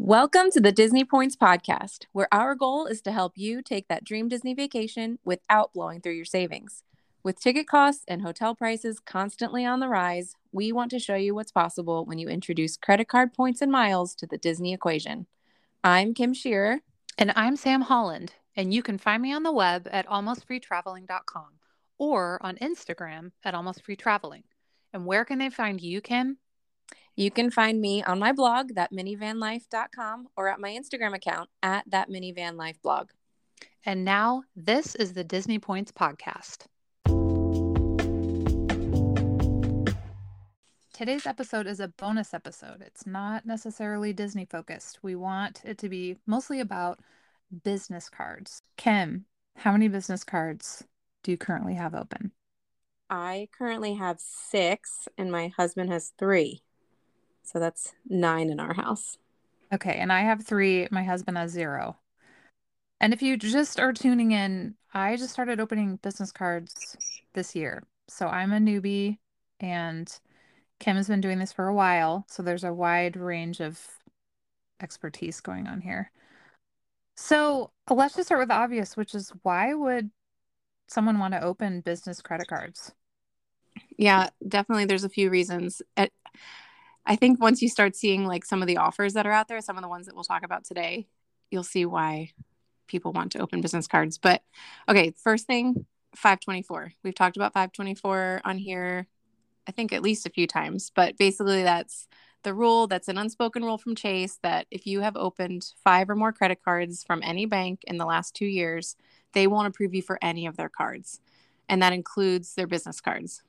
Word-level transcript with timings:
Welcome 0.00 0.52
to 0.52 0.60
the 0.60 0.70
Disney 0.70 1.04
Points 1.04 1.34
Podcast, 1.34 2.06
where 2.12 2.32
our 2.32 2.54
goal 2.54 2.86
is 2.86 3.02
to 3.02 3.10
help 3.10 3.32
you 3.34 3.60
take 3.60 3.88
that 3.88 4.04
dream 4.04 4.28
Disney 4.28 4.54
vacation 4.54 5.18
without 5.24 5.72
blowing 5.72 6.00
through 6.00 6.12
your 6.12 6.24
savings. 6.24 6.84
With 7.24 7.40
ticket 7.40 7.66
costs 7.66 8.04
and 8.06 8.22
hotel 8.22 8.54
prices 8.54 9.00
constantly 9.00 9.66
on 9.66 9.80
the 9.80 9.88
rise, 9.88 10.36
we 10.52 10.70
want 10.70 10.92
to 10.92 11.00
show 11.00 11.16
you 11.16 11.34
what's 11.34 11.50
possible 11.50 12.04
when 12.04 12.16
you 12.16 12.28
introduce 12.28 12.76
credit 12.76 13.08
card 13.08 13.34
points 13.34 13.60
and 13.60 13.72
miles 13.72 14.14
to 14.14 14.26
the 14.28 14.38
Disney 14.38 14.72
equation. 14.72 15.26
I'm 15.82 16.14
Kim 16.14 16.32
Shearer. 16.32 16.78
And 17.18 17.32
I'm 17.34 17.56
Sam 17.56 17.80
Holland, 17.80 18.34
and 18.54 18.72
you 18.72 18.84
can 18.84 18.98
find 18.98 19.20
me 19.20 19.32
on 19.32 19.42
the 19.42 19.50
web 19.50 19.88
at 19.90 20.06
almostfreetraveling.com 20.06 21.48
or 21.98 22.38
on 22.40 22.56
Instagram 22.58 23.32
at 23.44 23.52
almostfreetraveling. 23.52 24.44
And 24.92 25.06
where 25.06 25.24
can 25.24 25.40
they 25.40 25.50
find 25.50 25.80
you, 25.80 26.00
Kim? 26.00 26.38
You 27.18 27.32
can 27.32 27.50
find 27.50 27.80
me 27.80 28.00
on 28.04 28.20
my 28.20 28.30
blog, 28.30 28.74
thatminivanlife.com, 28.74 30.28
or 30.36 30.46
at 30.46 30.60
my 30.60 30.70
Instagram 30.70 31.16
account, 31.16 31.50
at 31.64 31.90
thatminivanlifeblog. 31.90 33.08
And 33.84 34.04
now, 34.04 34.44
this 34.54 34.94
is 34.94 35.14
the 35.14 35.24
Disney 35.24 35.58
Points 35.58 35.90
Podcast. 35.90 36.66
Today's 40.92 41.26
episode 41.26 41.66
is 41.66 41.80
a 41.80 41.88
bonus 41.88 42.34
episode. 42.34 42.82
It's 42.86 43.04
not 43.04 43.44
necessarily 43.44 44.12
Disney 44.12 44.44
focused. 44.44 45.00
We 45.02 45.16
want 45.16 45.62
it 45.64 45.78
to 45.78 45.88
be 45.88 46.18
mostly 46.24 46.60
about 46.60 47.00
business 47.64 48.08
cards. 48.08 48.62
Kim, 48.76 49.24
how 49.56 49.72
many 49.72 49.88
business 49.88 50.22
cards 50.22 50.84
do 51.24 51.32
you 51.32 51.36
currently 51.36 51.74
have 51.74 51.96
open? 51.96 52.30
I 53.10 53.48
currently 53.58 53.94
have 53.94 54.20
six, 54.20 55.08
and 55.18 55.32
my 55.32 55.50
husband 55.56 55.90
has 55.90 56.12
three. 56.16 56.62
So 57.50 57.58
that's 57.58 57.94
nine 58.06 58.50
in 58.50 58.60
our 58.60 58.74
house. 58.74 59.16
Okay, 59.72 59.94
and 59.94 60.12
I 60.12 60.20
have 60.20 60.44
three. 60.44 60.86
My 60.90 61.02
husband 61.02 61.38
has 61.38 61.50
zero. 61.50 61.96
And 63.00 63.14
if 63.14 63.22
you 63.22 63.38
just 63.38 63.80
are 63.80 63.94
tuning 63.94 64.32
in, 64.32 64.74
I 64.92 65.16
just 65.16 65.32
started 65.32 65.58
opening 65.58 65.96
business 65.96 66.30
cards 66.30 66.98
this 67.32 67.56
year. 67.56 67.84
So 68.08 68.26
I'm 68.26 68.52
a 68.52 68.58
newbie 68.58 69.16
and 69.60 70.12
Kim 70.78 70.96
has 70.96 71.08
been 71.08 71.22
doing 71.22 71.38
this 71.38 71.52
for 71.52 71.68
a 71.68 71.74
while. 71.74 72.26
So 72.28 72.42
there's 72.42 72.64
a 72.64 72.74
wide 72.74 73.16
range 73.16 73.60
of 73.60 73.80
expertise 74.82 75.40
going 75.40 75.66
on 75.66 75.80
here. 75.80 76.10
So 77.16 77.70
let's 77.88 78.14
just 78.14 78.28
start 78.28 78.40
with 78.40 78.48
the 78.48 78.54
obvious, 78.54 78.94
which 78.94 79.14
is 79.14 79.32
why 79.42 79.72
would 79.72 80.10
someone 80.86 81.18
want 81.18 81.32
to 81.32 81.42
open 81.42 81.80
business 81.80 82.20
credit 82.20 82.48
cards? 82.48 82.92
Yeah, 83.96 84.28
definitely. 84.46 84.84
There's 84.84 85.04
a 85.04 85.08
few 85.08 85.30
reasons. 85.30 85.82
I 87.08 87.16
think 87.16 87.40
once 87.40 87.62
you 87.62 87.70
start 87.70 87.96
seeing 87.96 88.26
like 88.26 88.44
some 88.44 88.60
of 88.60 88.68
the 88.68 88.76
offers 88.76 89.14
that 89.14 89.26
are 89.26 89.32
out 89.32 89.48
there, 89.48 89.62
some 89.62 89.78
of 89.78 89.82
the 89.82 89.88
ones 89.88 90.04
that 90.06 90.14
we'll 90.14 90.24
talk 90.24 90.44
about 90.44 90.64
today, 90.64 91.08
you'll 91.50 91.64
see 91.64 91.86
why 91.86 92.32
people 92.86 93.14
want 93.14 93.32
to 93.32 93.38
open 93.38 93.62
business 93.62 93.88
cards. 93.88 94.18
But 94.18 94.42
okay, 94.90 95.14
first 95.16 95.46
thing, 95.46 95.86
524. 96.14 96.92
We've 97.02 97.14
talked 97.14 97.38
about 97.38 97.54
524 97.54 98.42
on 98.44 98.58
here, 98.58 99.06
I 99.66 99.72
think 99.72 99.94
at 99.94 100.02
least 100.02 100.26
a 100.26 100.30
few 100.30 100.46
times, 100.46 100.92
but 100.94 101.16
basically 101.16 101.62
that's 101.62 102.08
the 102.42 102.52
rule 102.52 102.86
that's 102.86 103.08
an 103.08 103.16
unspoken 103.16 103.64
rule 103.64 103.78
from 103.78 103.94
Chase 103.94 104.38
that 104.42 104.66
if 104.70 104.86
you 104.86 105.00
have 105.00 105.16
opened 105.16 105.64
five 105.82 106.10
or 106.10 106.14
more 106.14 106.32
credit 106.32 106.58
cards 106.62 107.02
from 107.04 107.22
any 107.24 107.46
bank 107.46 107.80
in 107.86 107.96
the 107.96 108.06
last 108.06 108.34
two 108.34 108.46
years, 108.46 108.96
they 109.32 109.46
won't 109.46 109.66
approve 109.66 109.94
you 109.94 110.02
for 110.02 110.18
any 110.20 110.46
of 110.46 110.58
their 110.58 110.68
cards. 110.68 111.20
And 111.70 111.82
that 111.82 111.94
includes 111.94 112.54
their 112.54 112.66
business 112.66 113.00
cards. 113.00 113.42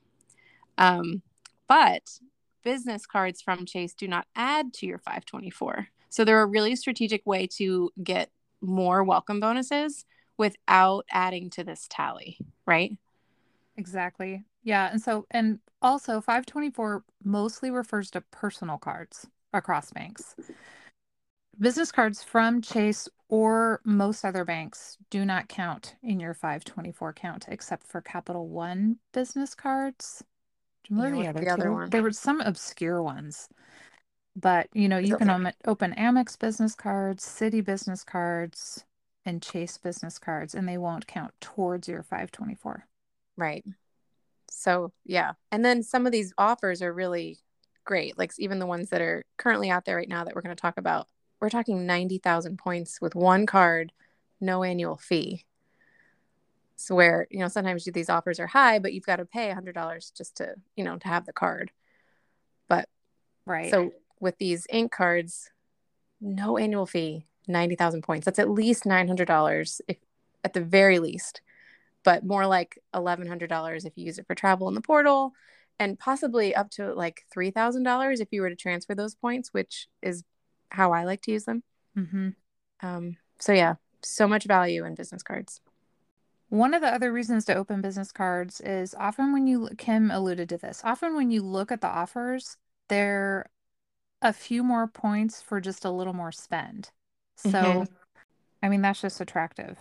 Um, 0.78 1.24
but 1.68 2.20
business 2.70 3.08
cards 3.08 3.42
from 3.42 3.66
Chase 3.66 3.96
do 3.96 4.08
not 4.08 4.28
add 4.36 4.74
to 4.76 4.86
your 4.86 5.00
524. 5.00 5.88
So 6.10 6.24
they're 6.24 6.44
a 6.44 6.46
really 6.46 6.76
strategic 6.76 7.26
way 7.26 7.48
to 7.58 7.90
get 8.04 8.30
more 8.62 9.04
welcome 9.04 9.40
bonuses 9.40 10.06
without 10.38 11.04
adding 11.10 11.50
to 11.50 11.64
this 11.64 11.88
tally, 11.90 12.38
right? 12.68 12.92
Exactly. 13.76 14.44
Yeah. 14.62 14.88
And 14.92 15.02
so, 15.02 15.26
and 15.32 15.58
also 15.82 16.22
524 16.22 17.04
mostly 17.24 17.72
refers 17.72 18.12
to 18.12 18.22
personal 18.30 18.78
cards 18.78 19.26
across 19.52 19.90
banks. 19.90 20.36
Business 21.60 21.92
cards 21.92 22.22
from 22.22 22.62
Chase 22.62 23.10
or 23.30 23.82
most 23.84 24.24
other 24.24 24.46
banks 24.46 24.98
do 25.10 25.26
not 25.26 25.50
count 25.50 25.96
in 26.04 26.20
your 26.20 26.36
524 26.36 27.14
count 27.14 27.46
except 27.48 27.88
for 27.88 28.00
Capital 28.00 28.48
One 28.48 28.98
business 29.12 29.56
cards 29.56 30.24
what 30.90 31.12
the 31.12 31.28
other, 31.28 31.40
the 31.40 31.50
other 31.50 31.72
one? 31.72 31.90
There 31.90 32.04
were 32.04 32.12
some 32.12 32.42
obscure 32.42 33.02
ones, 33.02 33.48
but 34.36 34.68
you 34.74 34.90
know, 34.90 34.98
you 34.98 35.18
can 35.18 35.52
open 35.66 35.94
Amex 35.96 36.38
business 36.38 36.76
cards, 36.76 37.26
Citi 37.26 37.64
business 37.64 38.04
cards, 38.04 38.84
and 39.26 39.42
Chase 39.42 39.78
business 39.78 40.18
cards, 40.18 40.56
and 40.56 40.68
they 40.68 40.78
won't 40.78 41.08
count 41.08 41.34
towards 41.40 41.88
your 41.88 42.04
524. 42.04 42.86
Right. 43.38 43.64
So, 44.52 44.92
yeah. 45.06 45.34
And 45.52 45.64
then 45.64 45.84
some 45.84 46.06
of 46.06 46.12
these 46.12 46.34
offers 46.38 46.82
are 46.82 46.94
really 46.94 47.38
great. 47.86 48.18
Like 48.18 48.32
even 48.38 48.60
the 48.60 48.66
ones 48.66 48.90
that 48.90 49.02
are 49.02 49.24
currently 49.38 49.70
out 49.70 49.86
there 49.86 49.96
right 49.96 50.10
now 50.10 50.24
that 50.24 50.36
we're 50.36 50.42
going 50.42 50.56
to 50.56 50.62
talk 50.62 50.78
about. 50.78 51.08
We're 51.40 51.50
talking 51.50 51.86
90,000 51.86 52.58
points 52.58 53.00
with 53.00 53.16
one 53.16 53.46
card, 53.46 53.94
no 54.42 54.64
annual 54.64 54.98
fee. 54.98 55.46
So 56.80 56.96
where, 56.96 57.28
you 57.30 57.40
know, 57.40 57.48
sometimes 57.48 57.86
these 57.86 58.10
offers 58.10 58.40
are 58.40 58.48
high, 58.48 58.80
but 58.80 58.94
you've 58.94 59.06
got 59.06 59.18
to 59.18 59.26
pay 59.26 59.50
a 59.50 59.54
hundred 59.54 59.76
dollars 59.76 60.12
just 60.16 60.38
to, 60.38 60.56
you 60.76 60.84
know, 60.84 60.98
to 60.98 61.08
have 61.08 61.26
the 61.26 61.34
card. 61.34 61.72
But 62.68 62.88
right. 63.46 63.70
So 63.70 63.92
with 64.20 64.38
these 64.38 64.66
ink 64.70 64.92
cards, 64.92 65.52
no 66.22 66.58
annual 66.58 66.86
fee, 66.86 67.26
90,000 67.48 68.02
points. 68.02 68.26
That's 68.26 68.40
at 68.40 68.50
least 68.50 68.86
$900 68.86 69.82
if 69.88 69.98
at 70.46 70.54
the 70.54 70.62
very 70.62 71.00
least, 71.00 71.42
but 72.04 72.26
more 72.26 72.48
like 72.48 72.80
$1,100 72.94 73.86
if 73.86 73.98
you 73.98 74.06
use 74.06 74.18
it 74.18 74.26
for 74.26 74.36
travel 74.36 74.70
in 74.70 74.74
the 74.74 74.82
portal 74.82 75.34
and 75.80 76.00
possibly 76.00 76.56
up 76.56 76.70
to 76.72 76.94
like 76.94 77.26
$3,000 77.36 78.22
if 78.22 78.30
you 78.32 78.42
were 78.42 78.50
to 78.50 78.56
transfer 78.56 78.96
those 78.96 79.16
points, 79.16 79.50
which 79.54 79.90
is 80.02 80.24
how 80.70 80.94
I 80.94 81.04
like 81.04 81.22
to 81.24 81.32
use 81.32 81.44
them. 81.44 81.64
Mm-hmm. 81.98 82.30
Um, 82.82 83.18
so 83.40 83.52
yeah, 83.52 83.76
so 84.02 84.28
much 84.30 84.46
value 84.46 84.86
in 84.86 84.96
business 84.96 85.24
cards. 85.24 85.60
One 86.50 86.74
of 86.74 86.82
the 86.82 86.94
other 86.94 87.14
reasons 87.14 87.46
to 87.46 87.56
open 87.56 87.82
business 87.82 88.12
cards 88.12 88.60
is 88.62 88.96
often 88.96 89.32
when 89.32 89.46
you, 89.46 89.70
Kim 89.78 90.10
alluded 90.10 90.50
to 90.50 90.58
this, 90.58 90.82
often 90.84 91.16
when 91.16 91.30
you 91.30 91.44
look 91.44 91.72
at 91.72 91.82
the 91.82 91.88
offers, 91.88 92.58
they're 92.88 93.50
a 94.22 94.34
few 94.34 94.64
more 94.64 94.88
points 94.88 95.42
for 95.42 95.62
just 95.62 95.86
a 95.86 95.92
little 95.92 96.14
more 96.14 96.32
spend. 96.32 96.90
So, 97.38 97.50
mm-hmm. 97.52 97.94
I 98.64 98.70
mean, 98.70 98.82
that's 98.82 99.00
just 99.00 99.22
attractive. 99.22 99.78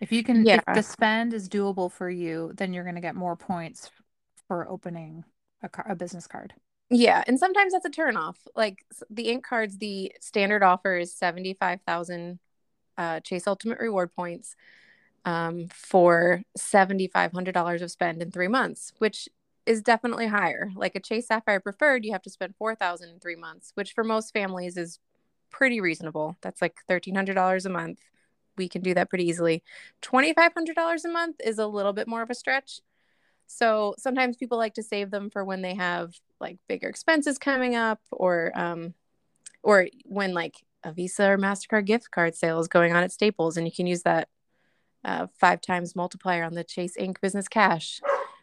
If 0.00 0.10
you 0.10 0.24
can, 0.24 0.44
yeah. 0.44 0.56
if 0.56 0.74
the 0.74 0.82
spend 0.82 1.34
is 1.34 1.48
doable 1.48 1.92
for 1.92 2.08
you, 2.08 2.52
then 2.56 2.72
you're 2.72 2.84
going 2.84 2.96
to 2.96 3.00
get 3.00 3.14
more 3.14 3.36
points 3.36 3.90
for 4.48 4.68
opening 4.68 5.24
a, 5.62 5.68
car, 5.68 5.86
a 5.88 5.94
business 5.94 6.26
card. 6.26 6.54
Yeah, 6.88 7.24
and 7.26 7.38
sometimes 7.38 7.72
that's 7.72 7.84
a 7.84 7.90
turnoff. 7.90 8.36
Like 8.54 8.84
the 9.10 9.28
ink 9.28 9.44
cards, 9.44 9.78
the 9.78 10.12
standard 10.20 10.62
offer 10.62 10.96
is 10.96 11.14
seventy 11.14 11.54
five 11.54 11.80
thousand 11.86 12.38
uh, 12.96 13.20
Chase 13.20 13.46
Ultimate 13.46 13.80
Reward 13.80 14.12
points 14.14 14.54
um, 15.26 15.66
for 15.74 16.42
$7,500 16.56 17.82
of 17.82 17.90
spend 17.90 18.22
in 18.22 18.30
three 18.30 18.48
months, 18.48 18.92
which 18.98 19.28
is 19.66 19.82
definitely 19.82 20.28
higher. 20.28 20.70
Like 20.76 20.94
a 20.94 21.00
Chase 21.00 21.26
Sapphire 21.26 21.60
Preferred, 21.60 22.04
you 22.04 22.12
have 22.12 22.22
to 22.22 22.30
spend 22.30 22.54
4000 22.56 23.10
in 23.10 23.18
three 23.18 23.34
months, 23.34 23.72
which 23.74 23.92
for 23.92 24.04
most 24.04 24.32
families 24.32 24.76
is 24.76 25.00
pretty 25.50 25.80
reasonable. 25.80 26.36
That's 26.40 26.62
like 26.62 26.76
$1,300 26.88 27.66
a 27.66 27.68
month. 27.68 27.98
We 28.56 28.68
can 28.68 28.82
do 28.82 28.94
that 28.94 29.10
pretty 29.10 29.28
easily. 29.28 29.64
$2,500 30.02 31.04
a 31.04 31.08
month 31.08 31.36
is 31.44 31.58
a 31.58 31.66
little 31.66 31.92
bit 31.92 32.06
more 32.06 32.22
of 32.22 32.30
a 32.30 32.34
stretch. 32.34 32.80
So 33.48 33.94
sometimes 33.98 34.36
people 34.36 34.58
like 34.58 34.74
to 34.74 34.82
save 34.82 35.10
them 35.10 35.28
for 35.28 35.44
when 35.44 35.62
they 35.62 35.74
have 35.74 36.14
like 36.40 36.58
bigger 36.68 36.88
expenses 36.88 37.38
coming 37.38 37.74
up 37.74 38.00
or 38.10 38.52
um 38.54 38.94
or 39.62 39.86
when 40.04 40.34
like 40.34 40.56
a 40.84 40.92
Visa 40.92 41.30
or 41.30 41.38
MasterCard 41.38 41.86
gift 41.86 42.10
card 42.10 42.34
sale 42.34 42.58
is 42.60 42.68
going 42.68 42.92
on 42.92 43.02
at 43.02 43.12
Staples 43.12 43.56
and 43.56 43.66
you 43.66 43.72
can 43.72 43.86
use 43.86 44.02
that 44.02 44.28
uh, 45.06 45.28
five 45.38 45.60
times 45.62 45.96
multiplier 45.96 46.44
on 46.44 46.54
the 46.54 46.64
Chase 46.64 46.96
Ink 46.98 47.20
Business 47.20 47.48
Cash. 47.48 48.00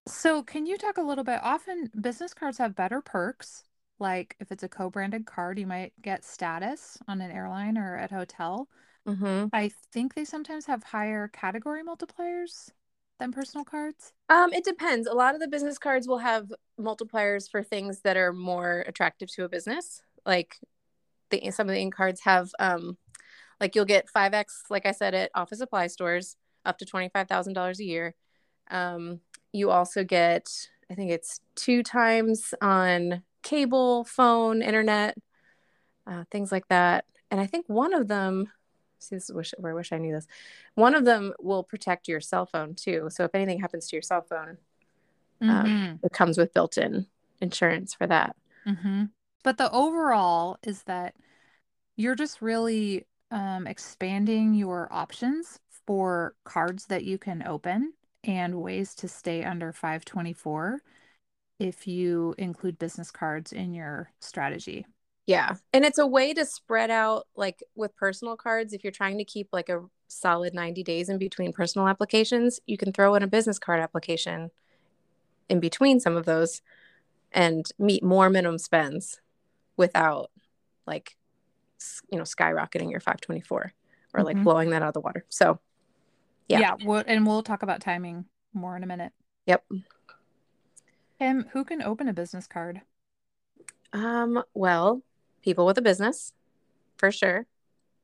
So, 0.07 0.41
can 0.41 0.65
you 0.65 0.77
talk 0.77 0.97
a 0.97 1.01
little 1.01 1.23
bit? 1.23 1.39
Often 1.43 1.91
business 1.99 2.33
cards 2.33 2.57
have 2.57 2.75
better 2.75 3.01
perks. 3.01 3.65
Like 3.99 4.35
if 4.39 4.51
it's 4.51 4.63
a 4.63 4.69
co 4.69 4.89
branded 4.89 5.25
card, 5.25 5.59
you 5.59 5.67
might 5.67 5.93
get 6.01 6.25
status 6.25 6.97
on 7.07 7.21
an 7.21 7.31
airline 7.31 7.77
or 7.77 7.95
at 7.97 8.11
hotel. 8.11 8.67
Mm-hmm. 9.07 9.47
I 9.53 9.71
think 9.91 10.13
they 10.13 10.25
sometimes 10.25 10.65
have 10.65 10.83
higher 10.83 11.27
category 11.27 11.83
multipliers 11.83 12.69
than 13.19 13.31
personal 13.31 13.65
cards. 13.65 14.13
Um, 14.29 14.51
it 14.53 14.63
depends. 14.63 15.07
A 15.07 15.13
lot 15.13 15.35
of 15.35 15.41
the 15.41 15.47
business 15.47 15.77
cards 15.77 16.07
will 16.07 16.17
have 16.17 16.51
multipliers 16.79 17.49
for 17.49 17.61
things 17.63 18.01
that 18.01 18.17
are 18.17 18.33
more 18.33 18.83
attractive 18.87 19.31
to 19.35 19.43
a 19.43 19.49
business. 19.49 20.01
Like 20.25 20.57
the 21.29 21.51
some 21.51 21.69
of 21.69 21.75
the 21.75 21.81
ink 21.81 21.95
cards 21.95 22.21
have 22.21 22.51
um, 22.59 22.97
like 23.59 23.75
you'll 23.75 23.85
get 23.85 24.09
5x, 24.13 24.63
like 24.69 24.85
I 24.85 24.91
said, 24.91 25.13
at 25.13 25.31
office 25.35 25.59
supply 25.59 25.87
stores 25.87 26.35
up 26.65 26.77
to 26.79 26.85
$25,000 26.85 27.79
a 27.79 27.83
year. 27.83 28.15
Um, 28.71 29.19
you 29.51 29.69
also 29.69 30.03
get, 30.03 30.49
I 30.89 30.95
think 30.95 31.11
it's 31.11 31.39
two 31.55 31.83
times 31.83 32.53
on 32.61 33.23
cable, 33.41 34.03
phone, 34.05 34.61
internet, 34.61 35.17
uh, 36.07 36.23
things 36.31 36.51
like 36.51 36.67
that. 36.69 37.05
and 37.31 37.39
I 37.41 37.45
think 37.47 37.65
one 37.67 37.93
of 37.93 38.07
them 38.07 38.51
see 38.99 39.15
this 39.15 39.29
is 39.29 39.35
wish 39.35 39.53
where 39.57 39.71
I 39.73 39.75
wish 39.75 39.91
I 39.91 39.97
knew 39.97 40.13
this. 40.13 40.27
One 40.75 40.95
of 40.95 41.03
them 41.05 41.33
will 41.39 41.63
protect 41.63 42.07
your 42.07 42.21
cell 42.21 42.45
phone 42.45 42.73
too. 42.75 43.07
So 43.09 43.25
if 43.25 43.35
anything 43.35 43.59
happens 43.59 43.87
to 43.87 43.95
your 43.95 44.01
cell 44.01 44.21
phone, 44.21 44.57
um, 45.41 45.65
Mhm. 45.65 45.99
it 46.03 46.13
comes 46.13 46.37
with 46.37 46.53
built-in 46.53 47.07
insurance 47.41 47.93
for 47.93 48.07
that. 48.07 48.35
Mhm. 48.65 49.11
But 49.43 49.57
the 49.57 49.69
overall 49.71 50.57
is 50.63 50.83
that 50.83 51.15
you're 51.97 52.15
just 52.15 52.41
really 52.41 53.05
um, 53.31 53.65
expanding 53.65 54.53
your 54.53 54.87
options 54.91 55.59
for 55.85 56.35
cards 56.43 56.85
that 56.87 57.03
you 57.03 57.17
can 57.17 57.45
open 57.45 57.93
and 58.23 58.61
ways 58.61 58.95
to 58.95 59.07
stay 59.07 59.43
under 59.43 59.71
524 59.73 60.79
if 61.59 61.87
you 61.87 62.35
include 62.37 62.79
business 62.79 63.11
cards 63.11 63.51
in 63.53 63.73
your 63.73 64.11
strategy. 64.19 64.85
Yeah. 65.25 65.55
And 65.71 65.85
it's 65.85 65.97
a 65.97 66.07
way 66.07 66.33
to 66.33 66.45
spread 66.45 66.91
out 66.91 67.27
like 67.35 67.63
with 67.75 67.95
personal 67.95 68.35
cards 68.35 68.73
if 68.73 68.83
you're 68.83 68.91
trying 68.91 69.17
to 69.17 69.23
keep 69.25 69.49
like 69.53 69.69
a 69.69 69.81
solid 70.07 70.53
90 70.53 70.83
days 70.83 71.09
in 71.09 71.17
between 71.17 71.53
personal 71.53 71.87
applications, 71.87 72.59
you 72.65 72.77
can 72.77 72.91
throw 72.91 73.15
in 73.15 73.23
a 73.23 73.27
business 73.27 73.59
card 73.59 73.79
application 73.79 74.51
in 75.49 75.59
between 75.59 75.99
some 75.99 76.15
of 76.15 76.25
those 76.25 76.61
and 77.31 77.65
meet 77.79 78.03
more 78.03 78.29
minimum 78.29 78.57
spends 78.57 79.19
without 79.77 80.29
like 80.85 81.17
you 82.11 82.17
know 82.17 82.23
skyrocketing 82.23 82.91
your 82.91 82.99
524 82.99 83.73
or 84.13 84.23
like 84.23 84.37
Mhm. 84.37 84.43
blowing 84.43 84.69
that 84.69 84.81
out 84.81 84.89
of 84.89 84.93
the 84.93 85.01
water. 85.01 85.25
So 85.29 85.59
Yeah. 86.47 86.59
Yeah, 86.59 86.75
we'll, 86.83 87.03
and 87.05 87.25
we'll 87.25 87.43
talk 87.43 87.63
about 87.63 87.81
timing 87.81 88.25
more 88.53 88.75
in 88.75 88.83
a 88.83 88.87
minute. 88.87 89.13
Yep. 89.47 89.63
Kim, 91.19 91.45
who 91.53 91.63
can 91.63 91.81
open 91.81 92.07
a 92.07 92.13
business 92.13 92.47
card? 92.47 92.81
Um, 93.93 94.43
well, 94.53 95.01
people 95.41 95.65
with 95.65 95.77
a 95.77 95.81
business, 95.81 96.33
for 96.97 97.11
sure. 97.11 97.45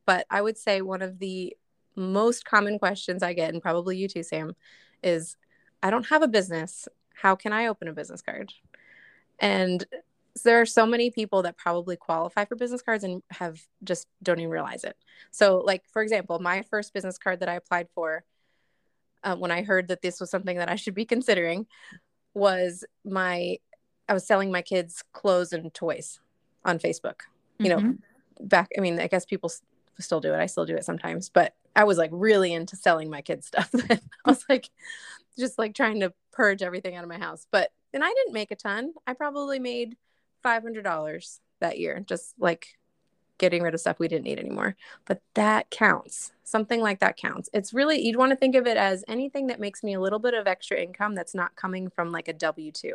But 0.06 0.26
I 0.30 0.42
would 0.42 0.58
say 0.58 0.82
one 0.82 1.02
of 1.02 1.20
the 1.20 1.56
most 1.96 2.46
common 2.46 2.80
questions 2.80 3.22
I 3.22 3.34
get, 3.34 3.54
and 3.54 3.62
probably 3.62 3.98
you 3.98 4.08
too, 4.08 4.24
Sam, 4.24 4.56
is 5.04 5.38
I 5.84 5.90
don't 5.90 6.08
have 6.08 6.24
a 6.24 6.28
business. 6.28 6.88
How 7.14 7.36
can 7.36 7.54
I 7.54 7.68
open 7.68 7.88
a 7.88 7.94
business 7.94 8.22
card? 8.22 8.54
And 9.40 9.86
there 10.44 10.62
are 10.62 10.66
so 10.66 10.86
many 10.86 11.12
people 11.12 11.44
that 11.44 11.58
probably 11.58 11.96
qualify 11.96 12.46
for 12.46 12.56
business 12.56 12.82
cards 12.82 13.04
and 13.04 13.22
have 13.32 13.62
just 13.84 14.08
don't 14.24 14.40
even 14.40 14.52
realize 14.52 14.84
it. 14.84 14.96
So, 15.32 15.62
like, 15.66 15.84
for 15.92 16.02
example, 16.02 16.40
my 16.40 16.62
first 16.64 16.94
business 16.94 17.18
card 17.18 17.40
that 17.42 17.50
I 17.50 17.56
applied 17.56 17.88
for 17.94 18.24
uh, 19.24 19.36
when 19.36 19.52
I 19.52 19.64
heard 19.64 19.88
that 19.90 20.02
this 20.02 20.20
was 20.20 20.30
something 20.30 20.58
that 20.58 20.70
I 20.70 20.76
should 20.76 20.96
be 20.96 21.06
considering 21.06 21.68
was 22.34 22.86
my 23.04 23.58
I 24.08 24.14
was 24.14 24.26
selling 24.26 24.52
my 24.52 24.62
kids 24.62 25.04
clothes 25.14 25.54
and 25.54 25.74
toys 25.74 26.20
on 26.66 26.80
Facebook. 26.80 27.22
You 27.60 27.70
know, 27.70 27.78
Mhm. 27.78 27.98
back 28.42 28.70
I 28.78 28.82
mean, 28.82 29.00
I 29.00 29.08
guess 29.08 29.26
people 29.26 29.52
still 30.00 30.20
do 30.22 30.34
it. 30.34 30.40
I 30.40 30.46
still 30.48 30.66
do 30.66 30.76
it 30.76 30.86
sometimes, 30.86 31.30
but 31.30 31.54
I 31.76 31.84
was 31.84 31.98
like 31.98 32.10
really 32.14 32.54
into 32.54 32.76
selling 32.76 33.10
my 33.10 33.22
kids 33.22 33.48
stuff. 33.52 33.70
I 33.90 34.00
was 34.26 34.46
like 34.50 34.70
just 35.38 35.60
like 35.60 35.76
trying 35.76 36.00
to 36.00 36.14
purge 36.32 36.62
everything 36.62 36.96
out 36.96 37.04
of 37.04 37.10
my 37.10 37.18
house. 37.20 37.46
But 37.52 37.72
and 37.94 38.04
I 38.04 38.08
didn't 38.08 38.34
make 38.34 38.52
a 38.52 38.56
ton. 38.56 38.94
I 39.06 39.14
probably 39.14 39.60
made 39.60 39.98
$500 40.46 41.40
that 41.60 41.78
year 41.80 42.00
just 42.00 42.34
like 42.40 42.68
getting 43.40 43.64
rid 43.64 43.74
of 43.74 43.80
stuff 43.80 43.98
we 43.98 44.08
didn't 44.08 44.26
need 44.26 44.40
anymore. 44.40 44.76
But 45.06 45.22
that 45.34 45.70
counts. 45.72 46.32
Something 46.44 46.82
like 46.82 47.00
that 47.00 47.18
counts. 47.18 47.50
It's 47.54 47.74
really 47.74 48.00
you'd 48.00 48.16
want 48.18 48.32
to 48.32 48.36
think 48.36 48.56
of 48.56 48.68
it 48.68 48.78
as 48.78 49.04
anything 49.08 49.48
that 49.48 49.60
makes 49.60 49.84
me 49.84 49.94
a 49.94 50.00
little 50.00 50.20
bit 50.20 50.34
of 50.36 50.48
extra 50.48 50.80
income 50.80 51.16
that's 51.16 51.34
not 51.34 51.56
coming 51.56 51.90
from 51.90 52.12
like 52.12 52.28
a 52.28 52.34
W2. 52.34 52.92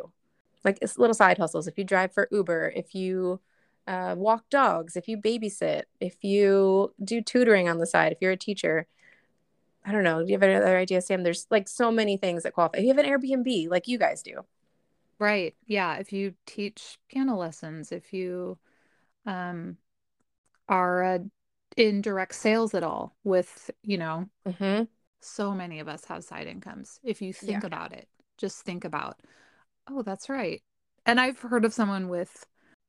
Like 0.63 0.77
it's 0.81 0.97
little 0.97 1.13
side 1.13 1.37
hustles. 1.37 1.67
If 1.67 1.77
you 1.77 1.83
drive 1.83 2.13
for 2.13 2.27
Uber, 2.31 2.73
if 2.75 2.95
you 2.95 3.41
uh, 3.87 4.15
walk 4.17 4.49
dogs, 4.49 4.95
if 4.95 5.07
you 5.07 5.17
babysit, 5.17 5.83
if 5.99 6.23
you 6.23 6.93
do 7.03 7.21
tutoring 7.21 7.69
on 7.69 7.77
the 7.77 7.85
side, 7.85 8.11
if 8.11 8.17
you're 8.21 8.31
a 8.31 8.37
teacher, 8.37 8.87
I 9.85 9.91
don't 9.91 10.03
know. 10.03 10.21
Do 10.21 10.27
you 10.27 10.33
have 10.33 10.43
any 10.43 10.55
other 10.55 10.77
idea, 10.77 11.01
Sam? 11.01 11.23
There's 11.23 11.45
like 11.51 11.67
so 11.67 11.91
many 11.91 12.17
things 12.17 12.43
that 12.43 12.53
qualify. 12.53 12.79
If 12.79 12.83
you 12.83 12.89
have 12.89 12.97
an 12.97 13.05
Airbnb, 13.05 13.69
like 13.69 13.87
you 13.87 13.99
guys 13.99 14.23
do. 14.23 14.43
Right. 15.19 15.55
Yeah. 15.67 15.95
If 15.97 16.11
you 16.11 16.33
teach 16.45 16.97
piano 17.07 17.37
lessons, 17.37 17.91
if 17.91 18.11
you 18.11 18.57
um, 19.25 19.77
are 20.67 21.03
uh, 21.03 21.19
in 21.77 22.01
direct 22.01 22.35
sales 22.35 22.73
at 22.73 22.83
all 22.83 23.15
with, 23.23 23.69
you 23.83 23.97
know, 23.97 24.29
Mm-hmm. 24.47 24.83
so 25.21 25.53
many 25.53 25.79
of 25.79 25.87
us 25.87 26.05
have 26.05 26.23
side 26.23 26.47
incomes. 26.47 26.99
If 27.03 27.21
you 27.21 27.33
think 27.33 27.63
Yeah. 27.63 27.67
about 27.67 27.93
it, 27.93 28.07
just 28.37 28.61
think 28.63 28.85
about, 28.85 29.19
oh, 29.89 30.01
that's 30.03 30.29
right. 30.29 30.61
And 31.05 31.19
I've 31.19 31.39
heard 31.39 31.65
of 31.65 31.73
someone 31.73 32.09
with 32.09 32.45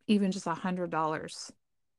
even 0.07 0.33
just 0.33 0.47
a 0.47 0.55
hundred 0.55 0.91
dollars 0.91 1.53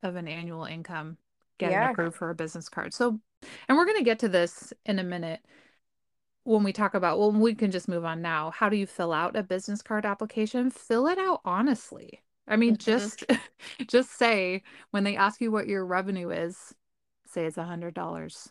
of 0.04 0.16
an 0.16 0.28
annual 0.28 0.66
income 0.66 1.18
getting 1.58 1.78
Yeah. 1.78 1.90
approved 1.92 2.16
for 2.16 2.30
a 2.30 2.36
business 2.36 2.70
card. 2.70 2.94
So, 2.94 3.20
and 3.68 3.78
we're 3.78 3.86
going 3.86 3.98
to 3.98 4.04
get 4.04 4.20
to 4.20 4.30
this 4.30 4.74
in 4.86 5.00
a 5.00 5.04
minute 5.04 5.42
when 6.44 6.64
we 6.64 6.72
talk 6.72 6.94
about, 6.94 7.20
well, 7.20 7.32
we 7.32 7.54
can 7.56 7.72
just 7.72 7.88
move 7.90 8.06
on 8.06 8.22
now. 8.22 8.52
How 8.52 8.70
do 8.70 8.78
you 8.78 8.86
fill 8.88 9.12
out 9.12 9.36
a 9.36 9.44
business 9.44 9.82
card 9.82 10.06
application? 10.06 10.70
Fill 10.72 11.08
it 11.08 11.18
out 11.18 11.42
honestly. 11.44 12.22
I 12.48 12.56
mean, 12.56 12.76
Mhm. 12.76 12.80
just 12.80 13.26
just 13.88 14.12
say 14.18 14.64
when 14.92 15.04
they 15.04 15.16
ask 15.16 15.42
you 15.42 15.52
what 15.52 15.68
your 15.68 15.86
revenue 15.86 16.30
is, 16.30 16.74
say 17.28 17.46
it's 17.46 17.58
a 17.58 17.64
hundred 17.64 17.94
dollars. 17.94 18.50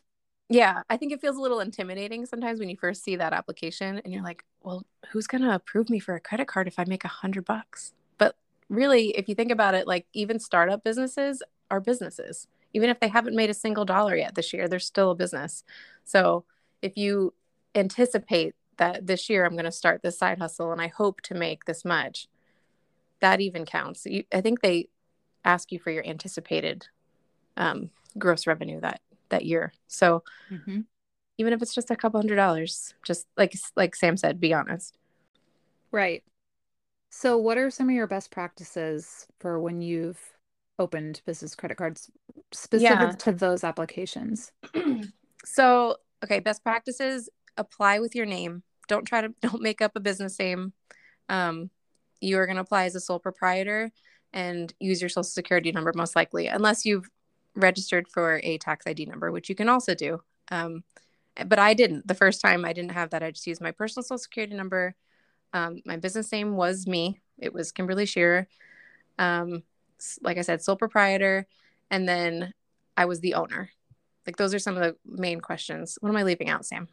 Yeah, 0.48 0.82
I 0.88 0.96
think 0.96 1.12
it 1.12 1.20
feels 1.20 1.36
a 1.36 1.40
little 1.40 1.58
intimidating 1.58 2.24
sometimes 2.24 2.60
when 2.60 2.68
you 2.68 2.76
first 2.76 3.02
see 3.02 3.16
that 3.16 3.32
application 3.32 4.00
and 4.04 4.12
you're 4.14 4.22
like, 4.22 4.44
well, 4.62 4.84
who's 5.10 5.26
going 5.26 5.42
to 5.42 5.52
approve 5.54 5.90
me 5.90 5.98
for 5.98 6.14
a 6.14 6.20
credit 6.20 6.46
card 6.46 6.68
if 6.68 6.78
I 6.78 6.84
make 6.84 7.04
a 7.04 7.08
hundred 7.08 7.44
bucks? 7.44 7.94
But 8.16 8.36
really, 8.68 9.08
if 9.16 9.28
you 9.28 9.34
think 9.34 9.50
about 9.50 9.74
it, 9.74 9.88
like 9.88 10.06
even 10.12 10.38
startup 10.38 10.84
businesses 10.84 11.42
are 11.70 11.80
businesses. 11.80 12.46
Even 12.74 12.90
if 12.90 13.00
they 13.00 13.08
haven't 13.08 13.34
made 13.34 13.50
a 13.50 13.54
single 13.54 13.84
dollar 13.84 14.14
yet 14.14 14.36
this 14.36 14.52
year, 14.52 14.68
they're 14.68 14.78
still 14.78 15.10
a 15.10 15.14
business. 15.16 15.64
So 16.04 16.44
if 16.80 16.96
you 16.96 17.34
anticipate 17.74 18.54
that 18.76 19.06
this 19.06 19.28
year 19.28 19.44
I'm 19.44 19.52
going 19.54 19.64
to 19.64 19.72
start 19.72 20.02
this 20.02 20.18
side 20.18 20.38
hustle 20.38 20.70
and 20.70 20.80
I 20.80 20.88
hope 20.88 21.22
to 21.22 21.34
make 21.34 21.64
this 21.64 21.84
much, 21.84 22.28
that 23.20 23.40
even 23.40 23.64
counts. 23.64 24.06
You, 24.06 24.24
I 24.32 24.40
think 24.40 24.60
they 24.60 24.88
ask 25.44 25.72
you 25.72 25.78
for 25.78 25.90
your 25.90 26.06
anticipated 26.06 26.86
um, 27.56 27.90
gross 28.18 28.46
revenue 28.46 28.80
that 28.80 29.00
that 29.30 29.44
year. 29.44 29.72
So 29.88 30.22
Mm-hmm. 30.52 30.80
even 31.38 31.52
if 31.52 31.62
it's 31.62 31.74
just 31.74 31.90
a 31.90 31.96
couple 31.96 32.20
hundred 32.20 32.36
dollars 32.36 32.94
just 33.04 33.26
like 33.36 33.54
like 33.76 33.96
sam 33.96 34.16
said 34.16 34.40
be 34.40 34.54
honest 34.54 34.96
Right. 35.92 36.22
So, 37.10 37.38
what 37.38 37.56
are 37.58 37.70
some 37.70 37.88
of 37.88 37.94
your 37.94 38.06
best 38.06 38.30
practices 38.30 39.26
for 39.38 39.58
when 39.60 39.80
you've 39.80 40.20
opened 40.78 41.22
business 41.24 41.54
credit 41.54 41.76
cards 41.78 42.10
specific 42.52 42.82
Yeah. 42.82 43.12
to 43.12 43.32
those 43.32 43.64
applications? 43.64 44.52
so 45.44 45.96
okay 46.24 46.40
best 46.40 46.62
practices 46.62 47.28
apply 47.56 47.98
with 48.00 48.14
your 48.14 48.26
name 48.26 48.62
don't 48.88 49.04
try 49.04 49.20
to 49.20 49.28
don't 49.40 49.62
make 49.62 49.80
up 49.80 49.92
a 49.94 50.00
business 50.00 50.38
name 50.38 50.72
um, 51.28 51.70
you 52.20 52.38
are 52.38 52.46
going 52.46 52.56
to 52.56 52.62
apply 52.62 52.84
as 52.84 52.94
a 52.94 53.00
sole 53.00 53.18
proprietor 53.18 53.90
and 54.32 54.72
use 54.80 55.00
your 55.00 55.08
social 55.08 55.24
security 55.24 55.72
number 55.72 55.92
most 55.94 56.16
likely 56.16 56.46
unless 56.48 56.84
you've 56.84 57.08
registered 57.54 58.06
for 58.08 58.40
a 58.42 58.58
tax 58.58 58.86
id 58.86 59.06
number 59.06 59.32
which 59.32 59.48
you 59.48 59.54
can 59.54 59.68
also 59.68 59.94
do. 59.94 60.20
Um, 60.50 60.84
but 61.46 61.58
i 61.58 61.74
didn't. 61.74 62.06
The 62.06 62.14
first 62.14 62.40
time 62.40 62.64
i 62.64 62.72
didn't 62.72 62.92
have 62.92 63.10
that 63.10 63.22
i 63.22 63.30
just 63.30 63.46
used 63.46 63.60
my 63.60 63.72
personal 63.72 64.04
social 64.04 64.18
security 64.18 64.54
number. 64.54 64.94
Um, 65.52 65.80
my 65.84 65.96
business 65.96 66.30
name 66.32 66.56
was 66.56 66.86
me. 66.86 67.20
It 67.38 67.52
was 67.52 67.72
kimberly 67.72 68.06
shearer. 68.06 68.48
Um, 69.18 69.62
like 70.22 70.38
i 70.38 70.42
said 70.42 70.62
sole 70.62 70.76
proprietor. 70.76 71.46
And 71.90 72.08
then 72.08 72.52
i 72.96 73.04
was 73.04 73.20
the 73.20 73.34
owner. 73.34 73.70
Like 74.26 74.36
those 74.36 74.54
are 74.54 74.58
some 74.58 74.76
of 74.76 74.82
the 74.82 74.96
main 75.04 75.40
questions. 75.40 75.98
What 76.00 76.10
am 76.10 76.16
i 76.16 76.22
leaving 76.22 76.48
out 76.48 76.66
sam? 76.66 76.88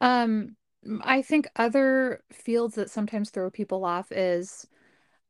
Um, 0.00 0.56
I 1.02 1.22
think 1.22 1.48
other 1.56 2.22
fields 2.32 2.74
that 2.74 2.90
sometimes 2.90 3.30
throw 3.30 3.50
people 3.50 3.84
off 3.84 4.10
is 4.12 4.66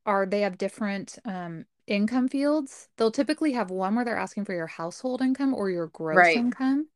are 0.06 0.26
they 0.26 0.42
have 0.42 0.58
different 0.58 1.18
um, 1.24 1.66
income 1.86 2.28
fields. 2.28 2.88
They'll 2.96 3.12
typically 3.12 3.52
have 3.52 3.70
one 3.70 3.94
where 3.96 4.04
they're 4.04 4.18
asking 4.18 4.46
for 4.46 4.54
your 4.54 4.66
household 4.68 5.22
income 5.22 5.54
or 5.54 5.70
your 5.70 5.88
gross 5.88 6.34
Right. 6.34 6.36
income. 6.36 6.88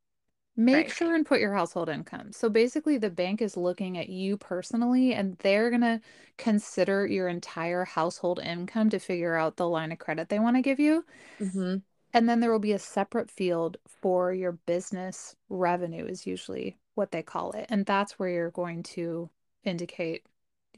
Make 0.57 0.89
Right. 0.89 0.91
sure 0.91 1.15
and 1.15 1.27
put 1.27 1.41
your 1.41 1.55
household 1.55 1.89
income. 1.89 2.33
So 2.33 2.49
basically, 2.51 2.99
the 2.99 3.11
bank 3.11 3.43
is 3.43 3.57
looking 3.57 3.99
at 3.99 4.09
you 4.09 4.37
personally, 4.39 5.15
and 5.15 5.37
they're 5.39 5.71
going 5.71 5.83
to 5.83 6.01
consider 6.39 7.07
your 7.07 7.29
entire 7.29 7.85
household 7.85 8.41
income 8.41 8.91
to 8.91 8.99
figure 8.99 9.37
out 9.37 9.57
the 9.57 9.69
line 9.69 9.93
of 9.93 9.99
credit 9.99 10.29
they 10.31 10.39
want 10.41 10.57
to 10.57 10.63
give 10.63 10.81
you. 10.81 11.05
mm-hmm. 11.41 11.77
And 12.17 12.27
then 12.27 12.41
there 12.41 12.51
will 12.51 12.59
be 12.59 12.73
a 12.73 12.79
separate 12.79 13.31
field 13.31 13.77
for 13.87 14.33
your 14.33 14.53
business 14.53 15.37
revenue, 15.51 16.07
is 16.07 16.27
usually 16.27 16.79
what 16.95 17.13
they 17.13 17.23
call 17.23 17.53
it. 17.53 17.67
And 17.69 17.85
that's 17.85 18.19
where 18.19 18.31
you're 18.31 18.51
going 18.51 18.85
to 18.85 19.29
indicate, 19.65 20.25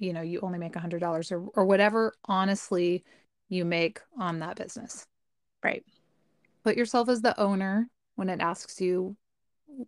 you 0.01 0.13
know, 0.13 0.21
you 0.21 0.41
only 0.41 0.59
make 0.59 0.75
$100 0.75 1.31
or, 1.31 1.47
or 1.55 1.65
whatever 1.65 2.13
honestly 2.25 3.05
you 3.49 3.65
make 3.65 4.01
on 4.19 4.41
that 4.41 4.57
business. 4.57 5.07
right 5.63 5.85
Put 6.65 6.77
yourself 6.77 7.09
as 7.09 7.23
the 7.23 7.39
owner 7.41 7.89
when 8.17 8.29
it 8.29 8.41
asks 8.41 8.81
you 8.81 9.17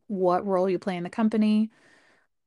what 0.07 0.47
role 0.47 0.71
you 0.71 0.79
play 0.79 0.97
in 0.97 1.03
the 1.03 1.11
company. 1.11 1.69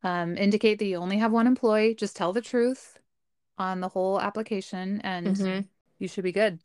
Um, 0.02 0.38
indicate 0.38 0.80
that 0.80 0.86
you 0.86 0.96
only 0.96 1.18
have 1.18 1.34
one 1.34 1.46
employee. 1.46 1.94
Just 1.94 2.16
tell 2.16 2.32
the 2.32 2.42
truth 2.42 3.00
on 3.58 3.82
the 3.82 3.90
whole 3.90 4.22
application 4.22 5.02
and 5.02 5.26
Mhm. 5.26 5.68
you 6.00 6.08
should 6.08 6.24
be 6.24 6.32
good. 6.32 6.60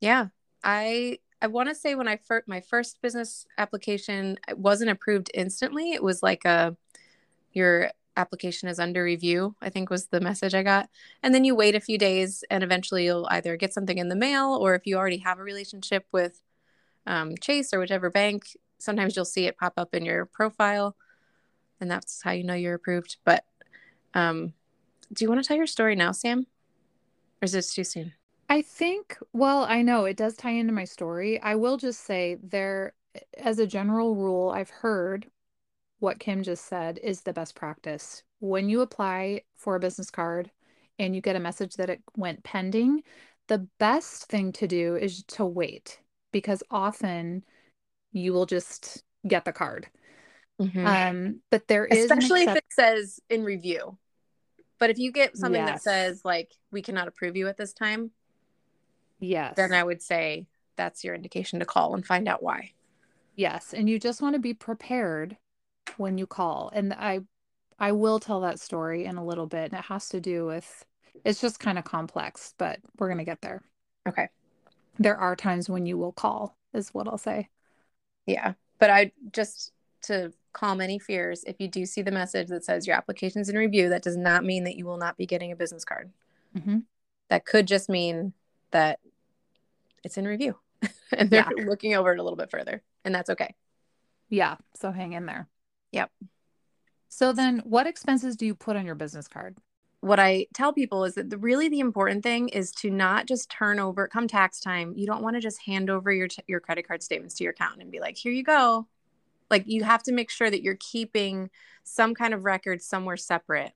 Yeah. 0.00 0.28
I 0.62 1.18
I 1.44 1.46
want 1.46 1.68
to 1.68 1.74
say 1.74 1.94
when 1.94 2.08
I 2.08 2.16
first 2.16 2.48
my 2.48 2.62
first 2.62 3.02
business 3.02 3.46
application 3.58 4.38
wasn't 4.54 4.90
approved 4.90 5.30
instantly. 5.34 5.92
It 5.92 6.02
was 6.02 6.22
like 6.22 6.46
a 6.46 6.74
your 7.52 7.90
application 8.16 8.70
is 8.70 8.78
under 8.78 9.04
review. 9.04 9.54
I 9.60 9.68
think 9.68 9.90
was 9.90 10.06
the 10.06 10.22
message 10.22 10.54
I 10.54 10.62
got. 10.62 10.88
And 11.22 11.34
then 11.34 11.44
you 11.44 11.54
wait 11.54 11.74
a 11.74 11.80
few 11.80 11.98
days, 11.98 12.44
and 12.50 12.64
eventually 12.64 13.04
you'll 13.04 13.28
either 13.30 13.58
get 13.58 13.74
something 13.74 13.98
in 13.98 14.08
the 14.08 14.16
mail, 14.16 14.56
or 14.58 14.74
if 14.74 14.86
you 14.86 14.96
already 14.96 15.18
have 15.18 15.38
a 15.38 15.42
relationship 15.42 16.06
with 16.12 16.40
um, 17.06 17.34
Chase 17.38 17.74
or 17.74 17.78
whichever 17.78 18.08
bank, 18.08 18.56
sometimes 18.78 19.14
you'll 19.14 19.26
see 19.26 19.44
it 19.44 19.58
pop 19.58 19.74
up 19.76 19.94
in 19.94 20.06
your 20.06 20.24
profile, 20.24 20.96
and 21.78 21.90
that's 21.90 22.22
how 22.22 22.30
you 22.30 22.44
know 22.44 22.54
you're 22.54 22.72
approved. 22.72 23.18
But 23.22 23.44
um, 24.14 24.54
do 25.12 25.22
you 25.22 25.28
want 25.28 25.42
to 25.42 25.46
tell 25.46 25.58
your 25.58 25.66
story 25.66 25.94
now, 25.94 26.12
Sam, 26.12 26.46
or 27.42 27.44
is 27.44 27.52
this 27.52 27.74
too 27.74 27.84
soon? 27.84 28.14
I 28.48 28.62
think, 28.62 29.18
well, 29.32 29.64
I 29.64 29.82
know 29.82 30.04
it 30.04 30.16
does 30.16 30.36
tie 30.36 30.50
into 30.50 30.72
my 30.72 30.84
story. 30.84 31.40
I 31.40 31.54
will 31.54 31.76
just 31.76 32.00
say 32.00 32.36
there, 32.42 32.94
as 33.38 33.58
a 33.58 33.66
general 33.66 34.14
rule, 34.14 34.50
I've 34.50 34.70
heard 34.70 35.30
what 35.98 36.20
Kim 36.20 36.42
just 36.42 36.66
said 36.66 36.98
is 37.02 37.22
the 37.22 37.32
best 37.32 37.54
practice. 37.54 38.22
When 38.40 38.68
you 38.68 38.80
apply 38.82 39.42
for 39.56 39.76
a 39.76 39.80
business 39.80 40.10
card 40.10 40.50
and 40.98 41.14
you 41.14 41.22
get 41.22 41.36
a 41.36 41.40
message 41.40 41.74
that 41.76 41.90
it 41.90 42.02
went 42.16 42.44
pending, 42.44 43.02
the 43.48 43.66
best 43.78 44.26
thing 44.26 44.52
to 44.52 44.66
do 44.66 44.96
is 44.96 45.24
to 45.24 45.44
wait 45.46 46.00
because 46.32 46.62
often 46.70 47.44
you 48.12 48.32
will 48.32 48.46
just 48.46 49.02
get 49.26 49.44
the 49.44 49.52
card. 49.52 49.88
Mhm. 50.60 50.86
Um, 50.86 51.42
but 51.50 51.66
there 51.68 51.86
is 51.86 52.10
Especially 52.10 52.42
if 52.42 52.56
it 52.56 52.64
says 52.70 53.20
in 53.30 53.42
review. 53.44 53.98
But 54.78 54.90
if 54.90 54.98
you 54.98 55.12
get 55.12 55.36
something 55.36 55.64
that 55.64 55.80
says 55.80 56.24
like 56.24 56.52
we 56.70 56.82
cannot 56.82 57.08
approve 57.08 57.36
you 57.36 57.48
at 57.48 57.56
this 57.56 57.72
time, 57.72 58.10
yes. 59.24 59.56
then 59.56 59.72
I 59.72 59.82
would 59.82 60.02
say 60.02 60.46
that's 60.76 61.04
your 61.04 61.14
indication 61.14 61.60
to 61.60 61.66
call 61.66 61.94
and 61.94 62.04
find 62.04 62.28
out 62.28 62.42
why. 62.42 62.72
Yes, 63.36 63.74
and 63.74 63.88
you 63.88 63.98
just 63.98 64.22
want 64.22 64.34
to 64.34 64.40
be 64.40 64.54
prepared 64.54 65.36
when 65.96 66.18
you 66.18 66.26
call. 66.26 66.70
And 66.72 66.92
I 66.92 67.20
I 67.78 67.92
will 67.92 68.20
tell 68.20 68.40
that 68.40 68.60
story 68.60 69.04
in 69.04 69.16
a 69.16 69.24
little 69.24 69.46
bit. 69.46 69.72
And 69.72 69.78
it 69.78 69.86
has 69.86 70.08
to 70.10 70.20
do 70.20 70.46
with 70.46 70.84
it's 71.24 71.40
just 71.40 71.60
kind 71.60 71.78
of 71.78 71.84
complex, 71.84 72.54
but 72.58 72.78
we're 72.98 73.08
going 73.08 73.18
to 73.18 73.24
get 73.24 73.40
there. 73.40 73.62
Okay. 74.08 74.28
There 74.98 75.16
are 75.16 75.34
times 75.34 75.68
when 75.68 75.86
you 75.86 75.98
will 75.98 76.12
call, 76.12 76.56
is 76.72 76.90
what 76.90 77.08
I'll 77.08 77.18
say. 77.18 77.48
Yeah. 78.26 78.54
But 78.78 78.90
I 78.90 79.12
just 79.32 79.72
to 80.02 80.32
calm 80.52 80.80
any 80.80 80.98
fears, 80.98 81.44
if 81.46 81.56
you 81.58 81.68
do 81.68 81.86
see 81.86 82.02
the 82.02 82.10
message 82.10 82.48
that 82.48 82.64
says 82.64 82.86
your 82.86 82.96
application's 82.96 83.48
in 83.48 83.56
review, 83.56 83.88
that 83.88 84.02
does 84.02 84.16
not 84.16 84.44
mean 84.44 84.64
that 84.64 84.76
you 84.76 84.84
will 84.84 84.98
not 84.98 85.16
be 85.16 85.26
getting 85.26 85.50
a 85.50 85.56
business 85.56 85.84
card. 85.84 86.12
hmm 86.56 86.78
That 87.30 87.44
could 87.44 87.66
just 87.66 87.88
mean 87.88 88.34
that 88.70 89.00
it's 90.04 90.18
in 90.18 90.26
review 90.26 90.56
and 91.12 91.30
they're 91.30 91.48
looking 91.66 91.94
over 91.94 92.12
it 92.12 92.18
a 92.18 92.22
little 92.22 92.36
bit 92.36 92.50
further. 92.50 92.82
And 93.04 93.14
that's 93.14 93.30
okay. 93.30 93.54
Yeah, 94.28 94.56
so 94.74 94.90
hang 94.90 95.12
in 95.12 95.26
there. 95.26 95.48
Yep. 95.92 96.10
So 97.08 97.32
then 97.32 97.60
what 97.64 97.86
expenses 97.86 98.36
do 98.36 98.46
you 98.46 98.54
put 98.54 98.76
on 98.76 98.86
your 98.86 98.96
business 98.96 99.28
card? 99.28 99.56
what 100.04 100.20
I 100.20 100.46
tell 100.52 100.70
people 100.70 101.04
is 101.04 101.14
that 101.14 101.30
the 101.30 101.38
really 101.38 101.70
the 101.70 101.80
important 101.80 102.22
thing 102.22 102.50
is 102.50 102.72
to 102.72 102.90
not 102.90 103.24
just 103.24 103.48
turn 103.48 103.78
over 103.80 104.06
come 104.06 104.28
tax 104.28 104.60
time. 104.60 104.92
You 104.94 105.06
don't 105.06 105.22
want 105.22 105.36
to 105.36 105.40
just 105.40 105.62
hand 105.62 105.88
over 105.88 106.12
your 106.12 106.28
t- 106.28 106.42
your 106.46 106.60
credit 106.60 106.86
card 106.86 107.02
statements 107.02 107.36
to 107.36 107.44
your 107.44 107.52
accountant 107.52 107.80
and 107.80 107.90
be 107.90 108.00
like, 108.00 108.18
"Here 108.18 108.30
you 108.30 108.44
go." 108.44 108.86
Like 109.50 109.64
you 109.66 109.82
have 109.84 110.02
to 110.02 110.12
make 110.12 110.30
sure 110.30 110.50
that 110.50 110.62
you're 110.62 110.76
keeping 110.78 111.48
some 111.84 112.14
kind 112.14 112.34
of 112.34 112.44
record 112.44 112.82
somewhere 112.82 113.16
separate 113.16 113.72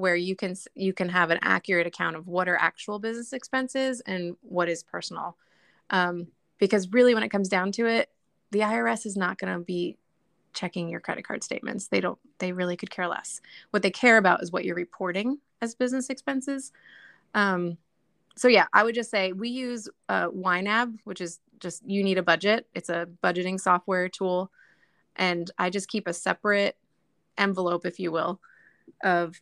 where 0.00 0.16
you 0.16 0.34
can 0.34 0.56
you 0.74 0.92
can 0.92 1.08
have 1.08 1.30
an 1.30 1.38
accurate 1.42 1.86
account 1.86 2.16
of 2.16 2.26
what 2.26 2.48
are 2.48 2.56
actual 2.56 2.98
business 2.98 3.32
expenses 3.32 4.00
and 4.06 4.36
what 4.40 4.68
is 4.68 4.82
personal. 4.82 5.36
Um, 5.90 6.28
because 6.58 6.90
really 6.92 7.14
when 7.14 7.22
it 7.22 7.30
comes 7.30 7.48
down 7.48 7.72
to 7.72 7.86
it, 7.86 8.10
the 8.50 8.60
IRS 8.60 9.06
is 9.06 9.16
not 9.16 9.38
going 9.38 9.52
to 9.52 9.60
be 9.64 9.96
checking 10.52 10.88
your 10.88 11.00
credit 11.00 11.24
card 11.24 11.44
statements. 11.44 11.88
They 11.88 12.00
don't 12.00 12.18
they 12.38 12.52
really 12.52 12.76
could 12.76 12.90
care 12.90 13.06
less. 13.06 13.40
What 13.70 13.82
they 13.82 13.90
care 13.90 14.16
about 14.16 14.42
is 14.42 14.50
what 14.50 14.64
you're 14.64 14.74
reporting 14.74 15.38
as 15.60 15.74
business 15.74 16.10
expenses. 16.10 16.72
Um, 17.34 17.76
so 18.36 18.48
yeah, 18.48 18.66
I 18.72 18.82
would 18.84 18.94
just 18.94 19.10
say 19.10 19.32
we 19.32 19.50
use 19.50 19.88
uh, 20.08 20.28
YNAB, 20.28 20.98
which 21.04 21.20
is 21.20 21.40
just 21.58 21.82
you 21.86 22.02
need 22.02 22.18
a 22.18 22.22
budget. 22.22 22.66
It's 22.74 22.88
a 22.88 23.06
budgeting 23.22 23.60
software 23.60 24.08
tool, 24.08 24.50
and 25.16 25.50
I 25.58 25.68
just 25.68 25.88
keep 25.88 26.08
a 26.08 26.14
separate 26.14 26.76
envelope, 27.36 27.84
if 27.84 28.00
you 28.00 28.10
will, 28.10 28.40
of 29.04 29.40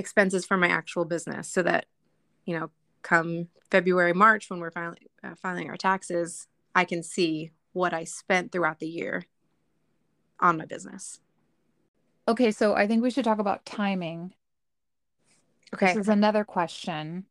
expenses 0.00 0.44
for 0.44 0.56
my 0.56 0.68
actual 0.68 1.04
business, 1.04 1.48
so 1.48 1.62
that 1.62 1.86
you 2.44 2.58
know, 2.58 2.70
come 3.02 3.48
February, 3.70 4.12
March, 4.12 4.50
when 4.50 4.58
we're 4.58 4.72
filing 4.72 5.06
uh, 5.22 5.36
filing 5.36 5.70
our 5.70 5.76
taxes, 5.76 6.48
I 6.74 6.84
can 6.84 7.02
see 7.02 7.52
what 7.72 7.94
I 7.94 8.04
spent 8.04 8.50
throughout 8.50 8.80
the 8.80 8.88
year 8.88 9.24
on 10.40 10.58
my 10.58 10.66
business. 10.66 11.20
Okay, 12.26 12.50
so 12.50 12.74
I 12.74 12.86
think 12.86 13.02
we 13.02 13.10
should 13.10 13.24
talk 13.24 13.38
about 13.38 13.64
timing. 13.64 14.32
Okay. 15.74 15.86
This 15.86 15.96
is 15.96 16.08
another 16.08 16.44
question. 16.44 17.26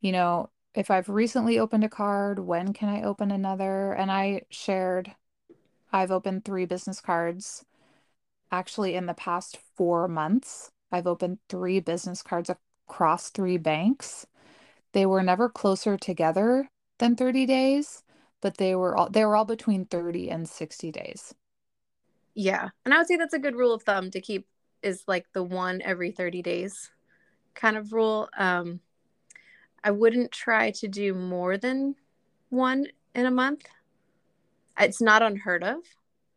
You 0.00 0.12
know, 0.12 0.50
if 0.74 0.90
I've 0.90 1.08
recently 1.08 1.58
opened 1.58 1.84
a 1.84 1.88
card, 1.88 2.38
when 2.38 2.72
can 2.72 2.88
I 2.88 3.02
open 3.02 3.30
another? 3.30 3.92
And 3.92 4.10
I 4.10 4.42
shared, 4.50 5.14
I've 5.92 6.10
opened 6.10 6.44
three 6.44 6.66
business 6.66 7.00
cards. 7.00 7.64
Actually, 8.50 8.94
in 8.94 9.06
the 9.06 9.14
past 9.14 9.58
four 9.76 10.06
months, 10.06 10.70
I've 10.92 11.06
opened 11.06 11.38
three 11.48 11.80
business 11.80 12.22
cards 12.22 12.50
across 12.88 13.30
three 13.30 13.56
banks. 13.56 14.26
They 14.92 15.06
were 15.06 15.22
never 15.22 15.48
closer 15.48 15.96
together 15.96 16.68
than 16.98 17.16
30 17.16 17.46
days, 17.46 18.02
but 18.40 18.56
they 18.56 18.74
were 18.74 18.96
all 18.96 19.10
they 19.10 19.24
were 19.24 19.36
all 19.36 19.44
between 19.44 19.86
30 19.86 20.30
and 20.30 20.48
60 20.48 20.92
days. 20.92 21.34
Yeah. 22.34 22.68
And 22.84 22.92
I 22.92 22.98
would 22.98 23.06
say 23.06 23.16
that's 23.16 23.34
a 23.34 23.38
good 23.38 23.56
rule 23.56 23.72
of 23.72 23.82
thumb 23.82 24.10
to 24.10 24.20
keep 24.20 24.46
is 24.82 25.02
like 25.06 25.26
the 25.32 25.42
one 25.42 25.82
every 25.82 26.12
30 26.12 26.42
days 26.42 26.90
kind 27.54 27.76
of 27.76 27.92
rule. 27.92 28.28
Um, 28.36 28.80
I 29.82 29.90
wouldn't 29.90 30.32
try 30.32 30.70
to 30.72 30.88
do 30.88 31.14
more 31.14 31.56
than 31.56 31.96
one 32.50 32.86
in 33.14 33.26
a 33.26 33.30
month. 33.30 33.64
It's 34.78 35.00
not 35.00 35.22
unheard 35.22 35.64
of 35.64 35.78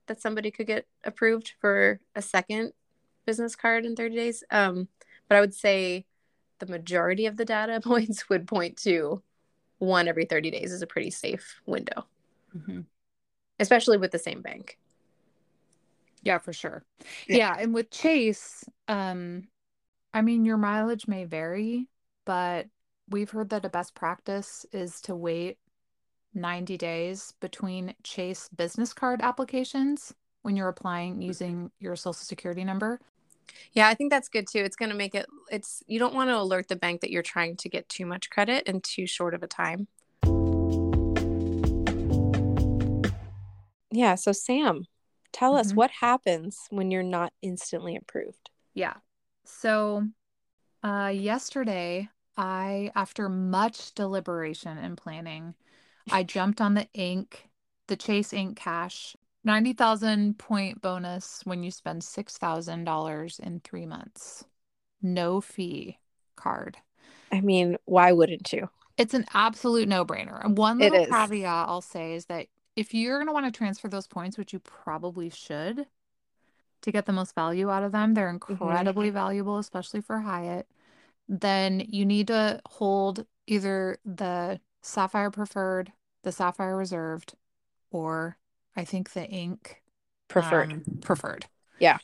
that 0.08 0.22
somebody 0.22 0.52
could 0.52 0.68
get 0.68 0.88
approved 1.04 1.54
for 1.60 2.00
a 2.16 2.22
second 2.22 2.74
business 3.30 3.56
card 3.56 3.86
in 3.86 3.96
30 3.96 4.16
days. 4.16 4.44
Um, 4.50 4.88
but 5.28 5.38
I 5.38 5.42
would 5.42 5.54
say 5.54 6.08
the 6.58 6.66
majority 6.66 7.28
of 7.28 7.38
the 7.38 7.46
data 7.46 7.80
points 7.84 8.28
would 8.28 8.48
point 8.48 8.76
to 8.78 9.22
one 9.78 10.08
every 10.08 10.26
30 10.26 10.50
days 10.50 10.72
is 10.72 10.82
a 10.82 10.88
pretty 10.88 11.12
safe 11.12 11.62
window, 11.68 12.08
especially 13.60 13.98
with 13.98 14.12
the 14.12 14.18
same 14.18 14.42
bank. 14.42 14.80
Yeah, 16.24 16.40
for 16.40 16.54
sure. 16.54 16.84
Yeah. 17.28 17.38
Yeah, 17.38 17.56
and 17.60 17.72
with 17.72 17.92
Chase, 17.92 18.66
um, 18.88 19.48
I 20.12 20.22
mean, 20.24 20.44
your 20.44 20.58
mileage 20.58 21.08
may 21.08 21.26
vary, 21.26 21.88
but 22.26 22.66
we've 23.10 23.30
heard 23.30 23.50
that 23.52 23.64
a 23.64 23.70
best 23.70 23.94
practice 23.94 24.66
is 24.74 25.02
to 25.02 25.16
wait 25.16 25.60
90 26.34 26.78
days 26.78 27.36
between 27.40 27.94
Chase 28.04 28.50
business 28.50 28.92
card 28.92 29.22
applications 29.22 30.16
when 30.42 30.56
you're 30.56 30.68
applying 30.68 31.22
using 31.22 31.70
your 31.80 31.96
social 31.96 32.14
security 32.14 32.64
number. 32.64 33.00
Yeah, 33.74 33.88
I 33.88 33.94
think 33.94 34.12
that's 34.12 34.30
good 34.30 34.48
too. 34.48 34.60
It's 34.60 34.76
going 34.76 34.90
to 34.90 34.96
make 34.96 35.16
it, 35.16 35.26
it's, 35.52 35.84
you 35.88 36.00
don't 36.00 36.14
want 36.14 36.30
to 36.30 36.38
alert 36.38 36.68
the 36.68 36.76
bank 36.76 37.02
that 37.02 37.12
you're 37.12 37.22
trying 37.22 37.56
to 37.58 37.70
get 37.70 37.90
too 37.90 38.06
much 38.06 38.30
credit 38.30 38.68
in 38.68 38.82
too 38.82 39.08
short 39.08 39.34
of 39.34 39.44
a 39.44 39.48
time. 39.48 39.88
Yeah. 43.92 44.16
So, 44.16 44.32
Sam, 44.32 44.86
tell 45.32 45.56
us 45.56 45.72
Mhm. 45.72 45.76
what 45.76 45.92
happens 45.92 46.60
when 46.70 46.92
you're 46.92 47.04
not 47.04 47.34
instantly 47.42 47.96
approved. 47.96 48.50
Yeah. 48.74 48.96
So, 49.46 50.08
uh, 50.84 51.12
yesterday, 51.14 52.10
I, 52.38 52.92
after 52.96 53.28
much 53.28 53.94
deliberation 53.94 54.78
and 54.78 54.98
planning, 54.98 55.56
I 56.12 56.24
jumped 56.24 56.62
on 56.62 56.76
the 56.76 56.88
Ink, 56.94 57.50
the 57.88 57.98
Chase 57.98 58.32
Ink 58.32 58.58
Cash 58.58 59.16
90,000 59.44 60.38
point 60.38 60.82
bonus 60.82 61.42
when 61.46 61.64
you 61.64 61.72
spend 61.72 62.02
$6,000 62.02 63.40
in 63.40 63.60
three 63.62 63.86
months. 63.86 64.44
No 65.02 65.42
fee 65.42 66.00
card. 66.36 66.78
I 67.32 67.42
mean, 67.42 67.78
why 67.86 68.12
wouldn't 68.12 68.52
you? 68.52 68.70
It's 68.98 69.14
an 69.14 69.26
absolute 69.34 69.88
no-brainer. 69.88 70.44
And 70.44 70.58
one 70.58 70.82
It 70.82 70.92
little 70.92 71.08
caveat 71.08 71.70
I'll 71.70 71.82
say 71.82 72.14
is 72.14 72.26
that 72.26 72.48
if 72.76 72.94
you're 72.94 73.18
going 73.18 73.28
to 73.28 73.34
want 73.34 73.46
to 73.46 73.58
transfer 73.58 73.88
those 73.88 74.08
points, 74.08 74.38
which 74.38 74.52
you 74.52 74.60
probably 74.60 75.30
should, 75.30 75.88
to 76.82 76.92
get 76.92 77.06
the 77.06 77.14
most 77.14 77.36
value 77.36 77.70
out 77.70 77.84
of 77.84 77.92
them, 77.92 78.14
they're 78.14 78.32
mm-hmm. 78.34 78.52
incredibly 78.52 79.10
valuable, 79.10 79.58
especially 79.58 80.02
for 80.02 80.20
Hyatt, 80.20 80.68
then 81.28 81.86
you 81.88 82.06
need 82.06 82.28
to 82.28 82.62
hold 82.66 83.26
either 83.48 83.98
the 84.06 84.60
Sapphire 84.82 85.32
Preferred, 85.32 85.92
the 86.24 86.32
Sapphire 86.32 86.76
Reserved, 86.76 87.36
or 87.92 88.38
I 88.76 88.86
think 88.86 89.12
the 89.14 89.26
Ink 89.26 89.82
Preferred. 90.28 90.72
um, 90.74 90.84
Preferred. 91.02 91.46
Yeah. 91.80 91.98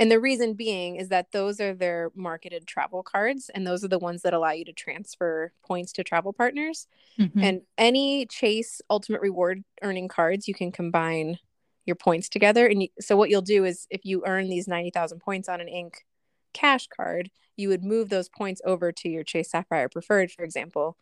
And 0.00 0.12
the 0.12 0.20
reason 0.20 0.54
being 0.54 0.94
is 0.96 1.08
that 1.08 1.32
those 1.32 1.60
are 1.60 1.74
their 1.74 2.12
marketed 2.14 2.66
travel 2.68 3.02
cards, 3.02 3.50
and 3.52 3.66
those 3.66 3.82
are 3.82 3.88
the 3.88 3.98
ones 3.98 4.22
that 4.22 4.32
allow 4.32 4.52
you 4.52 4.64
to 4.66 4.72
transfer 4.72 5.52
points 5.66 5.92
to 5.94 6.04
travel 6.04 6.32
partners. 6.32 6.86
Mhm. 7.18 7.42
And 7.42 7.62
any 7.76 8.24
Chase 8.26 8.80
Ultimate 8.88 9.20
Reward 9.20 9.64
earning 9.82 10.06
cards, 10.06 10.46
you 10.46 10.54
can 10.54 10.70
combine 10.70 11.40
your 11.84 11.96
points 11.96 12.28
together. 12.28 12.66
And 12.66 12.82
you, 12.84 12.88
so, 13.00 13.16
what 13.16 13.28
you'll 13.28 13.42
do 13.42 13.64
is 13.64 13.88
if 13.90 14.04
you 14.04 14.22
earn 14.24 14.48
these 14.48 14.68
90,000 14.68 15.18
points 15.18 15.48
on 15.48 15.60
an 15.60 15.68
Ink 15.68 16.04
cash 16.52 16.86
card, 16.86 17.30
you 17.56 17.68
would 17.68 17.82
move 17.82 18.08
those 18.08 18.28
points 18.28 18.62
over 18.64 18.92
to 18.92 19.08
your 19.08 19.24
Chase 19.24 19.50
Sapphire 19.50 19.88
Preferred, 19.88 20.30
for 20.30 20.44
example. 20.44 20.96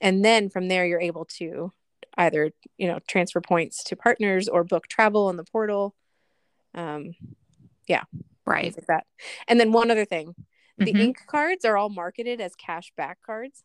And 0.00 0.24
then 0.24 0.50
from 0.50 0.68
there, 0.68 0.86
you're 0.86 1.00
able 1.00 1.24
to 1.24 1.72
either, 2.16 2.50
you 2.78 2.88
know, 2.88 2.98
transfer 3.08 3.40
points 3.40 3.84
to 3.84 3.96
partners 3.96 4.48
or 4.48 4.64
book 4.64 4.88
travel 4.88 5.26
on 5.26 5.36
the 5.36 5.44
portal. 5.44 5.94
Um, 6.74 7.14
yeah. 7.86 8.04
right. 8.44 8.76
like 8.76 8.86
that. 8.86 9.06
And 9.48 9.58
then 9.58 9.72
one 9.72 9.90
other 9.90 10.04
thing 10.04 10.34
the 10.78 10.92
Mhm. 10.92 11.00
ink 11.00 11.18
cards 11.26 11.64
are 11.64 11.76
all 11.76 11.88
marketed 11.88 12.40
as 12.40 12.54
cash 12.54 12.92
back 12.96 13.18
cards. 13.22 13.64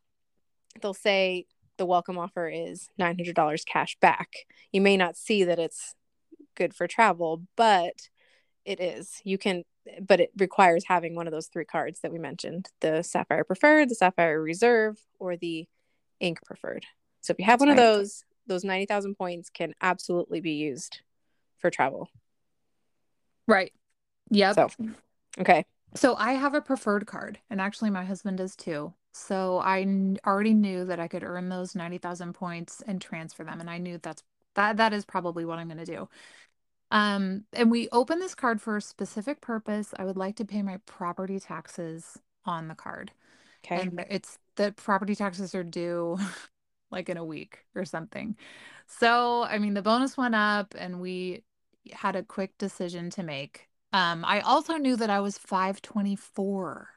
They'll 0.81 0.93
say 0.93 1.45
the 1.77 1.85
welcome 1.85 2.17
offer 2.17 2.47
is 2.47 2.89
$900 2.97 3.65
cash 3.65 3.97
back. 3.99 4.29
You 4.71 4.79
may 4.81 4.95
not 4.95 5.17
see 5.17 5.43
that 5.43 5.59
it's 5.59 5.95
good 6.55 6.73
for 6.73 6.87
travel, 6.87 7.43
but 7.57 8.09
it 8.63 8.79
is. 8.79 9.19
You 9.23 9.37
can, 9.37 9.65
but 9.99 10.19
it 10.21 10.31
requires 10.37 10.85
having 10.87 11.15
one 11.15 11.27
of 11.27 11.31
those 11.31 11.47
three 11.47 11.65
cards 11.65 11.99
that 12.01 12.11
we 12.13 12.19
mentioned 12.19 12.69
the 12.79 13.01
Sapphire 13.01 13.43
Preferred, 13.43 13.89
the 13.89 13.95
Sapphire 13.95 14.41
Reserve, 14.41 14.97
or 15.19 15.35
the 15.35 15.67
Ink 16.19 16.41
Preferred. 16.45 16.85
So 17.21 17.31
if 17.31 17.39
you 17.39 17.45
have 17.45 17.59
one 17.59 17.69
Right. 17.69 17.77
of 17.77 17.83
those, 17.83 18.23
those 18.47 18.63
90,000 18.63 19.15
points 19.15 19.49
can 19.49 19.73
absolutely 19.81 20.41
be 20.41 20.53
used 20.53 21.01
for 21.57 21.69
travel. 21.69 22.09
Right. 23.47 23.73
Yep. 24.29 24.55
So, 24.55 24.69
okay. 25.39 25.65
So 25.95 26.15
I 26.15 26.33
have 26.33 26.53
a 26.53 26.61
preferred 26.61 27.05
card, 27.05 27.39
and 27.49 27.59
actually 27.59 27.89
my 27.89 28.05
husband 28.05 28.37
does 28.37 28.55
too. 28.55 28.93
So 29.13 29.59
I 29.59 29.85
already 30.25 30.53
knew 30.53 30.85
that 30.85 30.99
I 30.99 31.07
could 31.07 31.23
earn 31.23 31.49
those 31.49 31.75
90,000 31.75 32.33
points 32.33 32.81
and 32.87 33.01
transfer 33.01 33.43
them, 33.43 33.59
and 33.59 33.69
I 33.69 33.77
knew 33.77 33.97
that's 33.97 34.23
that 34.55 34.77
that 34.77 34.93
is 34.93 35.05
probably 35.05 35.45
what 35.45 35.59
I'm 35.59 35.67
going 35.67 35.77
to 35.77 35.85
do. 35.85 36.09
Um, 36.91 37.45
and 37.53 37.71
we 37.71 37.87
open 37.91 38.19
this 38.19 38.35
card 38.35 38.61
for 38.61 38.77
a 38.77 38.81
specific 38.81 39.39
purpose. 39.39 39.93
I 39.97 40.03
would 40.03 40.17
like 40.17 40.35
to 40.37 40.45
pay 40.45 40.61
my 40.61 40.77
property 40.85 41.39
taxes 41.39 42.17
on 42.45 42.67
the 42.67 42.75
card. 42.75 43.11
Okay. 43.65 43.81
And 43.81 44.05
it's 44.09 44.39
the 44.55 44.73
property 44.73 45.15
taxes 45.15 45.55
are 45.55 45.63
due 45.63 46.17
like 46.91 47.09
in 47.09 47.17
a 47.17 47.25
week 47.25 47.59
or 47.75 47.85
something. 47.85 48.35
So, 48.87 49.43
I 49.43 49.57
mean, 49.57 49.73
the 49.73 49.81
bonus 49.81 50.17
went 50.17 50.35
up 50.35 50.75
and 50.77 50.99
we 50.99 51.43
had 51.91 52.15
a 52.15 52.23
quick 52.23 52.57
decision 52.57 53.09
to 53.11 53.23
make. 53.23 53.67
Um, 53.93 54.23
I 54.25 54.41
also 54.41 54.75
knew 54.77 54.95
that 54.97 55.09
I 55.09 55.19
was 55.19 55.37
524. 55.37 56.89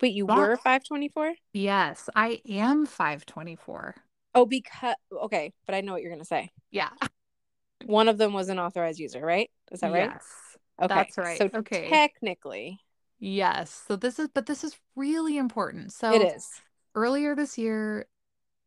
Wait, 0.00 0.14
you 0.14 0.26
That- 0.26 0.36
were 0.36 0.56
524? 0.56 1.34
Yes, 1.52 2.08
I 2.16 2.40
am 2.48 2.86
524. 2.86 3.94
Oh, 4.34 4.46
because 4.46 4.94
okay, 5.12 5.52
but 5.66 5.74
I 5.74 5.80
know 5.80 5.92
what 5.92 6.02
you're 6.02 6.12
gonna 6.12 6.24
say. 6.24 6.50
Yeah. 6.70 6.90
One 7.84 8.08
of 8.08 8.16
them 8.18 8.32
was 8.32 8.48
an 8.48 8.58
authorized 8.58 8.98
user, 8.98 9.20
right? 9.24 9.50
Is 9.72 9.80
that 9.80 9.90
right? 9.92 10.10
Yes. 10.12 10.24
Okay. 10.80 10.94
that's 10.94 11.18
right. 11.18 11.38
So 11.38 11.50
Okay. 11.52 11.88
technically, 11.90 12.78
Yes. 13.18 13.84
So 13.86 13.96
this 13.96 14.18
is, 14.18 14.28
but 14.32 14.46
this 14.46 14.64
is 14.64 14.78
really 14.96 15.36
important. 15.36 15.92
So 15.92 16.12
it 16.14 16.22
is. 16.36 16.48
earlier 16.94 17.34
this 17.34 17.58
year, 17.58 18.06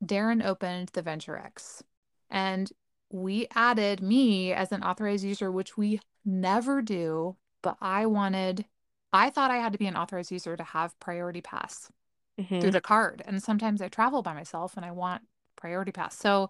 Darren 0.04 0.44
opened 0.44 0.90
the 0.90 1.02
Venture 1.02 1.38
X 1.38 1.84
and 2.30 2.72
we 3.10 3.48
added 3.54 4.02
me 4.02 4.52
as 4.54 4.72
an 4.72 4.84
authorized 4.84 5.24
user, 5.24 5.52
which 5.52 5.78
we 5.78 6.00
never 6.26 6.82
do. 6.82 7.36
But 7.62 7.78
I 7.80 8.06
wanted, 8.08 8.66
I 9.14 9.30
thought 9.30 9.52
I 9.52 9.58
had 9.58 9.72
to 9.74 9.80
be 9.80 9.88
an 9.88 9.96
authorized 9.96 10.32
user 10.32 10.58
to 10.58 10.64
have 10.64 11.00
Priority 11.00 11.42
Pass 11.42 11.92
Mhm. 12.40 12.62
through 12.62 12.72
the 12.72 12.82
card. 12.82 13.22
And 13.26 13.42
sometimes 13.42 13.82
I 13.82 13.88
travel 13.88 14.24
by 14.24 14.34
myself 14.34 14.76
and 14.76 14.86
I 14.86 14.92
want 14.92 15.28
Priority 15.56 15.92
Pass. 15.92 16.18
So 16.18 16.50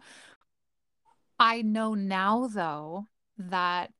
I 1.40 1.62
know 1.62 1.94
now, 1.94 2.48
though, 2.48 3.08
that 3.38 3.92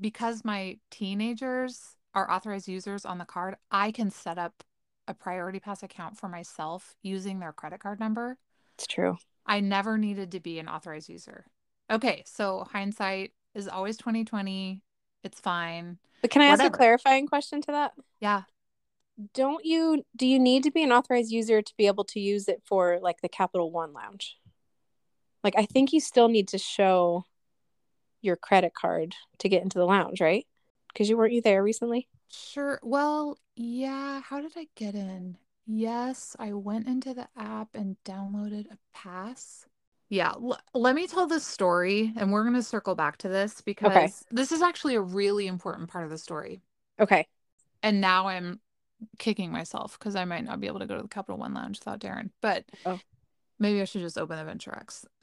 because 0.00 0.44
my 0.44 0.78
teenagers 0.90 1.96
are 2.14 2.30
authorized 2.30 2.68
users 2.68 3.04
on 3.04 3.18
the 3.18 3.24
card, 3.24 3.56
I 3.70 3.90
can 3.90 4.10
set 4.10 4.38
up 4.38 4.62
a 5.08 5.14
Priority 5.14 5.58
Pass 5.58 5.82
account 5.82 6.16
for 6.16 6.28
myself 6.28 6.94
using 7.02 7.40
their 7.40 7.52
credit 7.52 7.80
card 7.80 7.98
number. 7.98 8.38
It's 8.76 8.86
true. 8.86 9.16
I 9.46 9.60
never 9.60 9.98
needed 9.98 10.32
to 10.32 10.40
be 10.40 10.58
an 10.58 10.68
authorized 10.68 11.08
user. 11.08 11.46
Okay, 11.90 12.22
so 12.26 12.66
hindsight 12.70 13.32
is 13.54 13.68
always 13.68 13.96
2020. 13.96 14.82
It's 15.22 15.40
fine. 15.40 15.98
But 16.22 16.30
can 16.30 16.42
I 16.42 16.46
ask 16.46 16.62
a 16.62 16.70
clarifying 16.70 17.26
question 17.26 17.60
to 17.62 17.72
that? 17.72 17.92
Yeah. 18.20 18.42
Don't 19.32 19.64
you 19.64 20.02
do 20.16 20.26
you 20.26 20.40
need 20.40 20.64
to 20.64 20.70
be 20.70 20.82
an 20.82 20.90
authorized 20.90 21.30
user 21.30 21.62
to 21.62 21.74
be 21.76 21.86
able 21.86 22.04
to 22.04 22.20
use 22.20 22.48
it 22.48 22.62
for 22.64 22.98
like 23.00 23.20
the 23.20 23.28
Capital 23.28 23.70
One 23.70 23.92
lounge? 23.92 24.36
Like 25.44 25.54
I 25.56 25.66
think 25.66 25.92
you 25.92 26.00
still 26.00 26.28
need 26.28 26.48
to 26.48 26.58
show 26.58 27.24
your 28.22 28.36
credit 28.36 28.72
card 28.74 29.14
to 29.38 29.48
get 29.48 29.62
into 29.62 29.78
the 29.78 29.84
lounge, 29.84 30.20
right? 30.20 30.46
Because 30.88 31.08
you 31.08 31.16
weren't 31.16 31.32
you 31.32 31.42
there 31.42 31.62
recently? 31.62 32.08
Sure. 32.28 32.80
Well, 32.82 33.38
yeah. 33.54 34.22
How 34.22 34.40
did 34.40 34.52
I 34.56 34.66
get 34.74 34.94
in? 34.94 35.36
Yes, 35.66 36.36
I 36.38 36.52
went 36.52 36.86
into 36.86 37.14
the 37.14 37.28
app 37.36 37.74
and 37.74 37.96
downloaded 38.04 38.70
a 38.70 38.78
pass. 38.92 39.66
Yeah, 40.10 40.32
l 40.32 40.58
let 40.74 40.94
me 40.94 41.06
tell 41.06 41.26
this 41.26 41.46
story, 41.46 42.12
and 42.16 42.30
we're 42.30 42.42
going 42.42 42.54
to 42.54 42.62
circle 42.62 42.94
back 42.94 43.16
to 43.18 43.28
this 43.28 43.60
because 43.62 44.24
this 44.30 44.52
is 44.52 44.60
actually 44.60 44.94
a 44.94 45.00
really 45.00 45.46
important 45.46 45.88
part 45.88 46.04
of 46.04 46.10
the 46.10 46.18
story. 46.18 46.60
Okay. 47.00 47.26
And 47.82 48.00
now 48.00 48.28
I'm 48.28 48.60
kicking 49.18 49.50
myself 49.50 49.98
because 49.98 50.16
I 50.16 50.24
might 50.24 50.44
not 50.44 50.60
be 50.60 50.66
able 50.66 50.80
to 50.80 50.86
go 50.86 50.96
to 50.96 51.02
the 51.02 51.08
Capital 51.08 51.38
One 51.38 51.54
Lounge 51.54 51.78
without 51.80 52.00
Darren. 52.00 52.30
But 52.40 52.64
Oh. 52.86 53.00
maybe 53.58 53.80
I 53.80 53.84
should 53.84 54.02
just 54.02 54.18
open 54.18 54.36
the 54.38 54.44
Venture 54.44 54.74
X 54.74 55.06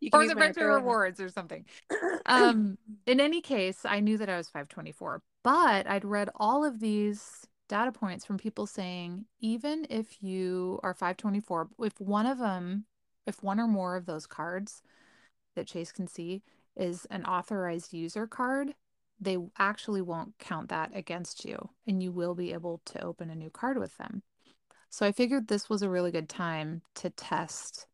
you 0.00 0.10
can 0.10 0.20
or 0.20 0.26
the 0.26 0.34
Venture. 0.34 0.68
Rewards 0.68 1.20
or 1.20 1.28
something. 1.28 1.64
Um, 2.26 2.78
in 3.06 3.20
any 3.20 3.40
case, 3.40 3.84
I 3.84 4.00
knew 4.00 4.18
that 4.18 4.28
I 4.28 4.36
was 4.36 4.48
524, 4.48 5.22
but 5.42 5.86
I'd 5.86 6.04
read 6.04 6.28
all 6.36 6.64
of 6.64 6.80
these 6.80 7.46
data 7.68 7.92
points 7.92 8.24
from 8.24 8.38
people 8.38 8.66
saying 8.66 9.26
even 9.40 9.86
if 9.90 10.22
you 10.22 10.80
are 10.82 10.94
524, 10.94 11.68
if 11.80 12.00
one 12.00 12.26
of 12.26 12.38
them, 12.38 12.84
if 13.26 13.42
one 13.42 13.60
or 13.60 13.66
more 13.66 13.96
of 13.96 14.06
those 14.06 14.26
cards 14.26 14.82
that 15.54 15.66
Chase 15.66 15.92
can 15.92 16.06
see 16.06 16.42
is 16.76 17.06
an 17.10 17.24
authorized 17.24 17.92
user 17.92 18.26
card, 18.26 18.74
they 19.20 19.38
actually 19.58 20.02
won't 20.02 20.38
count 20.38 20.68
that 20.68 20.90
against 20.94 21.44
you 21.44 21.70
and 21.86 22.02
you 22.02 22.12
will 22.12 22.34
be 22.34 22.52
able 22.52 22.80
to 22.84 23.02
open 23.02 23.30
a 23.30 23.34
new 23.34 23.50
card 23.50 23.78
with 23.78 23.96
them. 23.96 24.22
So 24.90 25.06
I 25.06 25.12
figured 25.12 25.48
this 25.48 25.68
was 25.68 25.82
a 25.82 25.88
really 25.88 26.10
good 26.10 26.28
time 26.28 26.82
to 26.96 27.10
test 27.10 27.86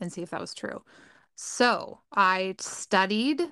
and 0.00 0.12
see 0.12 0.22
if 0.22 0.30
that 0.30 0.40
was 0.40 0.54
true. 0.54 0.82
So 1.34 2.00
I 2.12 2.56
studied 2.58 3.42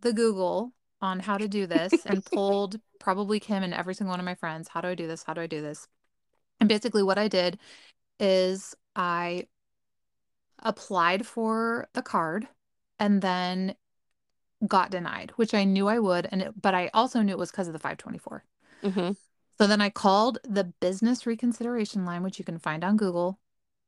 the 0.00 0.12
Google 0.12 0.72
on 1.00 1.20
how 1.20 1.36
to 1.36 1.48
do 1.48 1.66
this 1.66 2.04
and 2.06 2.24
pulled 2.32 2.80
probably 3.06 3.38
Kim 3.38 3.62
and 3.62 3.72
every 3.72 3.94
single 3.94 4.10
one 4.10 4.18
of 4.18 4.26
my 4.26 4.34
friends. 4.34 4.66
How 4.66 4.80
do 4.80 4.88
I 4.88 4.96
do 4.96 5.06
this? 5.06 5.22
How 5.22 5.32
do 5.32 5.40
I 5.40 5.46
do 5.46 5.62
this? 5.62 5.86
And 6.58 6.68
basically, 6.68 7.04
what 7.04 7.18
I 7.18 7.28
did 7.28 7.56
is 8.18 8.74
I 8.96 9.46
applied 10.58 11.24
for 11.24 11.86
the 11.92 12.02
card 12.02 12.48
and 12.98 13.22
then 13.22 13.76
got 14.66 14.90
denied, 14.90 15.30
which 15.36 15.54
I 15.54 15.62
knew 15.62 15.86
I 15.86 16.00
would, 16.00 16.28
and 16.32 16.42
it, 16.42 16.60
but 16.60 16.74
I 16.74 16.90
also 16.92 17.22
knew 17.22 17.30
it 17.30 17.38
was 17.38 17.52
because 17.52 17.68
of 17.68 17.74
the 17.74 17.78
524. 17.78 18.42
hmm 18.82 19.12
So 19.56 19.68
then 19.68 19.80
I 19.80 19.88
called 19.90 20.38
the 20.42 20.64
business 20.64 21.26
reconsideration 21.26 22.04
line, 22.04 22.24
which 22.24 22.40
you 22.40 22.44
can 22.44 22.58
find 22.58 22.82
on 22.82 22.96
Google, 22.96 23.38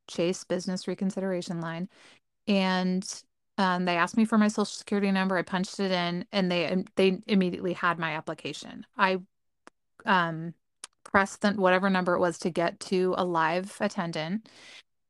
Chase 0.06 0.44
Business 0.44 0.86
Reconsideration 0.86 1.60
Line, 1.60 1.88
and 2.46 3.04
um, 3.58 3.84
they 3.84 3.96
asked 3.96 4.16
me 4.16 4.24
for 4.24 4.38
my 4.38 4.48
social 4.48 4.64
security 4.66 5.10
number. 5.10 5.36
I 5.36 5.42
punched 5.42 5.80
it 5.80 5.90
in, 5.90 6.24
and 6.32 6.50
they 6.50 6.84
they 6.96 7.20
immediately 7.26 7.72
had 7.72 7.98
my 7.98 8.12
application. 8.12 8.86
I 8.96 9.18
um, 10.06 10.54
pressed 11.04 11.42
the, 11.42 11.52
whatever 11.52 11.90
number 11.90 12.14
it 12.14 12.20
was 12.20 12.38
to 12.38 12.50
get 12.50 12.78
to 12.80 13.14
a 13.18 13.24
live 13.24 13.76
attendant, 13.80 14.48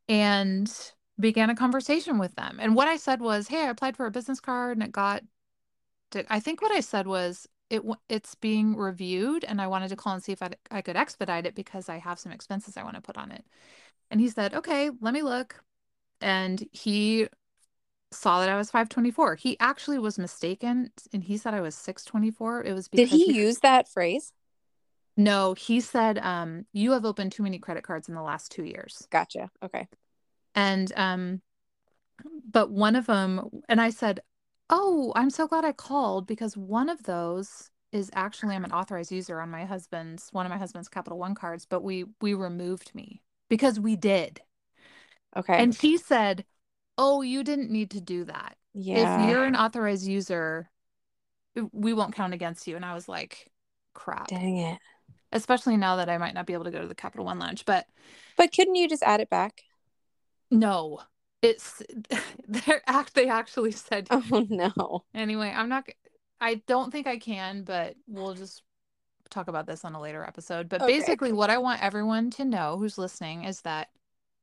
and 0.08 0.72
began 1.20 1.50
a 1.50 1.54
conversation 1.56 2.18
with 2.18 2.34
them. 2.36 2.58
And 2.60 2.74
what 2.74 2.88
I 2.88 2.96
said 2.96 3.20
was, 3.20 3.48
"Hey, 3.48 3.66
I 3.66 3.70
applied 3.70 3.96
for 3.96 4.06
a 4.06 4.10
business 4.10 4.40
card, 4.40 4.78
and 4.78 4.82
it 4.84 4.92
got." 4.92 5.22
I 6.30 6.40
think 6.40 6.62
what 6.62 6.72
I 6.72 6.80
said 6.80 7.06
was 7.06 7.46
it 7.68 7.82
it's 8.08 8.34
being 8.34 8.76
reviewed, 8.76 9.44
and 9.44 9.60
I 9.60 9.66
wanted 9.66 9.88
to 9.90 9.96
call 9.96 10.14
and 10.14 10.22
see 10.22 10.32
if 10.32 10.42
I 10.42 10.50
I 10.70 10.80
could 10.82 10.96
expedite 10.96 11.46
it 11.46 11.54
because 11.54 11.88
I 11.90 11.98
have 11.98 12.18
some 12.18 12.32
expenses 12.32 12.76
I 12.76 12.82
want 12.82 12.96
to 12.96 13.02
put 13.02 13.18
on 13.18 13.30
it. 13.30 13.44
And 14.10 14.20
he 14.20 14.28
said, 14.30 14.54
"Okay, 14.54 14.90
let 15.00 15.14
me 15.14 15.22
look." 15.22 15.62
And 16.20 16.66
he 16.72 17.28
saw 18.10 18.40
that 18.40 18.48
I 18.48 18.56
was 18.56 18.70
524. 18.70 19.36
He 19.36 19.56
actually 19.60 19.98
was 19.98 20.18
mistaken, 20.18 20.90
and 21.12 21.22
he 21.22 21.36
said 21.36 21.54
I 21.54 21.60
was 21.60 21.74
624. 21.74 22.64
It 22.64 22.72
was 22.72 22.88
Did 22.88 23.10
because 23.10 23.18
he 23.18 23.32
use 23.34 23.58
that 23.58 23.88
phrase? 23.88 24.32
No, 25.16 25.54
he 25.54 25.80
said, 25.80 26.18
um, 26.18 26.64
you 26.72 26.92
have 26.92 27.04
opened 27.04 27.32
too 27.32 27.42
many 27.42 27.58
credit 27.58 27.82
cards 27.82 28.08
in 28.08 28.14
the 28.14 28.22
last 28.22 28.52
two 28.52 28.64
years. 28.64 29.06
Gotcha. 29.10 29.50
Okay. 29.62 29.88
And 30.54 30.92
um, 30.96 31.42
but 32.50 32.70
one 32.70 32.96
of 32.96 33.06
them, 33.06 33.62
and 33.68 33.80
I 33.80 33.90
said, 33.90 34.20
Oh, 34.70 35.12
I'm 35.16 35.30
so 35.30 35.48
glad 35.48 35.64
I 35.64 35.72
called 35.72 36.26
because 36.26 36.56
one 36.56 36.88
of 36.88 37.02
those 37.04 37.70
is 37.90 38.10
actually 38.14 38.54
I'm 38.54 38.64
an 38.64 38.72
authorized 38.72 39.10
user 39.10 39.40
on 39.40 39.50
my 39.50 39.64
husband's 39.64 40.28
one 40.32 40.44
of 40.44 40.50
my 40.50 40.58
husband's 40.58 40.88
Capital 40.88 41.18
One 41.18 41.34
cards, 41.34 41.66
but 41.66 41.82
we 41.82 42.04
we 42.20 42.34
removed 42.34 42.94
me 42.94 43.22
because 43.48 43.80
we 43.80 43.96
did. 43.96 44.40
Okay. 45.36 45.56
And 45.56 45.74
he 45.74 45.96
said, 45.96 46.44
"Oh, 46.98 47.22
you 47.22 47.44
didn't 47.44 47.70
need 47.70 47.90
to 47.92 48.00
do 48.00 48.24
that. 48.24 48.58
yeah. 48.74 49.02
If 49.02 49.18
you're 49.18 49.44
an 49.44 49.56
authorized 49.56 50.06
user, 50.06 50.70
we 51.72 51.92
won't 51.92 52.14
count 52.14 52.34
against 52.34 52.66
you." 52.66 52.76
And 52.76 52.84
I 52.84 52.94
was 52.94 53.08
like, 53.08 53.50
"Crap." 53.94 54.28
Dang 54.28 54.58
it. 54.58 54.78
Especially 55.32 55.76
now 55.76 55.96
that 55.96 56.08
I 56.10 56.18
might 56.18 56.34
not 56.34 56.46
be 56.46 56.54
able 56.54 56.64
to 56.64 56.70
go 56.70 56.80
to 56.82 56.88
the 56.88 56.94
Capital 56.94 57.26
One 57.26 57.38
lounge, 57.38 57.64
but 57.66 57.86
But 58.36 58.52
couldn't 58.52 58.76
you 58.76 58.88
just 58.88 59.02
add 59.02 59.20
it 59.20 59.28
back? 59.28 59.64
no. 60.50 61.00
It's 61.42 61.82
they 62.48 62.80
act 62.86 63.14
they 63.14 63.28
actually 63.28 63.72
said 63.72 64.10
Oh 64.30 64.46
no. 64.48 65.04
Anyway, 65.14 65.52
I'm 65.54 65.68
not. 65.68 65.88
I 66.40 66.56
don't 66.66 66.92
think 66.92 67.06
I 67.06 67.18
can, 67.18 67.62
but 67.64 67.96
we'll 68.06 68.34
just 68.34 68.62
talk 69.30 69.48
about 69.48 69.66
this 69.66 69.84
on 69.84 69.94
a 69.94 70.00
later 70.00 70.24
episode. 70.24 70.68
But 70.68 70.82
Okay. 70.82 70.92
basically, 70.92 71.32
what 71.32 71.50
I 71.50 71.58
want 71.58 71.82
everyone 71.82 72.30
to 72.32 72.44
know 72.44 72.78
who's 72.78 72.98
listening 72.98 73.44
is 73.44 73.62
that 73.62 73.88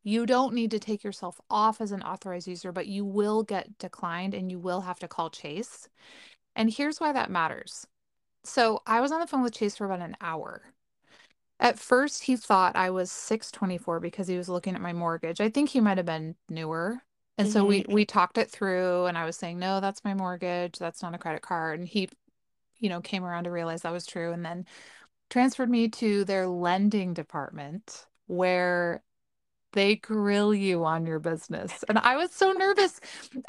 you 0.05 0.27
don't 0.27 0.53
need 0.53 0.69
to 0.69 0.77
take 0.77 1.03
yourself 1.03 1.41
off 1.49 1.81
as 1.81 1.91
an 1.91 2.03
authorized 2.03 2.47
user, 2.47 2.71
but 2.71 2.85
you 2.85 3.03
will 3.03 3.41
get 3.41 3.79
declined 3.79 4.35
and 4.35 4.51
you 4.51 4.59
will 4.59 4.81
have 4.81 4.99
to 4.99 5.07
call 5.07 5.31
Chase. 5.31 5.89
And 6.55 6.71
here's 6.71 6.99
why 6.99 7.11
that 7.11 7.31
matters. 7.31 7.87
So 8.43 8.83
I 8.85 9.01
was 9.01 9.11
on 9.11 9.19
the 9.19 9.25
phone 9.25 9.41
with 9.41 9.55
Chase 9.55 9.75
for 9.75 9.85
about 9.85 10.01
an 10.01 10.15
hour. 10.21 10.61
At 11.59 11.79
first, 11.79 12.21
he 12.23 12.35
thought 12.35 12.75
I 12.75 12.91
was 12.91 13.11
624 13.11 13.99
because 13.99 14.27
he 14.27 14.37
was 14.37 14.47
looking 14.47 14.75
at 14.75 14.81
my 14.81 14.93
mortgage. 14.93 15.41
I 15.41 15.49
think 15.49 15.69
he 15.69 15.79
might 15.79 15.97
have 15.97 16.05
been 16.05 16.35
newer. 16.49 17.01
And 17.39 17.49
so 17.49 17.65
we 17.65 17.81
mm-hmm. 17.81 17.91
we 17.91 18.05
talked 18.05 18.37
it 18.37 18.51
through 18.51 19.07
and 19.07 19.17
I 19.17 19.25
was 19.25 19.35
saying, 19.35 19.59
"No, 19.59 19.81
that's 19.81 20.05
my 20.05 20.13
mortgage. 20.13 20.77
That's 20.77 21.01
not 21.01 21.15
a 21.15 21.17
credit 21.17 21.41
card." 21.41 21.79
And 21.79 21.87
he, 21.87 22.09
you 22.77 22.87
know, 22.87 23.01
came 23.01 23.25
around 23.25 23.43
to 23.45 23.51
realize 23.51 23.81
that 23.81 23.91
was 23.91 24.05
true 24.05 24.31
and 24.31 24.45
then 24.45 24.65
transferred 25.29 25.69
me 25.69 25.89
to 25.89 26.23
their 26.23 26.47
lending 26.47 27.13
department 27.13 28.05
where 28.27 29.03
they 29.75 29.95
grill 29.97 30.53
you 30.55 30.83
on 30.85 31.05
your 31.05 31.19
business. 31.19 31.83
And 31.88 31.99
I 31.99 32.15
was 32.17 32.31
so 32.31 32.51
nervous. 32.53 32.99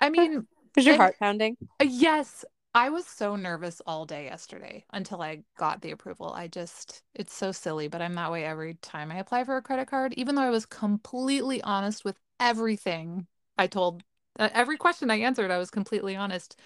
I 0.01 0.11
mean, 0.11 0.47
Was 0.77 0.85
your 0.85 0.95
And- 0.95 1.01
heart 1.01 1.17
pounding? 1.19 1.57
uh, 1.81 1.87
Yes, 1.89 2.45
I 2.75 2.91
was 2.91 3.07
so 3.07 3.37
nervous 3.37 3.81
all 3.87 4.05
day 4.05 4.25
yesterday 4.27 4.85
until 4.93 5.23
I 5.23 5.45
got 5.57 5.81
the 5.81 5.93
approval. 5.93 6.31
I 6.35 6.49
just, 6.49 7.03
it's 7.15 7.33
so 7.35 7.51
silly, 7.53 7.89
but 7.89 8.03
I'm 8.03 8.15
that 8.17 8.31
way 8.31 8.45
every 8.45 8.75
time 8.83 9.11
I 9.11 9.17
apply 9.17 9.45
for 9.45 9.57
a 9.57 9.63
credit 9.63 9.89
card, 9.89 10.13
even 10.19 10.35
though 10.35 10.43
I 10.43 10.51
was 10.51 10.67
completely 10.67 11.63
honest 11.63 12.05
with 12.05 12.19
everything 12.39 13.27
I 13.57 13.67
told, 13.69 14.03
uh, 14.39 14.51
every 14.53 14.77
question 14.77 15.11
I 15.11 15.21
answered, 15.21 15.51
I 15.51 15.57
was 15.57 15.71
completely 15.71 16.15
honest. 16.17 16.61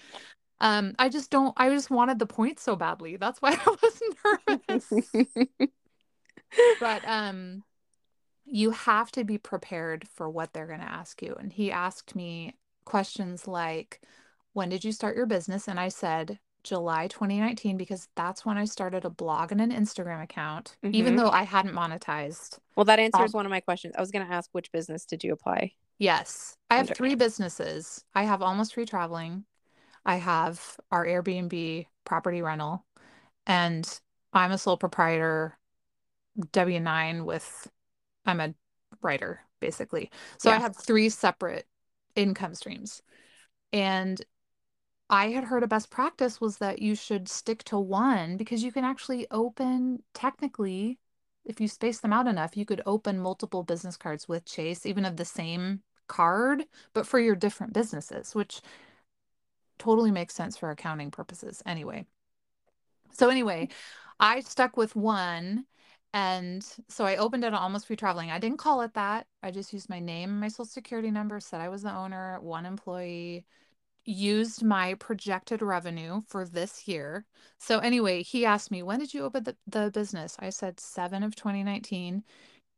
Um, 0.59 0.93
I 0.99 1.07
just 1.07 1.31
don't, 1.31 1.53
I 1.55 1.69
just 1.69 1.89
wanted 1.89 2.19
the 2.19 2.25
points 2.25 2.61
so 2.61 2.75
badly. 2.75 3.15
That's 3.15 3.41
why 3.41 3.51
I 3.65 3.75
was 3.81 4.01
nervous. 4.59 5.47
But 6.79 7.03
um, 7.07 7.63
you 8.45 8.71
have 8.71 9.11
to 9.11 9.23
be 9.23 9.37
prepared 9.37 10.07
for 10.07 10.29
what 10.29 10.53
they're 10.53 10.67
going 10.67 10.79
to 10.79 10.85
ask 10.85 11.21
you. 11.21 11.35
And 11.39 11.51
he 11.53 11.71
asked 11.71 12.15
me 12.15 12.55
questions 12.85 13.47
like, 13.47 14.01
when 14.53 14.69
did 14.69 14.83
you 14.83 14.91
start 14.91 15.15
your 15.15 15.25
business? 15.25 15.67
And 15.67 15.79
I 15.79 15.89
said, 15.89 16.39
July 16.63 17.07
2019, 17.07 17.75
because 17.77 18.07
that's 18.15 18.45
when 18.45 18.57
I 18.57 18.65
started 18.65 19.03
a 19.03 19.09
blog 19.09 19.51
and 19.51 19.61
an 19.61 19.71
Instagram 19.71 20.21
account, 20.21 20.77
even 20.83 21.13
Mhm. 21.13 21.17
though 21.17 21.29
I 21.29 21.43
hadn't 21.43 21.73
monetized. 21.73 22.59
well, 22.75 22.85
that 22.85 22.99
answers 22.99 23.33
Um, 23.33 23.37
one 23.39 23.45
of 23.45 23.49
my 23.49 23.61
questions. 23.61 23.95
I 23.97 24.01
was 24.01 24.11
going 24.11 24.27
to 24.27 24.33
ask 24.33 24.49
which 24.53 24.71
business 24.71 25.05
did 25.05 25.23
you 25.23 25.33
apply? 25.33 25.73
Yes, 25.97 26.57
I 26.69 26.75
have 26.75 26.85
Under. 26.85 26.95
three 26.95 27.15
businesses. 27.15 28.03
I 28.13 28.23
have 28.23 28.41
Almost 28.41 28.73
Free 28.75 28.85
Traveling, 28.85 29.45
I 30.05 30.17
have 30.17 30.79
our 30.91 31.05
Airbnb 31.05 31.87
property 32.05 32.41
rental, 32.41 32.85
and 33.45 33.87
I'm 34.33 34.51
a 34.51 34.57
sole 34.57 34.77
proprietor, 34.77 35.57
W9 36.51 37.25
with, 37.25 37.67
I'm 38.25 38.39
a 38.39 38.53
writer 39.01 39.41
basically. 39.59 40.09
So 40.37 40.49
I 40.51 40.55
Yeah. 40.55 40.59
have 40.59 40.75
three 40.75 41.09
separate 41.09 41.67
income 42.15 42.55
streams. 42.55 43.01
And 43.73 44.21
I 45.09 45.29
had 45.29 45.45
heard 45.45 45.63
a 45.63 45.67
best 45.67 45.89
practice 45.89 46.39
was 46.41 46.57
that 46.57 46.81
you 46.81 46.95
should 46.95 47.27
stick 47.29 47.63
to 47.65 47.77
one 47.79 48.37
because 48.37 48.63
you 48.63 48.71
can 48.71 48.83
actually 48.85 49.27
open 49.29 50.03
technically 50.13 50.99
if 51.45 51.59
you 51.59 51.67
space 51.67 51.99
them 51.99 52.13
out 52.13 52.27
enough, 52.27 52.55
you 52.55 52.65
could 52.65 52.81
open 52.85 53.19
multiple 53.19 53.63
business 53.63 53.97
cards 53.97 54.27
with 54.27 54.45
Chase, 54.45 54.85
even 54.85 55.05
of 55.05 55.17
the 55.17 55.25
same 55.25 55.81
card, 56.07 56.65
but 56.93 57.07
for 57.07 57.19
your 57.19 57.35
different 57.35 57.73
businesses, 57.73 58.35
which 58.35 58.61
totally 59.79 60.11
makes 60.11 60.35
sense 60.35 60.57
for 60.57 60.69
accounting 60.69 61.09
purposes 61.09 61.63
anyway. 61.65 62.05
So 63.11 63.29
anyway, 63.29 63.69
I 64.19 64.41
stuck 64.41 64.77
with 64.77 64.95
one 64.95 65.65
and 66.13 66.65
so 66.89 67.05
I 67.05 67.15
opened 67.17 67.43
it 67.43 67.53
on 67.53 67.61
Almost 67.61 67.87
Free 67.87 67.95
Traveling. 67.95 68.31
I 68.31 68.39
didn't 68.39 68.57
call 68.59 68.81
it 68.81 68.93
that. 68.95 69.27
I 69.43 69.51
just 69.51 69.73
used 69.73 69.89
my 69.89 69.99
name, 69.99 70.39
my 70.39 70.49
social 70.49 70.65
security 70.65 71.11
number, 71.11 71.39
said 71.39 71.61
I 71.61 71.69
was 71.69 71.83
the 71.83 71.93
owner, 71.93 72.39
one 72.41 72.65
employee, 72.65 73.45
used 74.05 74.63
my 74.63 74.95
projected 74.95 75.61
revenue 75.61 76.21
for 76.27 76.45
this 76.45 76.87
year. 76.87 77.25
So 77.59 77.79
anyway, 77.79 78.23
he 78.23 78.45
asked 78.45 78.71
me, 78.71 78.83
when 78.83 78.99
did 78.99 79.13
you 79.13 79.23
open 79.23 79.43
the, 79.43 79.55
the 79.67 79.91
business? 79.91 80.35
I 80.39 80.49
said 80.49 80.79
7 80.79 81.23
of 81.23 81.35
2019. 81.35 82.23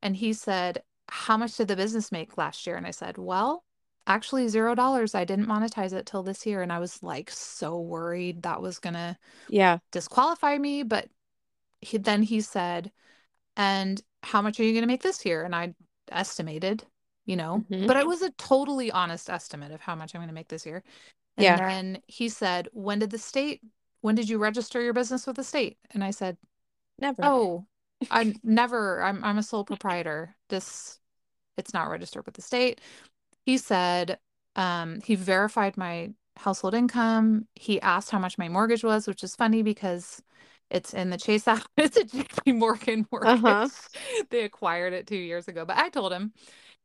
And 0.02 0.15
he 0.17 0.34
said, 0.34 0.84
how 1.10 1.38
much 1.38 1.58
did 1.58 1.67
the 1.69 1.76
business 1.76 2.12
make 2.12 2.38
last 2.38 2.67
year? 2.67 2.76
And 2.76 2.86
I 2.88 2.91
said, 2.91 3.17
well, 3.17 3.63
actually 4.08 4.48
zero 4.50 4.76
dollars. 4.76 5.15
I 5.15 5.26
didn't 5.26 5.48
monetize 5.48 5.93
it 5.93 6.06
till 6.06 6.24
this 6.24 6.46
year. 6.46 6.62
And 6.62 6.74
I 6.74 6.80
was 6.80 7.02
like 7.04 7.30
so 7.32 7.80
worried 7.80 8.43
that 8.43 8.62
was 8.62 8.80
gonna 8.80 9.17
Yeah. 9.48 9.80
disqualify 9.91 10.58
me. 10.58 10.84
But 10.84 11.10
he, 11.82 11.98
then 11.98 12.24
he 12.24 12.41
said, 12.41 12.91
and 13.58 14.02
how 14.24 14.42
much 14.42 14.60
are 14.60 14.63
you 14.63 14.74
gonna 14.74 14.88
make 14.88 15.04
this 15.04 15.26
year? 15.26 15.44
And 15.44 15.56
I 15.56 15.74
estimated, 16.12 16.86
you 17.26 17.36
know, 17.36 17.66
Mhm. 17.70 17.88
but 17.88 17.98
it 17.98 18.08
was 18.08 18.22
a 18.22 18.32
totally 18.32 18.92
honest 18.92 19.30
estimate 19.30 19.72
of 19.72 19.82
how 19.82 19.96
much 19.96 20.13
I'm 20.16 20.22
gonna 20.22 20.34
make 20.34 20.50
this 20.50 20.66
year. 20.66 20.84
And 21.38 21.46
Yeah. 21.46 21.58
then 21.58 22.02
he 22.08 22.30
said, 22.30 22.70
when 22.74 23.00
did 23.00 23.12
the 23.12 23.18
state, 23.18 23.62
when 24.02 24.16
did 24.16 24.30
you 24.30 24.38
register 24.38 24.82
your 24.82 24.94
business 24.94 25.28
with 25.28 25.36
the 25.38 25.44
state? 25.44 25.78
And 25.92 26.04
I 26.04 26.12
said, 26.12 26.38
Never. 27.00 27.24
Oh, 27.24 27.66
I 28.12 28.34
never. 28.44 29.02
I'm 29.04 29.24
I'm 29.24 29.38
a 29.38 29.44
sole 29.44 29.63
proprietor. 29.66 30.36
This 30.50 31.00
it's 31.58 31.74
not 31.74 31.89
registered 31.89 32.26
with 32.26 32.36
the 32.36 32.42
state. 32.42 32.82
He 33.46 33.58
said 33.58 34.20
um 34.56 35.02
he 35.02 35.16
verified 35.16 35.78
my 35.78 36.12
household 36.38 36.74
income. 36.74 37.48
He 37.56 37.82
asked 37.82 38.12
how 38.12 38.20
much 38.20 38.38
my 38.38 38.50
mortgage 38.50 38.84
was, 38.84 39.08
which 39.08 39.24
is 39.24 39.36
funny 39.36 39.63
because 39.63 40.22
it's 40.74 40.94
in 40.94 41.10
the 41.12 41.18
Chase 41.18 41.48
app. 41.48 41.64
It's 41.78 41.98
a 41.98 42.06
JP 42.06 42.54
Morgan 42.58 43.08
mortgage. 43.12 43.46
Uh-huh. 43.46 43.70
They 44.30 44.44
acquired 44.44 44.94
it 44.94 45.08
2 45.08 45.16
years 45.16 45.48
ago, 45.48 45.66
but 45.66 45.78
I 45.78 45.90
told 45.90 46.14
him, 46.14 46.34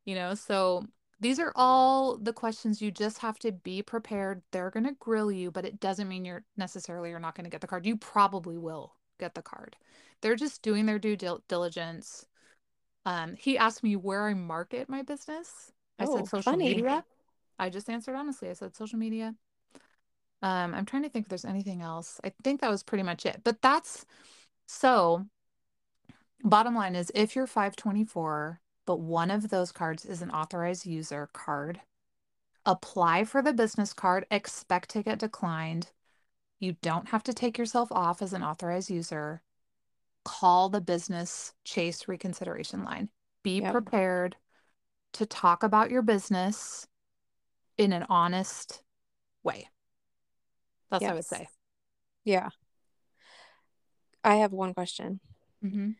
you 0.05 0.14
know, 0.14 0.35
so 0.35 0.85
these 1.20 1.40
are 1.40 1.53
all 1.57 2.16
the 2.18 2.33
questions 2.33 2.83
you 2.83 2.90
just 2.92 3.18
have 3.18 3.38
to 3.40 3.53
be 3.53 3.83
prepared. 3.83 4.42
They're 4.53 4.70
going 4.70 4.87
to 4.87 4.94
grill 5.01 5.33
you, 5.33 5.51
but 5.51 5.64
it 5.64 5.81
doesn't 5.81 6.09
mean 6.09 6.24
you're 6.24 6.44
necessarily 6.57 7.11
you're 7.11 7.18
not 7.20 7.35
going 7.37 7.44
to 7.44 7.51
get 7.51 7.61
the 7.61 7.66
card. 7.66 7.87
You 7.87 7.96
probably 7.96 8.59
will 8.59 8.94
get 9.18 9.35
the 9.35 9.42
card. 9.42 9.77
They're 10.22 10.37
just 10.37 10.62
doing 10.62 10.87
their 10.87 10.98
due 10.98 11.16
dil- 11.16 11.42
diligence. 11.48 12.27
Um, 13.07 13.35
he 13.37 13.59
asked 13.59 13.83
me 13.83 13.96
where 13.96 14.27
I 14.29 14.35
market 14.35 14.88
my 14.88 15.03
business. 15.03 15.72
I 15.98 16.05
Oh, 16.05 16.16
said 16.16 16.29
social 16.29 16.53
funny. 16.53 16.74
media. 16.74 17.05
I 17.59 17.70
just 17.70 17.90
answered 17.90 18.14
honestly. 18.14 18.51
I 18.51 18.53
said 18.53 18.77
social 18.77 18.98
media. 18.98 19.35
Um, 20.42 20.74
I'm 20.74 20.87
trying 20.87 21.03
to 21.03 21.09
think 21.09 21.27
if 21.27 21.29
there's 21.31 21.44
anything 21.44 21.83
else. 21.83 22.20
I 22.22 22.33
think 22.44 22.61
that 22.61 22.70
was 22.70 22.83
pretty 22.83 23.03
much 23.03 23.27
it. 23.27 23.40
But 23.44 23.61
that's 23.61 24.07
so 24.66 25.27
bottom 26.44 26.74
line 26.74 26.94
is 26.94 27.11
if 27.14 27.35
you're 27.35 27.46
524, 27.46 28.61
but 28.87 29.01
one 29.01 29.31
of 29.31 29.51
those 29.51 29.72
cards 29.72 30.05
is 30.05 30.22
an 30.22 30.31
authorized 30.31 30.87
user 30.87 31.29
card, 31.33 31.81
apply 32.64 33.24
for 33.24 33.42
the 33.42 33.53
business 33.53 33.92
card, 33.92 34.27
expect 34.31 34.90
to 34.90 35.03
get 35.03 35.18
declined. 35.18 35.90
You 36.61 36.77
don't 36.83 37.09
have 37.09 37.22
to 37.24 37.35
take 37.35 37.59
yourself 37.59 37.90
off 37.92 38.22
as 38.22 38.33
an 38.33 38.42
authorized 38.42 38.90
user. 38.90 39.42
Call 40.24 40.68
the 40.68 40.81
business 40.81 41.55
Chase 41.64 42.09
reconsideration 42.09 42.85
line. 42.85 43.09
Be 43.42 43.61
Yep. 43.61 43.72
prepared 43.72 44.37
to 45.14 45.27
talk 45.27 45.62
about 45.62 45.90
your 45.90 46.03
business 46.03 46.87
in 47.77 47.92
an 47.92 48.05
honest 48.09 48.83
way. 49.42 49.68
That's 50.90 51.03
what 51.03 51.11
I 51.11 51.14
would 51.14 51.24
say. 51.24 51.48
Yeah. 52.24 52.48
I 54.24 54.37
have 54.37 54.53
one 54.53 54.74
question. 54.74 55.20
Mm-hmm. 55.64 55.90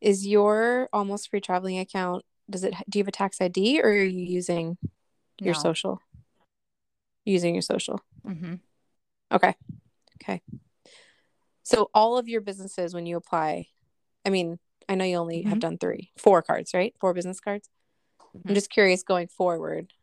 Is 0.00 0.26
your 0.26 0.88
almost 0.92 1.30
free 1.30 1.40
traveling 1.40 1.78
account 1.78 2.24
does 2.50 2.62
it 2.62 2.74
do 2.90 2.98
you 2.98 3.02
have 3.02 3.08
a 3.08 3.12
tax 3.12 3.40
ID 3.40 3.80
or 3.80 3.88
are 3.88 3.94
you 4.04 4.22
using 4.22 4.76
your 5.40 5.54
No. 5.54 5.60
social? 5.60 6.00
Using 7.24 7.54
your 7.54 7.62
social. 7.62 8.00
Mm-hmm. 8.26 8.54
Okay. 9.32 9.54
Okay. 10.22 10.42
So 11.62 11.88
all 11.94 12.18
of 12.18 12.28
your 12.28 12.42
businesses 12.42 12.92
when 12.94 13.06
you 13.06 13.16
apply, 13.16 13.68
I 14.26 14.30
mean, 14.30 14.58
I 14.88 14.94
know 14.96 15.04
you 15.06 15.16
only 15.16 15.42
have 15.42 15.56
Mhm. 15.58 15.60
done 15.62 15.78
3, 15.78 16.12
4 16.16 16.42
cards, 16.42 16.74
right? 16.74 16.94
4 17.00 17.14
business 17.14 17.40
cards. 17.40 17.70
I'm 18.46 18.54
just 18.54 18.68
curious 18.68 19.02
going 19.02 19.28
forward, 19.28 19.94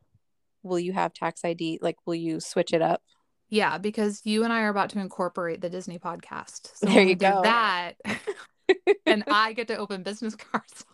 will 0.63 0.79
you 0.79 0.93
have 0.93 1.13
tax 1.13 1.45
ID 1.45 1.77
like 1.81 1.97
will 2.07 2.15
you 2.15 2.39
switch 2.39 2.73
it 2.73 2.81
up? 2.81 3.03
Yeah, 3.51 3.77
because 3.77 4.21
you 4.23 4.43
and 4.45 4.51
I 4.53 4.61
are 4.61 4.69
about 4.69 4.89
to 4.91 4.99
incorporate 4.99 5.59
the 5.61 5.69
Disney 5.69 5.99
podcast. 5.99 6.71
So 6.77 6.87
There 6.87 7.03
you 7.03 7.15
go. 7.15 7.41
that, 7.43 7.93
and 9.05 9.25
I 9.29 9.51
get 9.53 9.67
to 9.67 9.77
open 9.77 10.03
business 10.03 10.35
cards. 10.51 10.85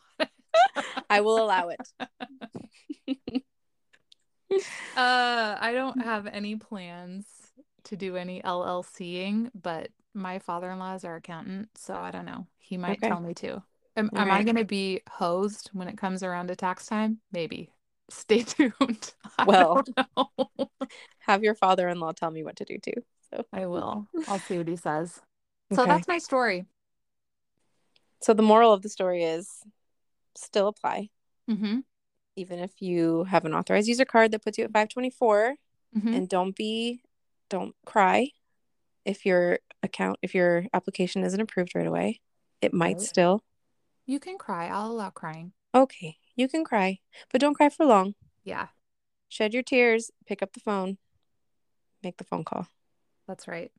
I 1.09 1.21
will 1.21 1.41
allow 1.45 1.69
it. 1.69 1.87
Uh, 4.95 5.55
I 5.59 5.73
don't 5.73 6.01
have 6.01 6.25
any 6.25 6.55
plans 6.55 7.25
to 7.83 7.95
do 7.95 8.15
any 8.15 8.41
LLCing, 8.41 9.51
but 9.53 9.89
my 10.15 10.39
father-in-law 10.39 10.95
is 10.95 11.05
our 11.05 11.17
accountant, 11.17 11.69
so 11.75 11.93
I 11.93 12.09
don't 12.09 12.25
know. 12.25 12.47
He 12.57 12.77
might 12.77 12.97
Okay. 12.97 13.07
tell 13.09 13.19
me 13.19 13.35
to. 13.35 13.61
Am, 13.95 14.09
am 14.15 14.31
I 14.31 14.43
going 14.43 14.55
to 14.55 14.65
be 14.65 15.01
hosed 15.07 15.69
when 15.73 15.87
it 15.87 15.97
comes 15.99 16.23
around 16.23 16.47
to 16.47 16.55
tax 16.55 16.87
time? 16.87 17.19
Maybe. 17.31 17.69
Stay 18.09 18.43
tuned. 18.43 19.13
I 19.37 19.45
Well. 19.45 19.83
Have 21.19 21.43
your 21.43 21.55
father-in-law 21.55 22.13
tell 22.13 22.31
me 22.31 22.43
what 22.43 22.55
to 22.57 22.65
do 22.65 22.77
too. 22.77 23.03
So 23.33 23.45
I 23.51 23.65
will. 23.65 24.07
I'll 24.27 24.39
see 24.39 24.57
what 24.57 24.67
he 24.67 24.77
says. 24.77 25.19
So 25.73 25.81
Okay. 25.81 25.91
that's 25.91 26.07
my 26.07 26.17
story. 26.17 26.65
So 28.21 28.33
the 28.33 28.43
moral 28.43 28.71
of 28.73 28.81
the 28.81 28.89
story 28.89 29.23
is 29.23 29.63
still 30.35 30.67
apply, 30.67 31.09
Mm-hmm. 31.49 31.79
even 32.35 32.59
if 32.59 32.81
you 32.81 33.25
have 33.25 33.45
an 33.45 33.53
authorized 33.53 33.87
user 33.87 34.05
card 34.05 34.31
that 34.31 34.43
puts 34.43 34.57
you 34.57 34.63
at 34.63 34.71
524. 34.71 35.55
Mm-hmm. 35.97 36.13
And 36.13 36.29
don't 36.29 36.55
be, 36.55 37.01
don't 37.49 37.75
cry 37.85 38.31
if 39.05 39.25
your 39.25 39.59
account, 39.83 40.19
if 40.21 40.33
your 40.35 40.65
application 40.73 41.23
isn't 41.23 41.39
approved 41.39 41.73
right 41.75 41.87
away. 41.87 42.21
It 42.61 42.73
might 42.73 43.01
still. 43.01 43.43
You 44.05 44.19
can 44.19 44.37
cry. 44.37 44.67
I'll 44.67 44.91
allow 44.91 45.09
crying. 45.09 45.53
Okay, 45.75 46.17
you 46.37 46.47
can 46.47 46.63
cry, 46.63 46.99
but 47.31 47.41
don't 47.41 47.53
cry 47.55 47.67
for 47.69 47.85
long. 47.85 48.15
Yeah, 48.45 48.67
Shed 49.27 49.53
your 49.53 49.63
tears, 49.63 50.09
pick 50.25 50.41
up 50.41 50.53
the 50.53 50.61
phone, 50.61 50.97
make 52.01 52.15
the 52.17 52.23
phone 52.23 52.45
call. 52.45 52.67
that's 53.27 53.47
right. 53.47 53.71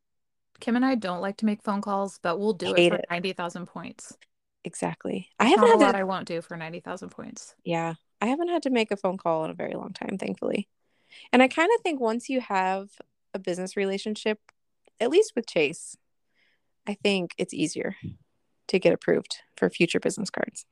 Kim 0.60 0.76
and 0.76 0.84
I 0.84 0.96
don't 0.96 1.20
like 1.22 1.36
to 1.38 1.46
make 1.46 1.62
phone 1.62 1.80
calls, 1.80 2.18
but 2.22 2.38
we'll 2.38 2.52
do 2.52 2.74
Hate 2.74 2.86
it 2.86 2.90
for 2.90 2.96
it. 2.96 3.04
90,000 3.10 3.66
points. 3.66 4.16
Exactly. 4.64 5.28
I 5.38 5.46
haven't 5.46 5.68
a 5.68 5.70
had 5.70 5.80
lot 5.80 5.92
to, 5.92 5.98
I 5.98 6.02
won't 6.04 6.26
do 6.26 6.42
for 6.42 6.56
90,000 6.56 7.08
points. 7.10 7.54
yeah, 7.64 7.94
I 8.20 8.26
haven't 8.26 8.48
had 8.48 8.64
to 8.64 8.70
make 8.70 8.90
a 8.90 8.96
phone 8.96 9.16
call 9.16 9.44
in 9.44 9.50
a 9.52 9.54
very 9.54 9.74
long 9.74 9.92
time, 9.94 10.18
thankfully. 10.18 10.68
And 11.32 11.40
I 11.42 11.48
kind 11.48 11.70
of 11.74 11.80
think 11.82 12.00
once 12.00 12.28
you 12.28 12.40
have 12.40 12.90
a 13.32 13.38
business 13.38 13.76
relationship, 13.76 14.40
at 15.00 15.10
least 15.10 15.32
with 15.36 15.46
Chase, 15.46 15.96
I 16.86 16.94
think 16.94 17.34
it's 17.38 17.54
easier 17.54 17.94
to 18.66 18.78
get 18.80 18.92
approved 18.92 19.36
for 19.56 19.70
future 19.70 20.00
business 20.00 20.28
cards. 20.28 20.66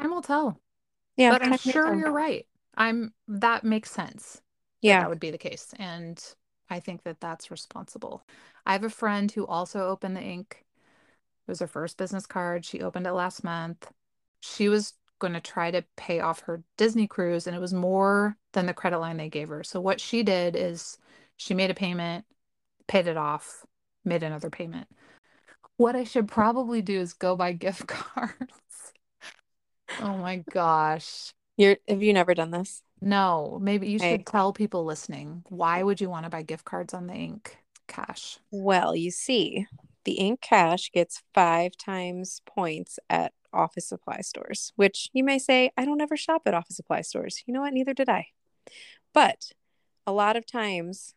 Time 0.00 0.10
will 0.12 0.22
tell. 0.22 0.60
Yeah, 1.16 1.30
but 1.30 1.42
I'm 1.42 1.56
sure 1.56 1.94
you're 1.94 2.12
right. 2.12 2.46
I'm 2.76 3.12
that 3.28 3.64
makes 3.64 3.90
sense. 3.90 4.34
that 4.34 4.42
Yeah. 4.82 5.00
that 5.00 5.08
would 5.08 5.20
be 5.20 5.30
the 5.30 5.38
case. 5.38 5.72
And 5.78 6.22
I 6.68 6.80
think 6.80 7.02
that 7.04 7.20
that's 7.20 7.50
responsible. 7.50 8.22
I 8.64 8.72
have 8.72 8.84
a 8.84 8.90
friend 8.90 9.30
who 9.30 9.46
also 9.46 9.88
opened 9.88 10.16
the 10.16 10.22
ink. 10.22 10.64
It 11.46 11.50
was 11.50 11.60
her 11.60 11.66
first 11.66 11.96
business 11.96 12.26
card. 12.26 12.64
She 12.64 12.80
opened 12.82 13.06
it 13.06 13.12
last 13.12 13.44
month. 13.44 13.90
She 14.40 14.68
was 14.68 14.94
going 15.18 15.32
to 15.32 15.40
try 15.40 15.70
to 15.70 15.84
pay 15.96 16.20
off 16.20 16.40
her 16.40 16.62
Disney 16.76 17.06
cruise, 17.06 17.46
and 17.46 17.56
it 17.56 17.60
was 17.60 17.72
more 17.72 18.36
than 18.52 18.66
the 18.66 18.74
credit 18.74 18.98
line 18.98 19.16
they 19.16 19.28
gave 19.30 19.48
her. 19.48 19.64
So 19.64 19.80
what 19.80 20.00
she 20.00 20.22
did 20.22 20.56
is 20.56 20.98
she 21.36 21.54
made 21.54 21.70
a 21.70 21.74
payment, 21.74 22.24
paid 22.88 23.06
it 23.06 23.16
off, 23.16 23.64
made 24.04 24.22
another 24.22 24.50
payment. 24.50 24.88
What 25.78 25.96
I 25.96 26.04
should 26.04 26.28
probably 26.28 26.82
do 26.82 27.00
is 27.00 27.12
go 27.14 27.36
buy 27.36 27.52
gift 27.52 27.86
cards. 27.88 28.52
Oh 30.00 30.16
my 30.16 30.44
gosh. 30.50 31.32
You're 31.56 31.76
have 31.88 32.02
you 32.02 32.12
never 32.12 32.34
done 32.34 32.50
this? 32.50 32.82
No, 33.00 33.58
maybe 33.60 33.88
you 33.88 33.98
should 33.98 34.26
tell 34.26 34.52
people 34.52 34.84
listening 34.84 35.44
why 35.48 35.82
would 35.82 36.00
you 36.00 36.10
want 36.10 36.24
to 36.24 36.30
buy 36.30 36.42
gift 36.42 36.64
cards 36.64 36.94
on 36.94 37.06
the 37.06 37.14
ink 37.14 37.58
cash? 37.88 38.38
Well, 38.50 38.94
you 38.94 39.10
see, 39.10 39.66
the 40.04 40.12
ink 40.12 40.40
cash 40.40 40.90
gets 40.92 41.22
five 41.34 41.76
times 41.76 42.42
points 42.46 42.98
at 43.08 43.32
office 43.52 43.88
supply 43.88 44.20
stores, 44.20 44.72
which 44.76 45.08
you 45.12 45.24
may 45.24 45.38
say, 45.38 45.70
I 45.76 45.84
don't 45.84 46.00
ever 46.00 46.16
shop 46.16 46.42
at 46.46 46.54
office 46.54 46.76
supply 46.76 47.00
stores. 47.00 47.42
You 47.46 47.54
know 47.54 47.62
what? 47.62 47.72
Neither 47.72 47.94
did 47.94 48.08
I. 48.08 48.28
But 49.14 49.52
a 50.06 50.12
lot 50.12 50.36
of 50.36 50.46
times 50.46 51.14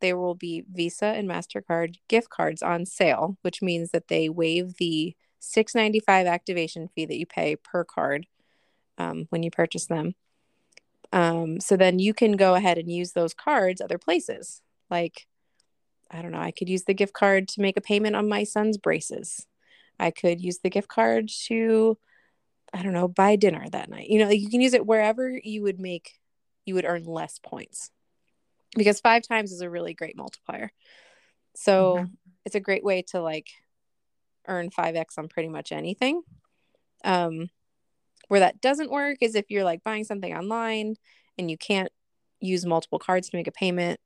there 0.00 0.16
will 0.16 0.34
be 0.34 0.64
Visa 0.70 1.06
and 1.06 1.28
MasterCard 1.28 1.96
gift 2.08 2.30
cards 2.30 2.62
on 2.62 2.86
sale, 2.86 3.38
which 3.42 3.62
means 3.62 3.90
that 3.90 4.08
they 4.08 4.28
waive 4.28 4.74
the 4.76 5.16
$6.95 5.40 6.26
activation 6.26 6.88
fee 6.88 7.06
that 7.06 7.18
you 7.18 7.26
pay 7.26 7.56
per 7.56 7.84
card 7.84 8.26
um, 8.98 9.26
when 9.30 9.42
you 9.42 9.50
purchase 9.50 9.86
them. 9.86 10.14
Um, 11.12 11.60
so 11.60 11.76
then 11.76 11.98
you 11.98 12.12
can 12.12 12.32
go 12.32 12.54
ahead 12.54 12.78
and 12.78 12.90
use 12.90 13.12
those 13.12 13.34
cards 13.34 13.80
other 13.80 13.98
places. 13.98 14.60
Like, 14.90 15.26
I 16.10 16.22
don't 16.22 16.32
know, 16.32 16.40
I 16.40 16.50
could 16.50 16.68
use 16.68 16.84
the 16.84 16.94
gift 16.94 17.14
card 17.14 17.48
to 17.48 17.60
make 17.60 17.76
a 17.76 17.82
payment 17.82 18.16
on 18.16 18.28
my 18.28 18.44
son's 18.44 18.76
braces. 18.78 19.46
I 19.98 20.10
could 20.10 20.40
use 20.40 20.58
the 20.58 20.70
gift 20.70 20.88
card 20.88 21.28
to, 21.46 21.98
I 22.72 22.82
don't 22.82 22.92
know, 22.92 23.08
buy 23.08 23.36
dinner 23.36 23.66
that 23.70 23.90
night. 23.90 24.08
You 24.08 24.20
know, 24.20 24.28
like 24.28 24.40
you 24.40 24.50
can 24.50 24.60
use 24.60 24.74
it 24.74 24.86
wherever 24.86 25.30
you 25.42 25.62
would 25.62 25.80
make, 25.80 26.20
you 26.66 26.74
would 26.74 26.84
earn 26.86 27.04
less 27.04 27.38
points 27.38 27.90
because 28.76 29.00
five 29.00 29.22
times 29.22 29.52
is 29.52 29.60
a 29.60 29.70
really 29.70 29.94
great 29.94 30.16
multiplier. 30.16 30.72
So 31.56 32.04
Mhm. 32.04 32.16
it's 32.44 32.54
a 32.54 32.60
great 32.60 32.84
way 32.84 33.02
to 33.10 33.20
like 33.20 33.48
earn 34.48 34.70
5x 34.70 35.18
on 35.18 35.28
pretty 35.28 35.48
much 35.48 35.72
anything. 35.72 36.22
Um, 37.04 37.50
where 38.28 38.40
that 38.40 38.60
doesn't 38.60 38.90
work 38.90 39.18
is 39.20 39.34
if 39.34 39.50
you're 39.50 39.64
like 39.64 39.84
buying 39.84 40.04
something 40.04 40.34
online 40.34 40.96
and 41.38 41.50
you 41.50 41.56
can't 41.56 41.90
use 42.40 42.66
multiple 42.66 42.98
cards 42.98 43.30
to 43.30 43.36
make 43.36 43.46
a 43.46 43.52
payment. 43.52 44.00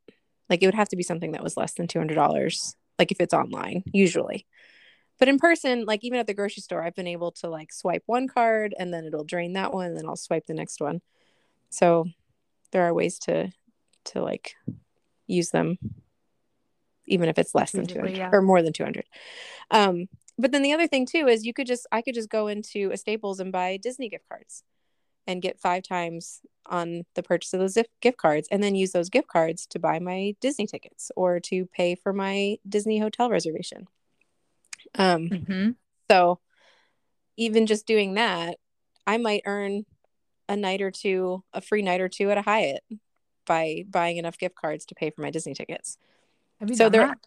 Like 0.49 0.63
it 0.63 0.67
would 0.67 0.75
have 0.75 0.89
to 0.91 0.97
be 0.97 1.03
something 1.03 1.33
that 1.33 1.43
was 1.43 1.57
less 1.57 1.75
than 1.75 1.87
$200, 1.87 2.75
like 2.99 3.11
if 3.11 3.21
it's 3.21 3.35
online, 3.35 3.83
usually. 3.93 4.47
But 5.19 5.29
in 5.29 5.39
person, 5.39 5.85
like 5.85 6.05
even 6.05 6.19
at 6.19 6.27
the 6.27 6.35
grocery 6.35 6.63
store, 6.63 6.83
I've 6.83 6.95
been 6.95 7.07
able 7.07 7.33
to 7.33 7.49
like 7.49 7.73
swipe 7.73 8.03
one 8.07 8.29
card 8.29 8.75
and 8.79 8.93
then 8.93 9.05
it'll 9.05 9.25
drain 9.25 9.53
that 9.55 9.73
one 9.73 9.87
and 9.87 9.97
then 9.97 10.07
I'll 10.07 10.17
swipe 10.17 10.47
the 10.47 10.55
next 10.55 10.81
one. 10.81 11.01
So 11.71 12.07
there 12.73 12.85
are 12.85 12.95
ways 12.95 13.19
to 13.21 13.53
to 14.05 14.21
like 14.21 14.57
use 15.29 15.51
them 15.51 15.79
even 17.07 17.29
if 17.29 17.39
it's 17.39 17.55
less 17.55 17.71
than 17.73 17.87
200 17.87 18.17
yeah. 18.17 18.31
or 18.33 18.43
more 18.43 18.63
than 18.63 18.73
200. 18.73 19.05
Um 19.71 20.09
but 20.43 20.53
then 20.53 20.63
the 20.63 20.73
other 20.73 20.87
thing 20.87 21.07
too 21.07 21.27
is 21.29 21.47
you 21.47 21.55
could 21.55 21.67
just 21.67 21.87
I 21.93 22.03
could 22.03 22.15
just 22.15 22.29
go 22.29 22.49
into 22.49 22.91
a 22.93 22.97
Staples 22.97 23.41
and 23.41 23.51
buy 23.53 23.77
Disney 23.79 24.09
gift 24.09 24.29
cards 24.29 24.65
and 25.27 25.41
get 25.41 25.61
five 25.61 25.83
times 25.85 26.41
on 26.67 27.05
the 27.15 27.23
purchase 27.23 27.55
of 27.55 27.61
those 27.61 27.79
gift 28.01 28.19
cards 28.19 28.49
and 28.51 28.63
then 28.63 28.75
use 28.75 28.93
those 28.93 29.09
gift 29.09 29.29
cards 29.29 29.67
to 29.69 29.79
buy 29.79 29.99
my 30.01 30.35
Disney 30.41 30.67
tickets 30.67 31.11
or 31.17 31.41
to 31.41 31.67
pay 31.67 31.95
for 31.95 32.13
my 32.13 32.59
Disney 32.69 32.99
hotel 32.99 33.31
reservation. 33.31 33.89
Um 34.97 35.29
Mhm. 35.29 35.77
so 36.11 36.41
even 37.37 37.67
just 37.67 37.87
doing 37.87 38.15
that, 38.15 38.59
I 39.07 39.17
might 39.17 39.43
earn 39.47 39.87
a 40.49 40.57
night 40.57 40.83
or 40.83 40.91
two, 40.91 41.43
a 41.53 41.61
free 41.61 41.83
night 41.83 42.01
or 42.01 42.09
two 42.09 42.31
at 42.31 42.37
a 42.39 42.43
Hyatt 42.43 42.85
by 43.47 43.85
buying 43.89 44.19
enough 44.19 44.39
gift 44.39 44.55
cards 44.55 44.85
to 44.87 44.95
pay 44.95 45.11
for 45.11 45.23
my 45.23 45.31
Disney 45.31 45.55
tickets. 45.55 45.97
Have 46.61 46.69
you 46.69 46.77
So 46.77 46.85
done 46.89 46.93
there- 46.93 47.07
that? 47.07 47.27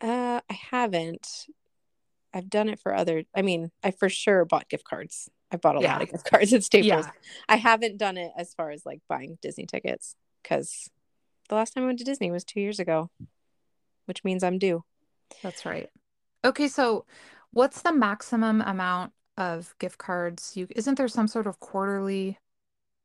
Uh, 0.00 0.40
I 0.50 0.54
haven't. 0.54 1.46
I've 2.32 2.50
done 2.50 2.68
it 2.68 2.78
for 2.78 2.94
other. 2.94 3.24
I 3.34 3.42
mean, 3.42 3.70
I 3.82 3.90
for 3.90 4.08
sure 4.08 4.44
bought 4.44 4.68
gift 4.68 4.84
cards. 4.84 5.28
I 5.50 5.56
bought 5.56 5.76
a 5.76 5.80
lot 5.80 6.02
of 6.02 6.10
gift 6.10 6.30
cards 6.30 6.52
at 6.52 6.62
Staples. 6.64 7.06
Yeah. 7.06 7.10
I 7.48 7.56
haven't 7.56 7.96
done 7.96 8.16
it 8.16 8.32
as 8.36 8.52
far 8.54 8.70
as 8.70 8.84
like 8.84 9.00
buying 9.08 9.38
Disney 9.40 9.66
tickets 9.66 10.14
because 10.42 10.90
the 11.48 11.54
last 11.54 11.72
time 11.74 11.84
I 11.84 11.86
went 11.86 11.98
to 12.00 12.04
Disney 12.04 12.30
was 12.30 12.44
two 12.44 12.60
years 12.60 12.78
ago, 12.78 13.10
which 14.04 14.24
means 14.24 14.42
I'm 14.42 14.58
due. 14.58 14.84
That's 15.42 15.64
right. 15.64 15.88
Okay, 16.44 16.68
so 16.68 17.06
what's 17.52 17.82
the 17.82 17.92
maximum 17.92 18.60
amount 18.60 19.12
of 19.36 19.74
gift 19.78 19.98
cards 19.98 20.56
you 20.56 20.66
isn't 20.74 20.96
there 20.96 21.06
some 21.06 21.28
sort 21.28 21.46
of 21.46 21.60
quarterly 21.60 22.36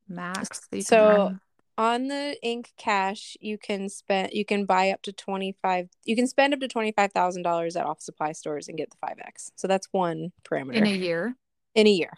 max 0.09 0.67
that 0.71 0.77
you 0.77 0.83
So? 0.83 1.37
On 1.77 2.07
the 2.07 2.37
ink 2.43 2.71
cash, 2.77 3.35
you 3.41 3.57
can 3.57 3.89
spend 3.89 4.29
you 4.33 4.45
can 4.45 4.65
buy 4.65 4.91
up 4.91 5.01
to 5.03 5.11
25 5.11 5.89
you 6.05 6.15
can 6.15 6.27
spend 6.27 6.53
up 6.53 6.59
to 6.59 6.67
$25,000 6.67 7.75
at 7.79 7.85
office 7.85 8.05
supply 8.05 8.31
stores 8.31 8.67
and 8.67 8.77
get 8.77 8.91
the 8.91 8.97
5x. 9.05 9.51
So 9.55 9.67
that's 9.67 9.87
one 9.91 10.31
parameter 10.43 10.75
in 10.75 10.85
a 10.85 10.91
year? 10.91 11.35
in 11.73 11.87
a 11.87 11.89
year. 11.89 12.13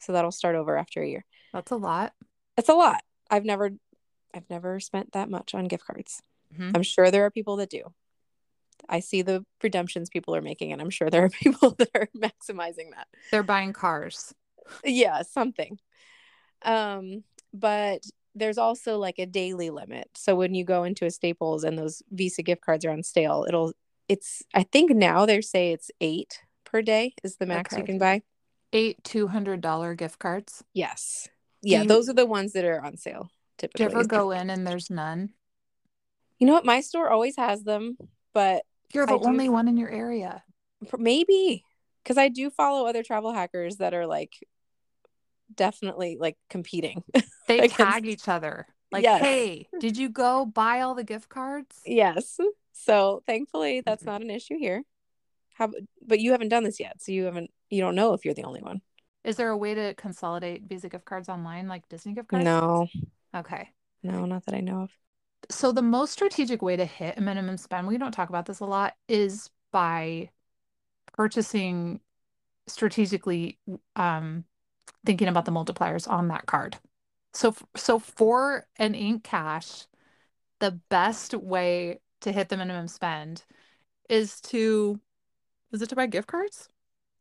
So 0.00 0.12
that'll 0.12 0.32
start 0.32 0.56
over 0.56 0.76
after 0.76 1.02
a 1.02 1.08
year. 1.08 1.24
That's 1.52 1.70
a 1.70 1.76
lot. 1.76 2.12
It's 2.56 2.68
a 2.68 2.74
lot. 2.74 3.02
I've 3.30 3.44
never 3.44 3.70
I've 4.34 4.48
never 4.50 4.80
spent 4.80 5.12
that 5.12 5.30
much 5.30 5.54
on 5.54 5.66
gift 5.66 5.84
cards. 5.86 6.20
Mhm. 6.56 6.72
I'm 6.74 6.82
sure 6.82 7.10
there 7.10 7.24
are 7.24 7.30
people 7.30 7.56
that 7.56 7.70
do. 7.70 7.92
I 8.88 8.98
see 9.00 9.22
the 9.22 9.44
redemptions 9.62 10.08
people 10.10 10.34
are 10.34 10.40
making 10.42 10.72
and 10.72 10.80
I'm 10.80 10.90
sure 10.90 11.08
there 11.10 11.24
are 11.24 11.28
people 11.42 11.70
that 11.78 11.90
are 11.94 12.08
maximizing 12.16 12.90
that. 12.96 13.06
They're 13.30 13.44
buying 13.44 13.72
cars. 13.72 14.34
yeah 14.84 15.22
something 15.22 15.78
um 16.62 17.24
but 17.52 18.02
there's 18.34 18.58
also 18.58 18.98
like 18.98 19.18
a 19.18 19.26
daily 19.26 19.70
limit 19.70 20.08
so 20.14 20.34
when 20.36 20.54
you 20.54 20.64
go 20.64 20.84
into 20.84 21.04
a 21.04 21.10
staples 21.10 21.64
and 21.64 21.78
those 21.78 22.02
visa 22.10 22.42
gift 22.42 22.60
cards 22.62 22.84
are 22.84 22.90
on 22.90 23.02
sale 23.02 23.44
it'll 23.48 23.72
it's 24.08 24.42
i 24.54 24.62
think 24.62 24.90
now 24.92 25.26
they 25.26 25.40
say 25.40 25.72
it's 25.72 25.90
eight 26.00 26.40
per 26.64 26.80
day 26.82 27.12
is 27.24 27.36
the 27.36 27.46
max 27.46 27.76
you 27.76 27.84
can 27.84 27.98
buy 27.98 28.22
Eight 28.72 29.02
$200 29.02 29.96
gift 29.96 30.20
cards. 30.20 30.62
yes 30.74 31.28
yeah 31.62 31.82
you- 31.82 31.88
those 31.88 32.08
are 32.08 32.12
the 32.14 32.24
ones 32.26 32.52
that 32.52 32.64
are 32.64 32.80
on 32.84 32.96
sale 32.96 33.30
Do 33.58 33.66
typically 33.66 33.84
you 33.84 33.90
ever 33.90 34.04
go 34.06 34.30
in 34.30 34.48
and 34.48 34.64
there's 34.66 34.90
none? 34.90 35.30
You 36.38 36.46
know 36.46 36.52
what? 36.54 36.64
My 36.64 36.80
store 36.80 37.10
always 37.10 37.36
has 37.36 37.64
them, 37.64 37.98
but 38.32 38.62
You're 38.94 39.06
the 39.06 39.14
I 39.14 39.18
do- 39.18 39.24
only 39.26 39.48
one 39.48 39.66
in 39.68 39.76
your 39.76 39.90
area. 39.90 40.42
maybe 40.98 41.64
because 42.02 42.16
I 42.16 42.28
do 42.28 42.48
follow 42.48 42.86
other 42.86 43.02
travel 43.02 43.32
hackers 43.32 43.76
that 43.78 43.92
are 43.92 44.06
like 44.06 44.32
definitely 45.54 46.16
like 46.20 46.36
competing. 46.48 47.02
They 47.46 47.62
tag 47.62 48.06
each 48.06 48.28
other. 48.28 48.66
Like, 48.92 49.04
Yes. 49.04 49.20
hey, 49.20 49.68
did 49.78 49.96
you 49.96 50.08
go 50.08 50.44
buy 50.46 50.80
all 50.80 50.94
the 50.94 51.04
gift 51.04 51.28
cards? 51.28 51.80
yes. 51.84 52.38
So 52.72 53.22
thankfully, 53.26 53.82
that's 53.84 54.02
Mm-hmm. 54.02 54.10
not 54.10 54.22
an 54.22 54.30
issue 54.30 54.56
here. 54.58 54.82
How, 55.54 55.70
but 56.06 56.20
you 56.20 56.32
haven't 56.32 56.48
done 56.48 56.64
this 56.64 56.80
yet, 56.80 57.02
so 57.02 57.12
you 57.12 57.24
haven't. 57.24 57.50
You 57.68 57.80
don't 57.82 57.94
know 57.94 58.14
if 58.14 58.24
you're 58.24 58.34
the 58.34 58.44
only 58.44 58.62
one. 58.62 58.80
Is 59.22 59.36
there 59.36 59.50
a 59.50 59.56
way 59.56 59.74
to 59.74 59.94
consolidate 59.94 60.62
Visa 60.64 60.88
gift 60.88 61.04
cards 61.04 61.28
online 61.28 61.68
like 61.68 61.88
Disney 61.88 62.14
gift 62.14 62.28
cards? 62.28 62.44
No, 62.44 62.88
Okay. 63.34 63.70
no, 64.02 64.24
not 64.26 64.44
that 64.46 64.54
I 64.54 64.60
know 64.60 64.82
of. 64.82 64.90
So 65.50 65.72
the 65.72 65.82
most 65.82 66.12
strategic 66.12 66.62
way 66.62 66.76
to 66.76 66.84
hit 66.84 67.18
a 67.18 67.20
minimum 67.20 67.56
spend, 67.56 67.86
we 67.88 67.98
don't 67.98 68.12
talk 68.12 68.28
about 68.28 68.46
this 68.46 68.60
a 68.60 68.64
lot, 68.64 68.94
is 69.08 69.50
by 69.72 70.30
purchasing 71.14 72.00
strategically 72.68 73.58
um 73.96 74.44
thinking 75.04 75.28
about 75.28 75.44
the 75.44 75.52
multipliers 75.52 76.08
on 76.10 76.28
that 76.28 76.46
card. 76.46 76.78
So 77.32 77.54
so 77.76 77.98
for 77.98 78.66
an 78.78 78.94
Ink 78.94 79.24
cash, 79.24 79.86
the 80.60 80.72
best 80.90 81.34
way 81.34 82.00
to 82.22 82.32
hit 82.32 82.48
the 82.48 82.56
minimum 82.56 82.88
spend 82.88 83.44
is 84.08 84.40
to 84.42 85.00
is 85.72 85.82
it 85.82 85.88
to 85.90 85.96
buy 85.96 86.06
gift 86.06 86.28
cards? 86.28 86.68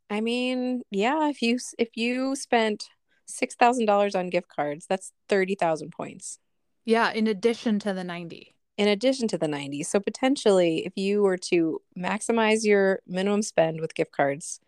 I 0.09 0.21
mean, 0.21 0.83
yeah, 0.91 1.29
if 1.29 1.41
you 1.41 1.59
if 1.77 1.89
you 1.95 2.35
spent 2.35 2.89
six 3.25 3.55
thousand 3.55 3.85
dollars 3.85 4.15
on 4.15 4.29
gift 4.29 4.49
cards, 4.49 4.85
that's 4.87 5.11
thirty 5.29 5.55
thousand 5.55 5.91
points. 5.91 6.39
Yeah, 6.85 7.11
in 7.11 7.27
addition 7.27 7.79
to 7.79 7.93
the 7.93 8.03
90. 8.03 8.55
in 8.77 8.87
addition 8.87 9.27
to 9.27 9.37
the 9.37 9.47
90 9.47 9.83
so 9.83 9.99
potentially 9.99 10.85
if 10.85 10.93
you 10.95 11.21
were 11.21 11.37
to 11.37 11.81
maximize 11.97 12.63
your 12.65 12.99
minimum 13.07 13.41
spend 13.41 13.81
with 13.81 13.93
gift 13.95 14.11
cards 14.11 14.59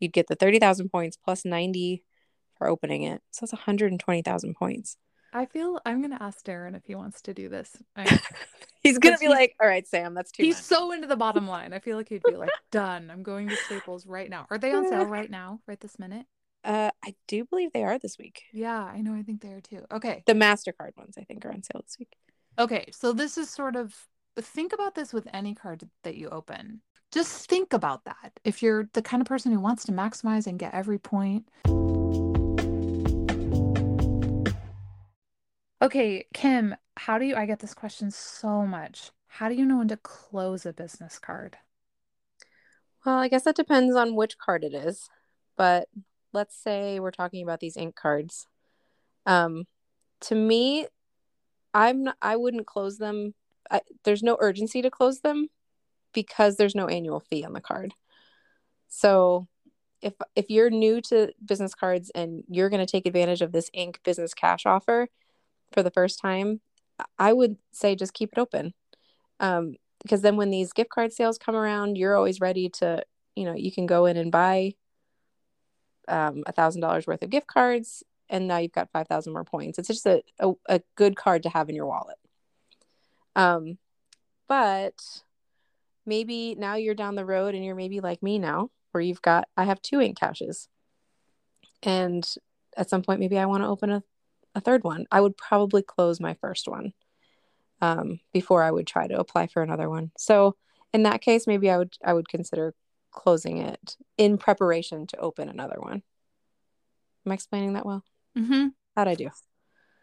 you'd 0.00 0.12
get 0.12 0.26
the 0.28 0.34
30,000 0.34 0.88
points 0.90 1.16
plus 1.16 1.44
90 1.44 2.02
for 2.60 2.68
opening 2.68 3.02
it 3.02 3.22
so 3.30 3.44
it's 3.44 3.52
120,000 3.52 4.54
points 4.54 4.96
I 5.32 5.46
feel 5.46 5.80
I'm 5.86 6.02
gonna 6.02 6.18
ask 6.20 6.44
Darren 6.44 6.76
if 6.76 6.84
he 6.84 6.96
wants 6.96 7.22
to 7.22 7.32
do 7.32 7.48
this. 7.48 7.76
I- 7.96 8.20
he's 8.82 8.98
gonna 8.98 9.16
be 9.16 9.26
he's- 9.26 9.36
like 9.38 9.54
all 9.62 9.68
right 9.68 9.86
sam 9.86 10.12
that's 10.12 10.32
too 10.32 10.42
He's 10.42 10.56
much 10.56 10.64
so 10.64 10.90
into 10.92 11.06
the 11.06 11.14
bottom 11.16 11.46
line. 11.46 11.72
I 11.72 11.78
feel 11.78 11.96
like 11.96 12.08
he'd 12.08 12.22
be 12.26 12.34
like, 12.34 12.50
done. 12.72 13.10
I'm 13.12 13.22
going 13.22 13.48
to 13.48 13.54
Staples 13.56 14.06
right 14.06 14.28
now. 14.28 14.46
Are 14.50 14.58
they 14.58 14.72
on 14.72 14.88
sale 14.88 15.04
right 15.18 15.30
now, 15.30 15.60
right 15.68 15.78
this 15.80 15.98
minute? 16.00 16.26
uh 16.64 16.90
i 17.04 17.14
do 17.28 17.44
believe 17.46 17.72
they 17.72 17.84
are 17.84 17.98
this 17.98 18.18
week 18.18 18.42
Yeah, 18.52 18.82
I 18.82 19.00
know. 19.00 19.14
I 19.14 19.22
think 19.22 19.40
they 19.40 19.52
are 19.52 19.60
too. 19.62 19.84
Okay. 19.92 20.22
the 20.26 20.34
mastercard 20.34 20.96
ones 20.96 21.14
i 21.16 21.22
think 21.22 21.44
are 21.46 21.52
on 21.52 21.62
sale 21.62 21.80
this 21.82 21.96
week 21.98 22.12
Okay. 22.58 22.86
So 22.92 23.12
this 23.14 23.38
is 23.38 23.48
sort 23.48 23.76
of 23.76 23.94
think 24.36 24.72
about 24.74 24.94
this 24.96 25.12
with 25.14 25.26
any 25.32 25.54
card 25.54 25.88
that 26.02 26.16
you 26.16 26.28
open. 26.28 26.82
Just 27.12 27.48
think 27.48 27.72
about 27.72 28.04
that. 28.04 28.32
If 28.44 28.62
you're 28.62 28.88
the 28.92 29.00
kind 29.02 29.20
of 29.22 29.26
person 29.28 29.52
who 29.52 29.60
wants 29.60 29.84
to 29.84 29.92
maximize 29.92 30.46
and 30.48 30.58
get 30.58 30.74
every 30.74 30.98
point. 30.98 31.48
Okay, 35.82 36.26
Kim, 36.34 36.74
how 36.96 37.18
do 37.18 37.24
you? 37.24 37.36
I 37.36 37.46
get 37.46 37.60
this 37.60 37.74
question 37.74 38.10
so 38.10 38.66
much. 38.66 39.10
How 39.26 39.48
do 39.48 39.54
you 39.54 39.64
know 39.64 39.78
when 39.78 39.88
to 39.88 39.96
close 39.96 40.66
a 40.66 40.72
business 40.72 41.18
card? 41.18 41.56
well 43.04 43.18
i 43.18 43.28
guess 43.28 43.44
that 43.44 43.56
depends 43.56 43.94
on 43.96 44.14
which 44.14 44.38
card 44.38 44.64
it 44.64 44.74
is 44.74 45.08
but 45.56 45.88
let's 46.32 46.56
say 46.56 47.00
we're 47.00 47.10
talking 47.10 47.42
about 47.42 47.60
these 47.60 47.76
Ink 47.76 47.94
cards 47.94 48.46
um 49.26 49.64
to 50.20 50.34
me 50.34 50.86
i'm 51.74 52.04
not, 52.04 52.16
i 52.20 52.36
wouldn't 52.36 52.66
close 52.66 52.98
them 52.98 53.34
I, 53.70 53.80
there's 54.04 54.22
no 54.22 54.36
urgency 54.40 54.82
to 54.82 54.90
close 54.90 55.20
them 55.20 55.48
because 56.12 56.56
there's 56.56 56.74
no 56.74 56.86
annual 56.86 57.20
fee 57.20 57.44
on 57.44 57.52
the 57.52 57.60
card 57.60 57.94
so 58.88 59.46
if 60.02 60.14
if 60.34 60.46
you're 60.48 60.70
new 60.70 61.00
to 61.02 61.32
business 61.44 61.74
cards 61.74 62.10
and 62.14 62.42
you're 62.48 62.70
going 62.70 62.84
to 62.84 62.90
take 62.90 63.06
advantage 63.06 63.42
of 63.42 63.52
this 63.52 63.70
Ink 63.72 64.00
business 64.02 64.34
cash 64.34 64.66
offer 64.66 65.08
for 65.72 65.82
the 65.82 65.90
first 65.90 66.20
time 66.20 66.60
i 67.18 67.32
would 67.32 67.56
say 67.72 67.94
just 67.94 68.14
keep 68.14 68.30
it 68.32 68.38
open. 68.38 68.74
Um, 69.40 69.76
because 70.02 70.22
then 70.22 70.36
when 70.36 70.50
these 70.50 70.72
gift 70.72 70.90
card 70.90 71.12
sales 71.12 71.38
come 71.38 71.54
around 71.54 71.96
you're 71.96 72.16
always 72.16 72.40
ready 72.40 72.68
to 72.68 73.02
you 73.36 73.44
know 73.44 73.54
you 73.54 73.72
can 73.72 73.86
go 73.86 74.06
in 74.06 74.16
and 74.16 74.32
buy 74.32 74.74
um 76.08 76.42
a 76.46 76.52
thousand 76.52 76.80
dollars 76.80 77.06
worth 77.06 77.22
of 77.22 77.30
gift 77.30 77.46
cards 77.46 78.02
and 78.28 78.46
now 78.46 78.58
you've 78.58 78.72
got 78.72 78.90
five 78.92 79.08
thousand 79.08 79.32
more 79.32 79.44
points. 79.44 79.78
It's 79.78 79.88
just 79.88 80.06
a, 80.06 80.22
a, 80.38 80.52
a 80.68 80.80
good 80.94 81.16
card 81.16 81.42
to 81.42 81.48
have 81.48 81.68
in 81.68 81.74
your 81.74 81.86
wallet. 81.86 82.16
Um 83.36 83.78
but 84.48 84.94
maybe 86.06 86.54
now 86.56 86.74
you're 86.74 86.94
down 86.94 87.14
the 87.14 87.24
road 87.24 87.54
and 87.54 87.64
you're 87.64 87.74
maybe 87.74 88.00
like 88.00 88.22
me 88.22 88.38
now 88.38 88.70
where 88.90 89.00
you've 89.00 89.22
got 89.22 89.48
i 89.56 89.64
have 89.64 89.80
two 89.82 90.00
Ink 90.00 90.18
cashes. 90.18 90.68
And 91.82 92.28
at 92.76 92.90
some 92.90 93.02
point 93.02 93.20
maybe 93.20 93.38
i 93.38 93.46
want 93.46 93.62
to 93.62 93.68
open 93.68 93.90
a, 93.90 94.02
a 94.54 94.60
third 94.60 94.84
one 94.84 95.06
i 95.10 95.20
would 95.20 95.36
probably 95.36 95.82
close 95.82 96.20
my 96.20 96.34
first 96.34 96.68
one 96.68 96.92
um, 97.80 98.20
before 98.32 98.62
I 98.62 98.70
would 98.70 98.86
try 98.86 99.06
to 99.06 99.18
apply 99.18 99.46
for 99.46 99.62
another 99.62 99.88
one. 99.88 100.10
So 100.16 100.56
in 100.92 101.04
that 101.04 101.20
case, 101.20 101.46
maybe 101.46 101.70
I 101.70 101.78
would 101.78 101.96
I 102.04 102.12
would 102.12 102.28
consider 102.28 102.74
closing 103.10 103.58
it 103.58 103.96
in 104.16 104.38
preparation 104.38 105.06
to 105.08 105.18
open 105.18 105.48
another 105.48 105.76
one. 105.78 106.02
Am 107.26 107.32
I 107.32 107.34
explaining 107.34 107.74
that 107.74 107.86
well? 107.86 108.04
Mm-hmm. 108.36 108.68
How'd 108.96 109.08
I 109.08 109.14
do? 109.14 109.30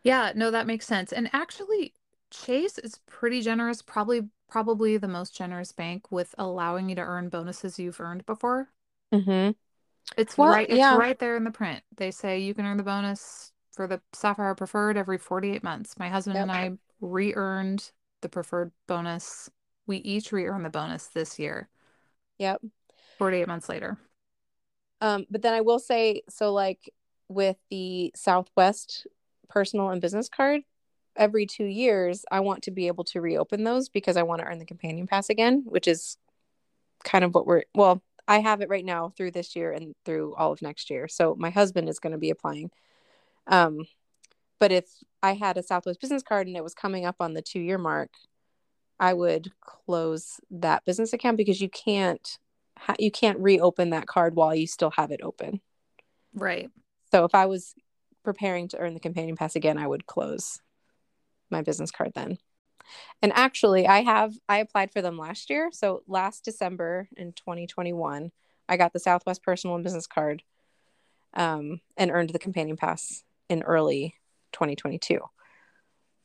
Yeah, 0.04 0.32
no, 0.36 0.52
that 0.52 0.68
makes 0.68 0.86
sense. 0.86 1.12
And 1.12 1.30
actually, 1.34 1.94
Chase 2.32 2.78
is 2.78 3.00
pretty 3.06 3.42
generous, 3.42 3.82
probably 3.82 4.30
probably 4.50 4.98
the 4.98 5.08
most 5.08 5.36
generous 5.36 5.72
bank 5.72 6.10
with 6.12 6.34
allowing 6.38 6.90
you 6.90 6.96
to 6.96 7.02
earn 7.02 7.30
bonuses 7.30 7.78
you've 7.78 8.00
earned 8.00 8.26
before. 8.26 8.70
Mm-hmm. 9.14 9.52
It's 10.18 10.38
Well, 10.38 10.50
right 10.50 10.70
it's 10.70 10.78
yeah. 10.78 10.96
right 10.96 11.20
there 11.20 11.36
in 11.36 11.44
the 11.44 11.52
print. 11.52 11.84
They 11.96 12.12
say 12.12 12.40
you 12.40 12.54
can 12.54 12.66
earn 12.66 12.78
the 12.78 12.84
bonus 12.84 13.52
for 13.78 13.88
the 13.88 14.02
Sapphire 14.12 14.56
Preferred 14.56 14.98
every 14.98 15.20
48 15.20 15.64
months. 15.64 15.98
My 15.98 16.10
husband 16.10 16.38
and 16.38 16.52
I 16.52 16.72
re-earned 17.00 17.92
the 18.22 18.28
preferred 18.28 18.72
bonus. 18.88 19.50
We 19.86 19.98
each 19.98 20.32
re-earned 20.32 20.66
the 20.66 20.70
bonus 20.70 21.08
this 21.08 21.40
year, 21.40 21.70
Yep. 22.40 22.62
48 23.20 23.48
months 23.48 23.70
later. 23.70 23.98
Um, 25.00 25.26
but 25.30 25.44
then 25.44 25.54
I 25.54 25.62
will 25.62 25.80
say, 25.80 26.24
so 26.28 26.52
like 26.52 26.92
with 27.30 27.58
the 27.70 28.12
Southwest 28.16 29.06
personal 29.48 29.90
and 29.92 30.02
business 30.02 30.28
card, 30.28 30.62
every 31.16 31.46
two 31.46 31.66
years, 31.66 32.26
I 32.32 32.40
want 32.40 32.64
to 32.64 32.72
be 32.72 32.88
able 32.88 33.04
to 33.06 33.22
reopen 33.22 33.64
those 33.64 33.90
because 33.90 34.18
I 34.18 34.24
want 34.24 34.42
to 34.42 34.48
earn 34.48 34.58
the 34.58 34.66
companion 34.66 35.06
pass 35.06 35.30
again, 35.30 35.64
which 35.66 35.88
is 35.88 36.18
kind 37.04 37.24
of 37.24 37.36
what 37.36 37.46
we're, 37.46 37.64
well, 37.76 38.02
I 38.28 38.40
have 38.40 38.62
it 38.62 38.70
right 38.70 38.86
now 38.86 39.14
through 39.16 39.32
this 39.32 39.56
year 39.56 39.72
and 39.72 39.94
through 40.04 40.36
all 40.36 40.52
of 40.52 40.64
next 40.64 40.90
year. 40.90 41.08
So 41.08 41.36
my 41.38 41.52
husband 41.52 41.88
is 41.90 42.00
going 42.00 42.12
to 42.14 42.18
be 42.18 42.32
applying. 42.32 42.72
Um, 43.48 43.86
but 44.60 44.72
if 44.72 44.86
I 45.22 45.34
had 45.34 45.58
a 45.58 45.64
Southwest 45.64 46.02
business 46.02 46.24
card 46.24 46.48
and 46.48 46.56
it 46.56 46.64
was 46.64 46.74
coming 46.74 47.06
up 47.06 47.18
on 47.20 47.34
the 47.34 47.42
two 47.42 47.60
year 47.60 47.78
mark, 47.78 48.12
I 49.00 49.14
would 49.14 49.52
close 49.62 50.40
that 50.50 50.86
business 50.86 51.14
account 51.14 51.38
because 51.38 51.62
you 51.62 51.70
can't 51.70 52.38
ha- 52.78 52.96
you 52.98 53.12
can't 53.12 53.40
reopen 53.40 53.92
that 53.92 54.08
card 54.08 54.36
while 54.36 54.56
you 54.56 54.68
still 54.68 54.92
have 54.92 55.12
it 55.12 55.22
open. 55.22 55.62
Right. 56.34 56.70
So 57.12 57.24
if 57.26 57.36
I 57.36 57.46
was 57.46 57.74
preparing 58.24 58.68
to 58.70 58.78
earn 58.80 58.94
the 58.94 59.00
companion 59.00 59.36
pass 59.36 59.56
again, 59.56 59.78
I 59.78 59.88
would 59.88 60.06
close 60.06 60.60
my 61.50 61.62
business 61.62 61.92
card 61.92 62.12
then. 62.14 62.38
And 63.22 63.32
actually, 63.36 63.88
I 63.88 64.02
have 64.02 64.34
I 64.50 64.58
applied 64.58 64.92
for 64.92 65.02
them 65.02 65.18
last 65.18 65.50
year. 65.50 65.70
So 65.72 66.04
last 66.08 66.44
December 66.44 67.08
in 67.16 67.34
2021, 67.34 68.32
I 68.70 68.78
got 68.78 68.94
the 68.94 69.00
Southwest 69.00 69.44
personal 69.44 69.76
and 69.76 69.84
business 69.84 70.08
card 70.08 70.44
um, 71.34 71.82
and 71.96 72.12
earned 72.12 72.32
the 72.32 72.40
companion 72.40 72.78
pass 72.78 73.24
in 73.50 73.64
early 73.64 74.16
2022. 74.54 75.20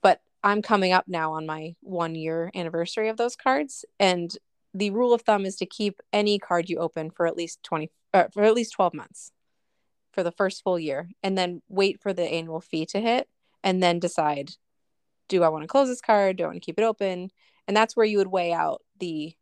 But 0.02 0.20
I'm 0.42 0.62
coming 0.62 0.92
up 0.92 1.04
now 1.08 1.32
on 1.32 1.46
my 1.46 1.74
one 1.80 2.14
year 2.14 2.50
anniversary 2.54 3.08
of 3.08 3.16
those 3.16 3.36
cards, 3.36 3.84
and 3.98 4.34
the 4.74 4.90
rule 4.90 5.12
of 5.12 5.22
thumb 5.22 5.44
is 5.44 5.56
to 5.56 5.66
keep 5.66 6.00
any 6.12 6.38
card 6.38 6.68
you 6.68 6.78
open 6.78 7.10
for 7.10 7.26
at 7.26 7.36
least 7.36 7.62
20 7.62 7.90
uh, 8.14 8.24
for 8.32 8.42
at 8.42 8.54
least 8.54 8.72
12 8.72 8.94
months 8.94 9.32
for 10.12 10.22
the 10.22 10.32
first 10.32 10.62
full 10.62 10.78
year 10.78 11.08
and 11.22 11.36
then 11.36 11.62
wait 11.68 12.00
for 12.00 12.12
the 12.12 12.22
annual 12.22 12.60
fee 12.60 12.84
to 12.86 13.00
hit 13.00 13.28
and 13.64 13.82
then 13.82 13.98
decide 13.98 14.52
do 15.28 15.42
I 15.42 15.48
want 15.48 15.62
to 15.62 15.68
close 15.68 15.88
this 15.88 16.02
card? 16.02 16.36
Do 16.36 16.44
I 16.44 16.46
want 16.48 16.56
to 16.56 16.64
keep 16.64 16.78
it 16.78 16.84
open? 16.84 17.30
And 17.66 17.74
that's 17.74 17.96
where 17.96 18.04
you 18.04 18.18
would 18.18 18.26
weigh 18.26 18.52
out 18.52 18.82
the 19.00 19.34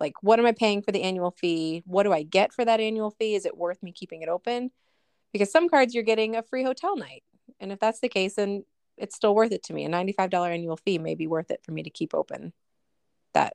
like 0.00 0.14
what 0.22 0.38
am 0.38 0.46
I 0.46 0.52
paying 0.52 0.82
for 0.82 0.92
the 0.92 1.02
annual 1.02 1.30
fee? 1.30 1.82
What 1.86 2.04
do 2.04 2.12
I 2.12 2.22
get 2.22 2.52
for 2.52 2.64
that 2.64 2.80
annual 2.80 3.10
fee? 3.10 3.34
Is 3.34 3.46
it 3.46 3.56
worth 3.56 3.82
me 3.82 3.92
keeping 3.92 4.22
it 4.22 4.28
open? 4.28 4.70
Because 5.32 5.50
some 5.50 5.68
cards 5.68 5.94
you're 5.94 6.02
getting 6.02 6.36
a 6.36 6.42
free 6.42 6.62
hotel 6.62 6.96
night. 6.96 7.22
And 7.60 7.72
if 7.72 7.78
that's 7.78 8.00
the 8.00 8.08
case 8.08 8.34
then 8.34 8.64
it's 8.96 9.14
still 9.14 9.34
worth 9.34 9.52
it 9.52 9.62
to 9.64 9.74
me. 9.74 9.84
A 9.84 9.88
$95 9.88 10.48
annual 10.50 10.76
fee 10.76 10.98
may 10.98 11.14
be 11.14 11.26
worth 11.26 11.50
it 11.50 11.60
for 11.62 11.72
me 11.72 11.82
to 11.82 11.90
keep 11.90 12.14
open 12.14 12.52
that 13.34 13.54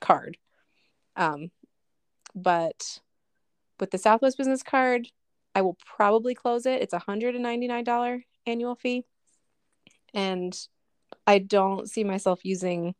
card. 0.00 0.36
Um 1.16 1.50
but 2.34 3.00
with 3.80 3.90
the 3.90 3.98
Southwest 3.98 4.38
business 4.38 4.62
card, 4.62 5.08
I 5.54 5.62
will 5.62 5.76
probably 5.84 6.34
close 6.34 6.66
it. 6.66 6.82
It's 6.82 6.92
a 6.92 7.00
$199 7.00 8.22
annual 8.46 8.74
fee. 8.74 9.04
And 10.12 10.58
I 11.26 11.38
don't 11.38 11.88
see 11.88 12.04
myself 12.04 12.44
using 12.44 12.94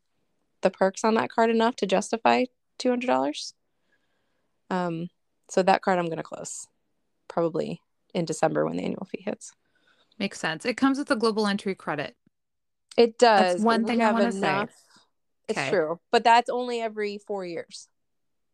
the 0.62 0.70
perks 0.70 1.04
on 1.04 1.14
that 1.14 1.30
card 1.30 1.50
enough 1.50 1.76
to 1.76 1.86
justify 1.86 2.44
two 2.78 2.88
hundred 2.90 3.06
dollars. 3.06 3.54
Um, 4.70 5.08
so 5.48 5.62
that 5.62 5.82
card 5.82 5.98
I'm 5.98 6.06
going 6.06 6.16
to 6.16 6.22
close 6.22 6.66
probably 7.28 7.80
in 8.16 8.24
December 8.24 8.64
when 8.64 8.76
the 8.76 8.82
annual 8.84 9.04
fee 9.04 9.22
hits. 9.24 9.52
Makes 10.18 10.40
sense. 10.40 10.64
It 10.64 10.76
comes 10.76 10.98
with 10.98 11.10
a 11.10 11.16
global 11.16 11.46
entry 11.46 11.74
credit. 11.74 12.16
It 12.96 13.18
does. 13.18 13.52
That's 13.56 13.62
one 13.64 13.84
thing 13.84 14.00
I 14.00 14.10
want 14.12 14.24
to 14.32 14.32
say. 14.32 14.66
It's 15.48 15.58
Okay. 15.58 15.70
true, 15.70 16.00
but 16.10 16.24
that's 16.24 16.50
only 16.50 16.80
every 16.80 17.18
four 17.18 17.44
years. 17.44 17.88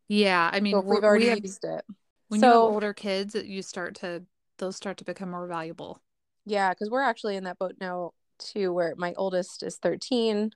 Yeah, 0.08 0.50
I 0.52 0.60
mean, 0.60 0.72
So 0.74 0.80
we've 0.80 1.02
already 1.04 1.26
we 1.26 1.30
have, 1.30 1.44
used 1.44 1.64
it. 1.64 1.84
when 2.28 2.40
you 2.42 2.46
have 2.48 2.56
older 2.60 2.92
kids, 2.92 3.34
you 3.34 3.62
start 3.62 3.94
to 3.96 4.24
those 4.58 4.76
start 4.76 4.98
to 4.98 5.04
become 5.04 5.30
more 5.30 5.46
valuable. 5.46 6.02
yeah, 6.44 6.70
because 6.70 6.90
we're 6.90 7.00
actually 7.02 7.36
in 7.36 7.44
that 7.44 7.58
boat 7.58 7.76
now 7.80 8.12
too, 8.38 8.72
where 8.72 8.94
my 8.96 9.14
oldest 9.16 9.62
is 9.62 9.76
13, 9.76 10.50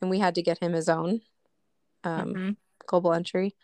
and 0.00 0.10
we 0.10 0.18
had 0.18 0.34
to 0.36 0.42
get 0.42 0.58
him 0.62 0.72
his 0.72 0.88
own 0.88 1.22
um, 2.04 2.34
Mhm. 2.34 2.56
global 2.86 3.12
entry. 3.14 3.56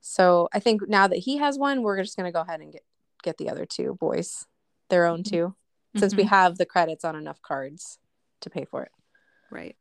So 0.00 0.48
I 0.52 0.60
think 0.60 0.88
now 0.88 1.08
that 1.08 1.18
he 1.18 1.38
has 1.38 1.58
one, 1.58 1.82
we're 1.82 2.00
just 2.02 2.16
going 2.16 2.28
to 2.28 2.32
go 2.32 2.42
ahead 2.42 2.60
and 2.60 2.72
get 2.72 2.84
get 3.26 3.36
the 3.36 3.50
other 3.50 3.66
two 3.66 3.94
boys 4.00 4.46
their 4.88 5.04
own 5.04 5.22
too, 5.22 5.54
since 5.96 6.14
we 6.14 6.22
Mhm. 6.22 6.28
have 6.28 6.56
the 6.58 6.64
credits 6.64 7.04
on 7.04 7.16
enough 7.16 7.42
cards 7.42 7.98
to 8.40 8.48
pay 8.48 8.64
for 8.64 8.84
it. 8.84 8.92
Right. 9.50 9.76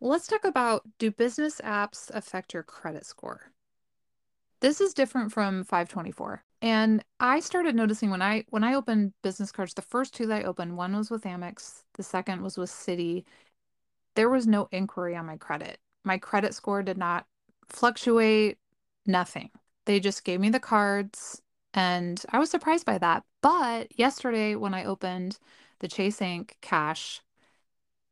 Well, 0.00 0.10
let's 0.10 0.26
talk 0.26 0.44
about 0.44 0.82
do 0.98 1.10
business 1.10 1.60
apps 1.62 2.10
affect 2.14 2.54
your 2.54 2.62
credit 2.62 3.04
score? 3.06 3.52
This 4.60 4.80
is 4.80 4.94
different 4.94 5.32
from 5.32 5.64
524. 5.64 6.42
And 6.62 7.04
I 7.20 7.40
started 7.40 7.76
noticing 7.76 8.10
when 8.10 8.22
I 8.22 8.44
when 8.48 8.64
I 8.64 8.74
opened 8.74 9.12
business 9.22 9.52
cards, 9.52 9.74
the 9.74 9.82
first 9.82 10.14
two 10.14 10.26
that 10.26 10.42
I 10.42 10.44
opened, 10.44 10.76
one 10.76 10.96
was 10.96 11.10
with 11.10 11.24
Amex, 11.24 11.84
the 11.94 12.02
second 12.02 12.42
was 12.42 12.56
with 12.58 12.70
Citi. 12.70 13.24
There 14.14 14.28
was 14.28 14.46
no 14.46 14.68
inquiry 14.72 15.14
on 15.14 15.26
my 15.26 15.36
credit. 15.36 15.78
My 16.04 16.18
credit 16.18 16.54
score 16.54 16.82
did 16.82 16.96
not 16.98 17.26
fluctuate, 17.68 18.58
nothing. 19.06 19.50
They 19.84 20.00
just 20.00 20.24
gave 20.24 20.40
me 20.40 20.50
the 20.50 20.58
cards 20.60 21.40
and 21.78 22.24
I 22.30 22.38
was 22.38 22.50
surprised 22.50 22.84
by 22.86 22.98
that. 22.98 23.24
But 23.42 23.98
yesterday 23.98 24.54
when 24.54 24.74
I 24.74 24.84
opened 24.84 25.38
the 25.78 25.88
Chase 25.88 26.20
Ink 26.20 26.56
cash, 26.60 27.20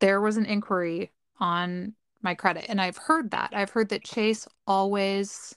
there 0.01 0.21
was 0.21 0.37
an 0.37 0.47
inquiry 0.47 1.11
on 1.41 1.95
my 2.23 2.35
credit. 2.35 2.67
And 2.69 2.81
I've 2.81 2.97
heard 2.97 3.31
that. 3.33 3.51
I've 3.53 3.71
heard 3.71 3.89
that 3.89 4.05
Chase 4.05 4.47
always 4.67 5.55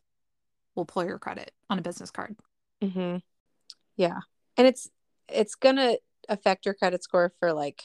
will 0.75 0.85
pull 0.85 1.05
your 1.05 1.19
credit 1.19 1.51
on 1.69 1.77
a 1.77 1.81
business 1.81 2.11
card. 2.11 2.35
Mm-hmm. 2.81 3.17
Yeah, 3.95 4.19
and 4.57 4.65
it's 4.67 4.89
it's 5.27 5.55
gonna 5.55 5.97
affect 6.29 6.65
your 6.65 6.73
credit 6.73 7.03
score 7.03 7.33
for 7.39 7.53
like 7.53 7.83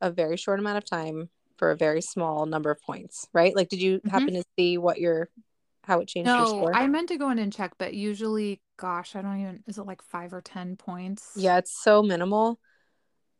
a 0.00 0.10
very 0.10 0.36
short 0.36 0.58
amount 0.58 0.78
of 0.78 0.84
time 0.84 1.28
for 1.56 1.70
a 1.70 1.76
very 1.76 2.00
small 2.02 2.46
number 2.46 2.70
of 2.70 2.80
points, 2.82 3.26
right? 3.32 3.54
Like, 3.54 3.68
did 3.68 3.80
you 3.80 4.00
Mhm. 4.00 4.10
happen 4.10 4.34
to 4.34 4.44
see 4.58 4.78
what 4.78 4.98
your 4.98 5.28
how 5.84 6.00
it 6.00 6.08
changed 6.08 6.28
your 6.28 6.36
No, 6.38 6.44
score? 6.44 6.76
I 6.76 6.86
meant 6.86 7.08
to 7.08 7.16
go 7.16 7.30
in 7.30 7.38
and 7.38 7.52
check, 7.52 7.72
but 7.78 7.94
usually, 7.94 8.60
gosh, 8.78 9.14
I 9.14 9.20
don't 9.20 9.38
even, 9.40 9.62
is 9.66 9.76
it 9.76 9.82
like 9.84 10.00
five 10.02 10.32
or 10.32 10.40
10 10.40 10.76
points? 10.76 11.32
Yeah, 11.36 11.58
it's 11.58 11.78
so 11.78 12.02
minimal, 12.02 12.58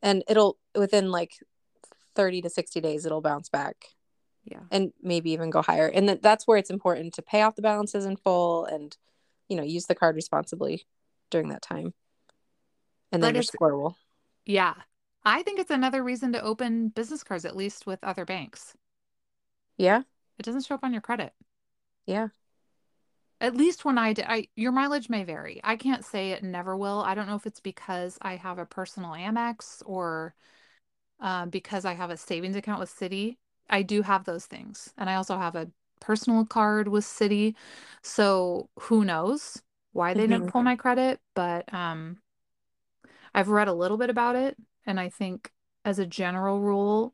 and 0.03 0.23
it'll 0.29 0.59
within 0.75 1.09
like 1.09 1.31
thirty 2.15 2.41
to 2.43 2.49
sixty 2.49 2.79
days 2.81 3.05
it'll 3.05 3.21
bounce 3.21 3.49
back 3.49 3.75
Yeah. 4.43 4.59
and 4.71 4.91
maybe 5.01 5.31
even 5.31 5.49
go 5.49 5.61
higher. 5.63 5.87
And 5.87 6.07
th- 6.07 6.21
that's 6.21 6.45
where 6.45 6.57
it's 6.57 6.69
important 6.69 7.15
to 7.15 7.21
pay 7.23 7.41
off 7.41 7.55
the 7.55 7.61
balances 7.63 8.05
in 8.05 8.17
full 8.17 8.65
and 8.65 8.95
you 9.47 9.55
know 9.57 9.63
use 9.63 9.85
the 9.87 9.95
card 9.95 10.15
responsibly 10.15 10.85
during 11.31 11.49
that 11.49 11.61
time, 11.63 11.93
and 13.11 13.23
then 13.23 13.29
But 13.29 13.35
your 13.35 13.43
score 13.43 13.75
will. 13.77 13.97
Yeah. 14.45 14.75
I 15.25 15.43
think 15.43 15.59
it's 15.59 15.69
another 15.71 16.01
reason 16.03 16.31
to 16.33 16.41
open 16.41 16.89
business 16.89 17.23
cards, 17.23 17.43
at 17.45 17.55
least 17.55 17.85
with 17.85 18.03
other 18.03 18.23
banks. 18.25 18.73
Yeah, 19.77 20.03
It 20.37 20.43
doesn't 20.43 20.65
show 20.65 20.75
up 20.75 20.83
on 20.83 20.91
your 20.93 21.01
credit. 21.01 21.33
yeah, 22.05 22.29
At 23.41 23.55
least 23.55 23.85
when 23.85 23.97
I 23.97 24.13
did, 24.13 24.25
I 24.27 24.47
your 24.55 24.71
mileage 24.71 25.09
may 25.09 25.23
vary. 25.23 25.61
I 25.63 25.77
can't 25.77 26.03
say 26.03 26.31
it 26.31 26.43
never 26.43 26.75
will. 26.75 27.01
I 27.01 27.15
don't 27.15 27.27
know 27.27 27.35
if 27.35 27.45
it's 27.45 27.61
because 27.61 28.17
I 28.21 28.35
have 28.35 28.59
a 28.59 28.65
personal 28.65 29.11
Amex 29.11 29.81
or 29.85 30.33
um, 31.21 31.49
because 31.49 31.85
I 31.85 31.93
have 31.93 32.09
a 32.09 32.17
savings 32.17 32.55
account 32.55 32.79
with 32.79 32.93
Citi. 32.93 33.37
I 33.69 33.81
do 33.81 34.01
have 34.01 34.25
those 34.25 34.45
things, 34.45 34.93
and 34.97 35.09
I 35.09 35.15
also 35.15 35.37
have 35.37 35.55
a 35.55 35.69
personal 35.99 36.45
card 36.45 36.87
with 36.87 37.05
Citi. 37.05 37.55
So 38.01 38.69
who 38.79 39.05
knows 39.05 39.61
why 39.93 40.13
they 40.13 40.27
didn't 40.27 40.47
pull 40.47 40.63
my 40.63 40.75
credit? 40.75 41.19
But 41.33 41.71
um, 41.73 42.17
I've 43.33 43.49
read 43.49 43.67
a 43.67 43.73
little 43.73 43.97
bit 43.97 44.09
about 44.09 44.35
it, 44.35 44.57
and 44.85 44.99
I 44.99 45.09
think 45.09 45.51
as 45.85 45.99
a 45.99 46.05
general 46.05 46.59
rule, 46.59 47.13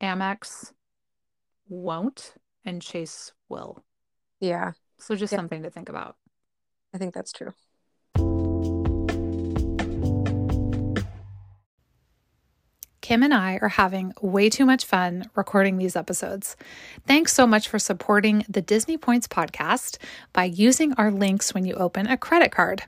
Amex 0.00 0.72
won't, 1.68 2.34
and 2.64 2.82
Chase 2.82 3.32
will. 3.48 3.84
yeah. 4.40 4.72
So 4.98 5.14
just 5.14 5.32
Yeah. 5.32 5.38
something 5.38 5.62
to 5.62 5.70
think 5.70 5.88
about. 5.88 6.16
I 6.94 6.98
think 6.98 7.14
that's 7.14 7.32
true. 7.32 7.52
Kim 13.00 13.22
and 13.22 13.32
I 13.32 13.58
are 13.62 13.68
having 13.68 14.12
way 14.20 14.50
too 14.50 14.66
much 14.66 14.84
fun 14.84 15.30
recording 15.36 15.76
these 15.78 15.94
episodes. 15.94 16.56
Thanks 17.06 17.32
so 17.32 17.46
much 17.46 17.68
for 17.68 17.78
supporting 17.78 18.44
the 18.48 18.62
Disney 18.62 18.96
Points 18.96 19.28
podcast 19.28 19.98
by 20.32 20.44
using 20.44 20.92
our 20.94 21.12
links 21.12 21.54
when 21.54 21.64
you 21.64 21.74
open 21.74 22.08
a 22.08 22.16
credit 22.16 22.50
card. 22.50 22.82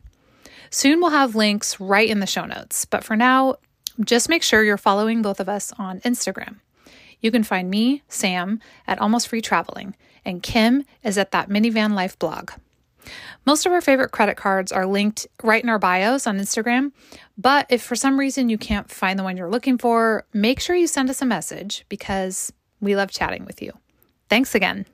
Soon 0.71 1.01
we'll 1.01 1.11
have 1.11 1.37
links 1.37 1.79
right 1.79 2.09
in 2.09 2.19
the 2.19 2.27
show 2.27 2.47
notes, 2.47 2.85
but 2.85 3.05
for 3.05 3.15
now, 3.15 3.57
just 4.01 4.29
make 4.29 4.43
sure 4.43 4.65
you're 4.65 4.77
following 4.77 5.23
both 5.23 5.39
of 5.39 5.49
us 5.49 5.73
on 5.79 6.01
Instagram. 6.01 6.57
You 7.21 7.31
can 7.31 7.45
find 7.45 7.71
me, 7.71 8.03
Sam, 8.09 8.61
at 8.89 8.99
Almost 9.01 9.29
Free 9.29 9.41
Traveling, 9.41 9.95
and 10.25 10.43
Kim 10.43 10.85
is 11.03 11.19
at 11.19 11.31
that 11.33 11.49
Minivan 11.49 11.95
Life 11.95 12.19
blog. 12.19 12.53
Most 13.47 13.65
of 13.65 13.73
our 13.73 13.81
favorite 13.81 14.11
credit 14.11 14.37
cards 14.37 14.73
are 14.73 14.87
linked 14.87 15.27
right 15.43 15.63
in 15.63 15.71
our 15.71 15.79
bios 15.79 16.27
on 16.27 16.39
Instagram, 16.39 16.93
but 17.39 17.67
if 17.71 17.83
for 17.83 17.97
some 17.97 18.19
reason 18.19 18.49
you 18.49 18.59
can't 18.59 18.91
find 18.91 19.19
the 19.19 19.23
one 19.23 19.37
you're 19.37 19.51
looking 19.51 19.79
for, 19.79 20.25
make 20.33 20.61
sure 20.61 20.77
you 20.77 20.87
send 20.87 21.09
us 21.09 21.23
a 21.23 21.27
message 21.27 21.85
because 21.89 22.53
we 22.81 22.95
love 22.95 23.11
chatting 23.11 23.45
with 23.45 23.63
you. 23.63 23.73
Thanks 24.29 24.55
again. 24.55 24.85